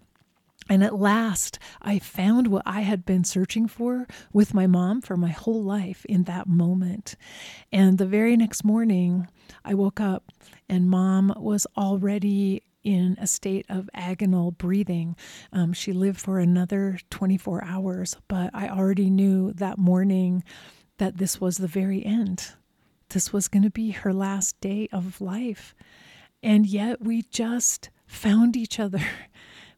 And 0.68 0.82
at 0.84 0.98
last, 0.98 1.58
I 1.80 1.98
found 1.98 2.48
what 2.48 2.62
I 2.64 2.82
had 2.82 3.04
been 3.04 3.24
searching 3.24 3.66
for 3.66 4.06
with 4.32 4.54
my 4.54 4.66
mom 4.66 5.00
for 5.00 5.16
my 5.16 5.30
whole 5.30 5.62
life 5.62 6.04
in 6.06 6.24
that 6.24 6.46
moment. 6.46 7.16
And 7.72 7.98
the 7.98 8.06
very 8.06 8.36
next 8.36 8.64
morning, 8.64 9.28
I 9.64 9.74
woke 9.74 10.00
up 10.00 10.30
and 10.68 10.88
mom 10.88 11.34
was 11.36 11.66
already 11.76 12.62
in 12.84 13.16
a 13.20 13.26
state 13.26 13.66
of 13.68 13.88
agonal 13.96 14.56
breathing. 14.56 15.16
Um, 15.52 15.72
she 15.72 15.92
lived 15.92 16.20
for 16.20 16.38
another 16.38 16.98
24 17.10 17.64
hours, 17.64 18.16
but 18.28 18.50
I 18.52 18.68
already 18.68 19.10
knew 19.10 19.52
that 19.54 19.78
morning 19.78 20.42
that 20.98 21.18
this 21.18 21.40
was 21.40 21.58
the 21.58 21.68
very 21.68 22.04
end. 22.04 22.52
This 23.10 23.32
was 23.32 23.48
going 23.48 23.62
to 23.62 23.70
be 23.70 23.90
her 23.90 24.12
last 24.12 24.60
day 24.60 24.88
of 24.92 25.20
life. 25.20 25.74
And 26.42 26.66
yet 26.66 27.02
we 27.02 27.22
just 27.22 27.90
found 28.06 28.56
each 28.56 28.80
other. 28.80 29.02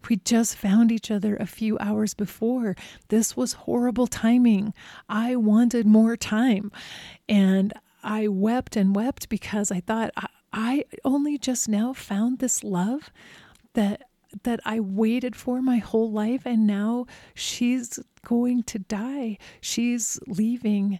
We 0.09 0.17
just 0.17 0.57
found 0.57 0.93
each 0.93 1.11
other 1.11 1.37
a 1.37 1.47
few 1.47 1.79
hours 1.79 2.15
before. 2.15 2.77
This 3.09 3.37
was 3.37 3.53
horrible 3.55 4.07
timing. 4.07 4.75
I 5.09 5.37
wanted 5.37 5.87
more 5.87 6.17
time. 6.17 6.71
And 7.29 7.73
I 8.03 8.29
wept 8.29 8.77
and 8.77 8.95
wept 8.95 9.29
because 9.29 9.71
I 9.71 9.81
thought, 9.81 10.11
I, 10.17 10.27
I 10.53 10.85
only 11.05 11.39
just 11.39 11.69
now 11.69 11.93
found 11.93 12.39
this 12.39 12.63
love 12.63 13.11
that 13.73 14.03
that 14.43 14.59
I 14.65 14.81
waited 14.81 15.37
for 15.37 15.63
my 15.63 15.77
whole 15.79 16.11
life 16.11 16.43
and 16.45 16.67
now 16.67 17.07
she's 17.35 18.01
going 18.27 18.65
to 18.65 18.81
die. 18.81 19.39
She's 19.61 20.19
leaving 20.27 20.99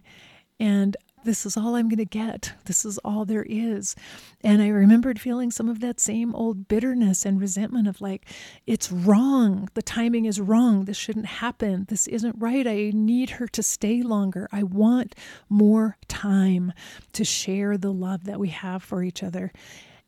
and 0.59 0.95
this 1.25 1.45
is 1.45 1.57
all 1.57 1.75
I'm 1.75 1.89
going 1.89 1.97
to 1.97 2.05
get. 2.05 2.53
This 2.65 2.85
is 2.85 2.97
all 2.99 3.25
there 3.25 3.45
is. 3.47 3.95
And 4.41 4.61
I 4.61 4.69
remembered 4.69 5.19
feeling 5.19 5.51
some 5.51 5.67
of 5.67 5.81
that 5.81 5.99
same 5.99 6.33
old 6.33 6.67
bitterness 6.67 7.25
and 7.25 7.41
resentment 7.41 7.87
of 7.87 7.99
like, 7.99 8.27
it's 8.65 8.91
wrong. 8.91 9.69
The 9.73 9.81
timing 9.81 10.25
is 10.25 10.39
wrong. 10.39 10.85
This 10.85 10.97
shouldn't 10.97 11.25
happen. 11.25 11.85
This 11.89 12.07
isn't 12.07 12.35
right. 12.39 12.65
I 12.65 12.91
need 12.93 13.31
her 13.31 13.47
to 13.49 13.63
stay 13.63 14.01
longer. 14.01 14.47
I 14.51 14.63
want 14.63 15.15
more 15.49 15.97
time 16.07 16.71
to 17.13 17.25
share 17.25 17.77
the 17.77 17.91
love 17.91 18.23
that 18.25 18.39
we 18.39 18.49
have 18.49 18.83
for 18.83 19.03
each 19.03 19.23
other. 19.23 19.51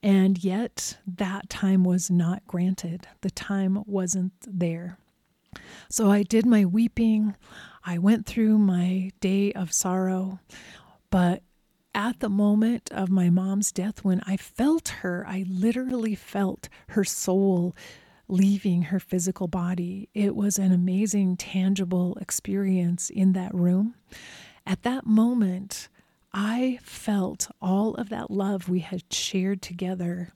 And 0.03 0.43
yet, 0.43 0.97
that 1.07 1.49
time 1.49 1.83
was 1.83 2.11
not 2.11 2.45
granted. 2.45 3.07
The 3.21 3.31
time 3.31 3.83
wasn't 3.87 4.33
there. 4.45 4.97
So 5.89 6.11
I 6.11 6.23
did 6.23 6.45
my 6.45 6.65
weeping. 6.65 7.35
I 7.83 7.97
went 7.97 8.25
through 8.25 8.57
my 8.59 9.11
day 9.19 9.53
of 9.53 9.73
sorrow. 9.73 10.39
But 11.09 11.43
at 11.93 12.19
the 12.19 12.29
moment 12.29 12.89
of 12.91 13.09
my 13.09 13.29
mom's 13.29 13.71
death, 13.71 14.03
when 14.03 14.21
I 14.27 14.37
felt 14.37 14.89
her, 14.99 15.25
I 15.27 15.45
literally 15.47 16.15
felt 16.15 16.69
her 16.89 17.03
soul 17.03 17.75
leaving 18.27 18.83
her 18.83 18.99
physical 18.99 19.47
body. 19.47 20.09
It 20.13 20.35
was 20.35 20.59
an 20.59 20.71
amazing, 20.71 21.37
tangible 21.37 22.17
experience 22.19 23.09
in 23.09 23.33
that 23.33 23.53
room. 23.53 23.95
At 24.65 24.83
that 24.83 25.05
moment, 25.05 25.87
I 26.33 26.79
felt 26.83 27.49
all 27.61 27.95
of 27.95 28.09
that 28.09 28.29
love 28.29 28.67
we 28.67 28.81
had 28.81 29.11
shared 29.11 29.61
together 29.61 30.33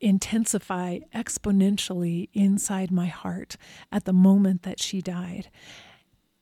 intensify 0.00 1.00
exponentially 1.14 2.28
inside 2.32 2.90
my 2.90 3.06
heart 3.06 3.56
at 3.90 4.04
the 4.04 4.12
moment 4.12 4.62
that 4.62 4.80
she 4.80 5.00
died. 5.00 5.50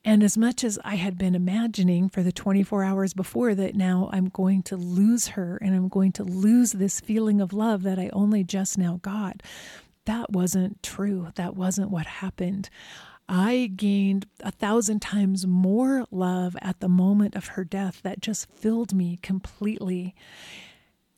And 0.07 0.22
as 0.22 0.38
much 0.38 0.62
as 0.62 0.78
I 0.84 0.94
had 0.94 1.18
been 1.18 1.34
imagining 1.34 2.09
for 2.09 2.22
the 2.22 2.30
24 2.30 2.84
hours 2.84 3.12
before 3.12 3.57
that 3.57 3.74
now 3.74 4.09
I'm 4.12 4.28
going 4.28 4.62
to 4.62 4.76
lose 4.76 5.26
her 5.28 5.59
and 5.61 5.74
I'm 5.74 5.88
going 5.88 6.12
to 6.12 6.22
lose 6.22 6.70
this 6.70 7.00
feeling 7.00 7.40
of 7.40 7.52
love 7.52 7.82
that 7.82 7.98
I 7.98 8.11
only 8.12 8.44
just 8.44 8.78
now 8.78 9.00
got, 9.02 9.42
that 10.04 10.30
wasn't 10.30 10.80
true. 10.80 11.32
That 11.34 11.57
wasn't 11.57 11.90
what 11.90 12.07
happened. 12.07 12.70
I 13.28 13.72
gained 13.74 14.26
a 14.44 14.52
thousand 14.52 15.00
times 15.00 15.44
more 15.44 16.07
love 16.12 16.57
at 16.62 16.78
the 16.78 16.88
moment 16.88 17.34
of 17.34 17.48
her 17.48 17.64
death 17.64 18.00
that 18.04 18.20
just 18.20 18.48
filled 18.48 18.94
me 18.94 19.18
completely. 19.24 20.14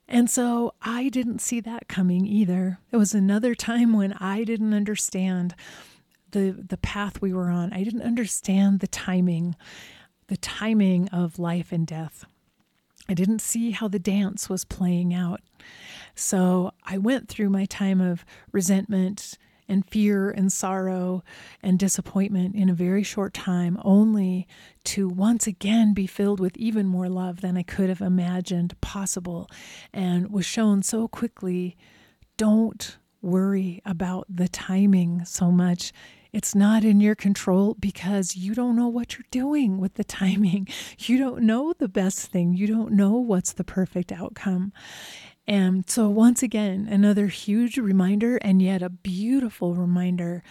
And 0.09 0.31
so 0.31 0.73
I 0.81 1.11
didn't 1.11 1.43
see 1.43 1.61
that 1.61 1.89
coming 1.89 2.25
either. 2.25 2.79
It 2.91 2.97
was 2.97 3.13
another 3.13 3.55
time 3.55 3.93
when 3.93 4.15
I 4.15 4.45
didn't 4.45 4.73
understand 4.73 5.55
the 6.33 6.51
the 6.51 6.77
path 6.77 7.21
we 7.21 7.33
were 7.33 7.51
on. 7.51 7.73
I 7.73 7.85
didn't 7.85 8.03
understand 8.03 8.81
the 8.81 8.87
timing, 8.87 9.57
the 10.29 10.37
timing 10.37 11.09
of 11.09 11.39
life 11.39 11.73
and 11.73 11.87
death. 11.87 12.25
I 13.09 13.15
didn't 13.15 13.41
see 13.41 13.71
how 13.71 13.89
the 13.89 13.99
dance 13.99 14.51
was 14.51 14.65
playing 14.65 15.15
out. 15.15 15.41
So 16.15 16.73
I 16.85 16.99
went 16.99 17.29
through 17.29 17.49
my 17.49 17.65
time 17.65 18.01
of 18.01 18.25
resentment 18.53 19.39
and 19.69 19.89
fear 19.89 20.31
and 20.31 20.53
sorrow 20.53 21.23
and 21.63 21.79
disappointment 21.79 22.55
in 22.55 22.69
a 22.69 22.75
very 22.75 23.03
short 23.03 23.35
time, 23.35 23.79
only 23.85 24.47
to 24.85 25.09
once 25.09 25.47
again 25.47 25.93
be 25.95 26.07
filled 26.07 26.41
with 26.41 26.57
even 26.57 26.87
more 26.87 27.09
love 27.09 27.41
than 27.41 27.57
I 27.57 27.63
could 27.63 27.89
have 27.89 28.01
imagined 28.01 28.79
possible, 28.81 29.49
and 29.93 30.31
was 30.31 30.47
shown 30.47 30.83
so 30.83 31.07
quickly 31.07 31.77
don't 32.37 32.97
worry 33.21 33.83
about 33.85 34.27
the 34.29 34.49
timing 34.49 35.25
so 35.25 35.51
much. 35.51 35.93
It's 36.33 36.55
not 36.55 36.85
in 36.85 37.01
your 37.01 37.15
control 37.15 37.75
because 37.79 38.37
you 38.37 38.55
don't 38.55 38.77
know 38.77 38.89
what 38.89 39.15
you're 39.15 39.25
doing 39.31 39.79
with 39.79 39.95
the 39.95 40.05
timing. 40.23 40.69
You 40.99 41.19
don't 41.19 41.43
know 41.43 41.73
the 41.73 41.89
best 41.89 42.31
thing. 42.31 42.55
You 42.55 42.67
don't 42.67 42.93
know 42.93 43.13
what's 43.13 43.53
the 43.53 43.65
perfect 43.65 44.13
outcome. 44.13 44.73
And 45.49 45.89
so, 45.89 46.11
once 46.11 46.43
again, 46.43 46.87
another 46.91 47.29
huge 47.29 47.79
reminder, 47.79 48.37
and 48.43 48.61
yet 48.61 48.83
a 48.83 48.91
beautiful 48.91 49.75
reminder 49.75 50.43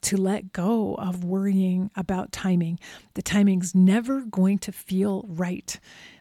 to 0.00 0.16
let 0.16 0.54
go 0.54 0.94
of 0.94 1.22
worrying 1.22 1.90
about 1.94 2.32
timing. 2.32 2.80
The 3.12 3.22
timing's 3.22 3.74
never 3.74 4.22
going 4.22 4.58
to 4.60 4.72
feel 4.72 5.26
right. 5.28 5.78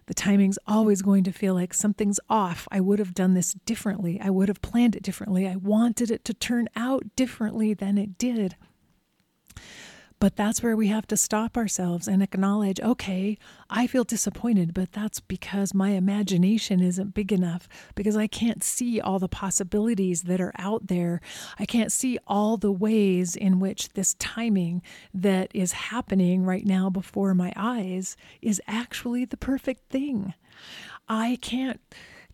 The 0.07 0.13
timing's 0.13 0.59
always 0.67 1.01
going 1.01 1.23
to 1.23 1.31
feel 1.31 1.53
like 1.53 1.73
something's 1.73 2.19
off. 2.29 2.67
I 2.71 2.81
would 2.81 2.99
have 2.99 3.13
done 3.13 3.35
this 3.35 3.53
differently. 3.53 4.19
I 4.19 4.31
would 4.31 4.49
have 4.49 4.61
planned 4.61 4.97
it 4.97 5.03
differently. 5.03 5.47
I 5.47 5.55
wanted 5.55 6.11
it 6.11 6.25
to 6.25 6.33
turn 6.33 6.67
out 6.75 7.15
differently 7.15 7.73
than 7.73 7.97
it 7.97 8.17
did. 8.17 8.57
But 10.19 10.37
that's 10.37 10.63
where 10.63 10.77
we 10.77 10.87
have 10.87 11.05
to 11.07 11.17
stop 11.17 11.57
ourselves 11.57 12.07
and 12.07 12.23
acknowledge 12.23 12.79
okay, 12.79 13.37
I 13.69 13.85
feel 13.85 14.05
disappointed, 14.05 14.73
but 14.73 14.93
that's 14.93 15.19
because 15.19 15.73
my 15.73 15.89
imagination 15.89 16.81
isn't 16.81 17.13
big 17.13 17.33
enough, 17.33 17.67
because 17.95 18.15
I 18.15 18.27
can't 18.27 18.63
see 18.63 19.01
all 19.01 19.19
the 19.19 19.27
possibilities 19.27 20.23
that 20.23 20.39
are 20.39 20.53
out 20.57 20.87
there. 20.87 21.19
I 21.59 21.65
can't 21.65 21.91
see 21.91 22.17
all 22.27 22.55
the 22.55 22.71
ways 22.71 23.35
in 23.35 23.59
which 23.59 23.89
this 23.89 24.13
timing 24.15 24.81
that 25.13 25.51
is 25.53 25.73
happening 25.73 26.43
right 26.43 26.65
now 26.65 26.89
before 26.89 27.33
my 27.33 27.51
eyes 27.55 28.15
is 28.41 28.61
actually 28.67 29.25
the 29.25 29.37
perfect 29.37 29.89
thing. 29.89 30.33
I 31.09 31.37
can't 31.41 31.81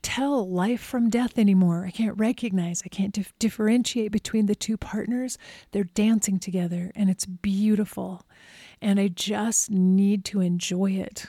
tell 0.01 0.49
life 0.49 0.81
from 0.81 1.09
death 1.09 1.37
anymore. 1.37 1.85
I 1.85 1.91
can't 1.91 2.17
recognize, 2.17 2.81
I 2.85 2.89
can't 2.89 3.13
dif- 3.13 3.37
differentiate 3.39 4.11
between 4.11 4.45
the 4.45 4.55
two 4.55 4.77
partners. 4.77 5.37
They're 5.71 5.83
dancing 5.83 6.39
together 6.39 6.91
and 6.95 7.09
it's 7.09 7.25
beautiful. 7.25 8.25
And 8.81 8.99
I 8.99 9.09
just 9.09 9.69
need 9.69 10.25
to 10.25 10.41
enjoy 10.41 10.91
it. 10.91 11.27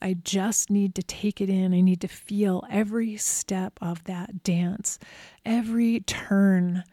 I 0.00 0.14
just 0.14 0.70
need 0.70 0.94
to 0.96 1.02
take 1.02 1.40
it 1.40 1.48
in. 1.48 1.72
I 1.72 1.80
need 1.80 2.00
to 2.02 2.08
feel 2.08 2.64
every 2.70 3.16
step 3.16 3.78
of 3.80 4.04
that 4.04 4.42
dance, 4.42 4.98
every 5.46 6.00
turn, 6.00 6.84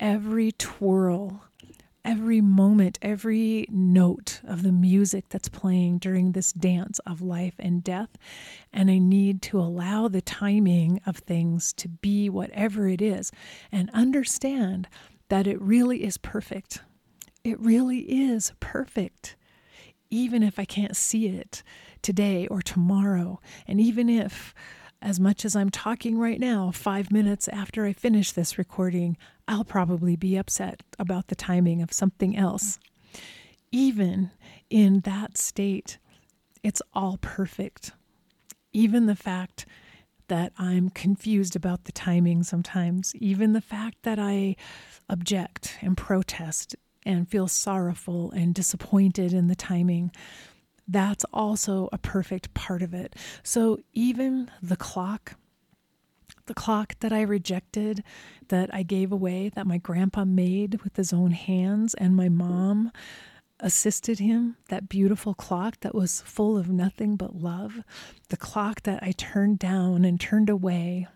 every 0.00 0.52
twirl 0.52 1.44
every 2.04 2.40
moment, 2.40 2.98
every 3.00 3.66
note 3.70 4.40
of 4.46 4.62
the 4.62 4.72
music 4.72 5.28
that's 5.30 5.48
playing 5.48 5.98
during 5.98 6.32
this 6.32 6.52
dance 6.52 6.98
of 7.00 7.22
life 7.22 7.54
and 7.58 7.82
death. 7.82 8.10
And 8.72 8.90
I 8.90 8.98
need 8.98 9.40
to 9.42 9.58
allow 9.58 10.08
the 10.08 10.20
timing 10.20 11.00
of 11.06 11.16
things 11.18 11.72
to 11.74 11.88
be 11.88 12.28
whatever 12.28 12.88
it 12.88 13.00
is 13.00 13.32
and 13.72 13.90
understand 13.92 14.88
that 15.28 15.46
it 15.46 15.60
really 15.60 16.04
is 16.04 16.18
perfect. 16.18 16.82
It 17.42 17.58
really 17.60 18.00
is 18.00 18.52
perfect. 18.60 19.36
Even 20.10 20.42
if 20.42 20.58
I 20.58 20.64
can't 20.64 20.96
see 20.96 21.28
it 21.28 21.62
today 22.02 22.46
or 22.48 22.60
tomorrow, 22.62 23.40
and 23.66 23.80
even 23.80 24.08
if 24.08 24.54
as 25.04 25.20
much 25.20 25.44
as 25.44 25.54
I'm 25.54 25.70
talking 25.70 26.18
right 26.18 26.40
now, 26.40 26.70
five 26.70 27.12
minutes 27.12 27.46
after 27.48 27.84
I 27.84 27.92
finish 27.92 28.32
this 28.32 28.56
recording, 28.56 29.18
I'll 29.46 29.64
probably 29.64 30.16
be 30.16 30.36
upset 30.36 30.82
about 30.98 31.28
the 31.28 31.34
timing 31.34 31.82
of 31.82 31.92
something 31.92 32.36
else. 32.36 32.78
Even 33.70 34.30
in 34.70 35.00
that 35.00 35.36
state, 35.36 35.98
it's 36.62 36.82
all 36.92 37.18
perfect. 37.20 37.92
Even 38.72 39.06
the 39.06 39.16
fact 39.16 39.66
that 40.28 40.52
I'm 40.56 40.88
confused 40.88 41.54
about 41.54 41.84
the 41.84 41.92
timing 41.92 42.42
sometimes, 42.42 43.14
even 43.16 43.52
the 43.52 43.60
fact 43.60 43.98
that 44.02 44.18
I 44.18 44.56
object 45.08 45.78
and 45.82 45.96
protest 45.96 46.74
and 47.04 47.28
feel 47.28 47.48
sorrowful 47.48 48.30
and 48.30 48.54
disappointed 48.54 49.34
in 49.34 49.48
the 49.48 49.54
timing, 49.54 50.10
that's 50.88 51.24
also 51.32 51.88
a 51.92 51.98
perfect 51.98 52.54
part 52.54 52.82
of 52.82 52.94
it. 52.94 53.14
So 53.42 53.80
even 53.92 54.50
the 54.62 54.76
clock, 54.76 55.34
the 56.46 56.54
clock 56.54 56.94
that 57.00 57.12
I 57.12 57.22
rejected, 57.22 58.02
that 58.48 58.72
I 58.74 58.82
gave 58.82 59.12
away, 59.12 59.50
that 59.54 59.66
my 59.66 59.78
grandpa 59.78 60.24
made 60.24 60.82
with 60.82 60.96
his 60.96 61.12
own 61.12 61.30
hands, 61.30 61.94
and 61.94 62.16
my 62.16 62.28
mom 62.28 62.92
assisted 63.60 64.18
him, 64.18 64.56
that 64.68 64.88
beautiful 64.88 65.34
clock 65.34 65.80
that 65.80 65.94
was 65.94 66.20
full 66.22 66.58
of 66.58 66.68
nothing 66.68 67.16
but 67.16 67.36
love, 67.36 67.82
the 68.28 68.36
clock 68.36 68.82
that 68.82 69.02
I 69.02 69.12
turned 69.12 69.58
down 69.58 70.04
and 70.04 70.20
turned 70.20 70.50
away, 70.50 71.06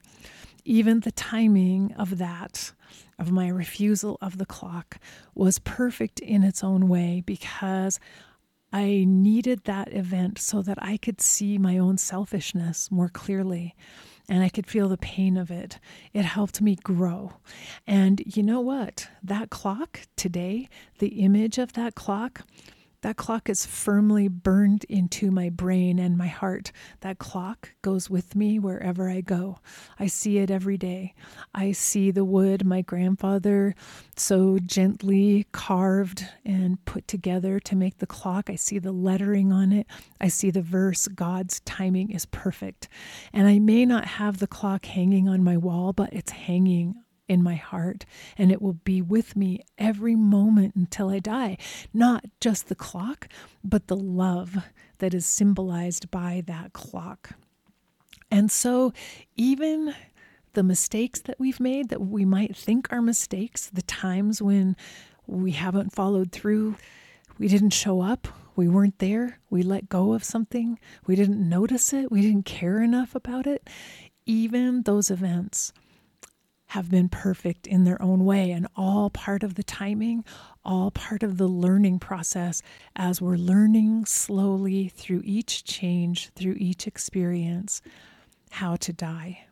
even 0.64 1.01
the 1.01 1.12
timing 1.12 1.93
of 1.95 2.18
that, 2.18 2.72
of 3.18 3.31
my 3.31 3.49
refusal 3.49 4.16
of 4.20 4.39
the 4.39 4.47
clock, 4.47 4.99
was 5.35 5.59
perfect 5.59 6.20
in 6.20 6.43
its 6.45 6.62
own 6.62 6.89
way 6.89 7.22
because 7.26 7.99
I 8.72 9.05
needed 9.07 9.64
that 9.64 9.93
event 9.93 10.39
so 10.39 10.62
that 10.62 10.79
I 10.81 10.99
could 10.99 11.20
see 11.20 11.59
my 11.59 11.79
own 11.79 11.97
selfishness 11.97 12.91
more 12.91 13.09
clearly 13.09 13.74
and 14.29 14.43
I 14.43 14.49
could 14.49 14.66
feel 14.66 14.89
the 14.89 14.99
pain 14.99 15.37
of 15.37 15.51
it. 15.51 15.79
It 16.12 16.24
helped 16.24 16.61
me 16.61 16.76
grow. 16.76 17.35
And 17.87 18.22
you 18.26 18.43
know 18.43 18.61
what? 18.61 19.09
That 19.22 19.51
clock 19.51 20.03
today, 20.16 20.68
the 20.99 21.22
image 21.22 21.59
of 21.59 21.72
that 21.74 21.95
clock, 21.95 22.43
that 23.03 23.17
clock 23.17 23.49
is 23.49 23.65
firmly 23.65 24.27
burned 24.27 24.85
into 24.89 25.31
my 25.31 25.49
brain 25.49 25.99
and 25.99 26.19
my 26.19 26.27
heart. 26.27 26.73
That 27.01 27.19
clock 27.19 27.75
goes 27.81 28.11
with 28.11 28.35
me 28.35 28.59
wherever 28.59 29.09
I 29.09 29.21
go. 29.21 29.59
I 29.99 30.09
see 30.09 30.39
it 30.39 30.51
every 30.51 30.77
day. 30.77 31.15
I 31.55 31.73
see 31.73 32.11
the 32.11 32.25
wood 32.25 32.65
my 32.65 32.83
grandfather 32.83 33.75
so 34.17 34.59
gently 34.59 35.47
carved 35.53 36.27
and 36.45 36.85
put 36.87 37.07
together 37.07 37.61
to 37.61 37.77
make 37.77 37.99
the 37.99 38.07
clock. 38.07 38.51
I 38.51 38.57
see 38.57 38.81
the 38.81 38.93
lettering 38.93 39.53
on 39.53 39.73
it. 39.73 39.87
I 40.21 40.29
see 40.29 40.51
the 40.51 40.63
verse 40.63 41.07
God's 41.07 41.61
timing 41.61 42.11
is 42.11 42.27
perfect. 42.27 42.89
And 43.33 43.47
I 43.47 43.61
may 43.61 43.87
not 43.87 44.07
have 44.07 44.39
the 44.39 44.49
clock 44.49 44.87
hanging 44.87 45.29
on 45.29 45.45
my 45.45 45.57
wall, 45.57 45.93
but 45.93 46.13
it's 46.13 46.33
hanging 46.33 46.97
in 47.29 47.43
my 47.43 47.55
heart, 47.55 48.05
and 48.37 48.51
it 48.51 48.61
will 48.61 48.72
be 48.72 49.03
with 49.03 49.37
me 49.37 49.62
every 49.76 50.16
moment 50.16 50.74
until 50.74 51.11
I 51.11 51.18
die. 51.18 51.59
Not 51.93 52.24
just 52.41 52.68
the 52.68 52.74
clock, 52.74 53.29
but 53.62 53.87
the 53.87 53.97
love 53.97 54.57
that 54.99 55.14
is 55.14 55.26
symbolized 55.26 56.11
by 56.11 56.43
that 56.47 56.72
clock. 56.72 57.31
And 58.31 58.51
so, 58.51 58.93
even 59.37 59.95
the 60.55 60.62
mistakes 60.62 61.20
that 61.20 61.39
we've 61.39 61.61
made 61.61 61.89
that 61.91 62.01
we 62.01 62.24
might 62.24 62.57
think 62.57 62.89
are 62.91 63.03
mistakes, 63.03 63.70
the 63.72 63.83
times 63.83 64.43
when 64.43 64.76
we 65.26 65.53
haven't 65.53 65.95
followed 65.95 66.33
through, 66.33 66.76
we 67.39 67.49
didn't 67.49 67.70
show 67.70 68.01
up, 68.01 68.26
we 68.57 68.68
weren't 68.68 68.99
there, 68.99 69.39
we 69.51 69.62
let 69.62 69.89
go 69.89 70.14
of 70.14 70.24
something, 70.24 70.79
we 71.07 71.14
didn't 71.14 71.49
notice 71.49 71.93
it, 71.93 72.11
we 72.11 72.22
didn't 72.22 72.45
care 72.45 72.83
enough 72.83 73.14
about 73.14 73.47
it, 73.47 73.68
even 74.26 74.83
those 74.83 75.11
events 75.11 75.72
have 76.69 76.91
been 76.91 77.09
perfect 77.09 77.66
in 77.66 77.85
their 77.85 78.01
own 78.03 78.25
way 78.25 78.51
and 78.51 78.66
all 78.77 79.09
part 79.11 79.43
of 79.43 79.55
the 79.55 79.62
timing, 79.62 80.25
all 80.64 80.91
part 80.91 81.23
of 81.23 81.39
the 81.39 81.47
learning 81.47 81.99
process 81.99 82.62
as 82.95 83.23
we're 83.23 83.37
learning 83.37 84.05
slowly 84.05 84.89
through 84.89 85.23
each 85.25 85.64
change, 85.64 86.29
through 86.35 86.57
each 86.59 86.87
experience, 86.87 87.81
how 88.51 88.77
to 88.77 88.93
die. 88.93 89.47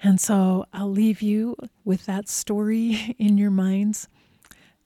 And 0.00 0.20
so 0.20 0.66
I'll 0.72 0.90
leave 0.90 1.22
you 1.22 1.56
with 1.84 2.06
that 2.06 2.28
story 2.28 3.16
in 3.18 3.36
your 3.36 3.50
minds. 3.50 4.08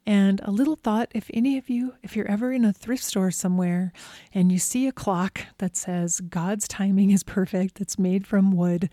And 0.06 0.40
a 0.42 0.50
little 0.50 0.76
thought 0.76 1.12
if 1.14 1.30
any 1.34 1.58
of 1.58 1.68
you, 1.68 1.92
if 2.02 2.16
you're 2.16 2.30
ever 2.30 2.50
in 2.50 2.64
a 2.64 2.72
thrift 2.72 3.04
store 3.04 3.30
somewhere 3.30 3.92
and 4.32 4.50
you 4.50 4.58
see 4.58 4.86
a 4.86 4.92
clock 4.92 5.42
that 5.58 5.76
says 5.76 6.20
God's 6.20 6.66
timing 6.66 7.10
is 7.10 7.22
perfect, 7.22 7.78
it's 7.78 7.98
made 7.98 8.26
from 8.26 8.52
wood, 8.52 8.88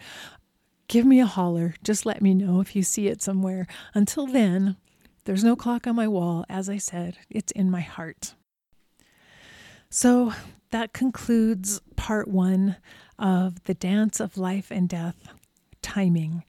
give 0.88 1.06
me 1.06 1.20
a 1.20 1.26
holler. 1.26 1.76
Just 1.84 2.06
let 2.06 2.22
me 2.22 2.34
know 2.34 2.62
if 2.62 2.76
you 2.76 2.84
see 2.84 3.08
it 3.08 3.22
somewhere. 3.22 3.68
Until 3.94 4.28
then, 4.28 4.78
there's 5.26 5.44
no 5.44 5.56
clock 5.56 5.88
on 5.88 5.96
my 5.96 6.08
wall. 6.08 6.46
As 6.50 6.70
I 6.70 6.78
said, 6.78 7.18
it's 7.30 7.52
in 7.52 7.72
my 7.72 7.82
heart. 7.82 8.36
So 9.90 10.34
that 10.72 10.94
concludes 10.94 11.82
part 11.96 12.28
one 12.28 12.78
of 13.18 13.64
the 13.64 13.74
dance 13.74 14.20
of 14.20 14.38
life 14.38 14.72
and 14.72 14.90
death 14.90 15.30
timing. 15.82 16.44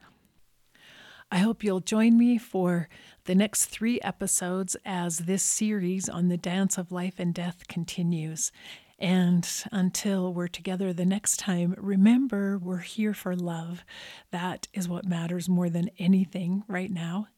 I 1.30 1.38
hope 1.38 1.64
you'll 1.64 1.80
join 1.80 2.16
me 2.16 2.38
for 2.38 2.88
the 3.24 3.34
next 3.34 3.66
three 3.66 4.00
episodes 4.00 4.76
as 4.84 5.18
this 5.20 5.42
series 5.42 6.08
on 6.08 6.28
the 6.28 6.36
dance 6.36 6.78
of 6.78 6.92
life 6.92 7.14
and 7.18 7.34
death 7.34 7.66
continues. 7.68 8.52
And 8.98 9.48
until 9.72 10.32
we're 10.32 10.48
together 10.48 10.92
the 10.92 11.04
next 11.04 11.38
time, 11.38 11.74
remember 11.76 12.58
we're 12.58 12.78
here 12.78 13.12
for 13.12 13.36
love. 13.36 13.84
That 14.30 14.68
is 14.72 14.88
what 14.88 15.04
matters 15.04 15.48
more 15.48 15.68
than 15.68 15.90
anything 15.98 16.64
right 16.66 16.90
now. 16.90 17.28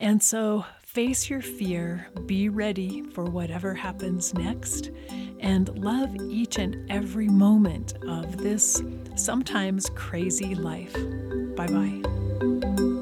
And 0.00 0.22
so 0.22 0.64
face 0.80 1.28
your 1.28 1.42
fear, 1.42 2.08
be 2.26 2.48
ready 2.48 3.02
for 3.02 3.24
whatever 3.24 3.74
happens 3.74 4.32
next, 4.32 4.90
and 5.40 5.76
love 5.76 6.14
each 6.30 6.58
and 6.58 6.90
every 6.90 7.28
moment 7.28 7.94
of 8.06 8.38
this 8.38 8.80
sometimes 9.16 9.90
crazy 9.94 10.54
life. 10.54 10.94
Bye 11.56 11.66
bye. 11.66 12.94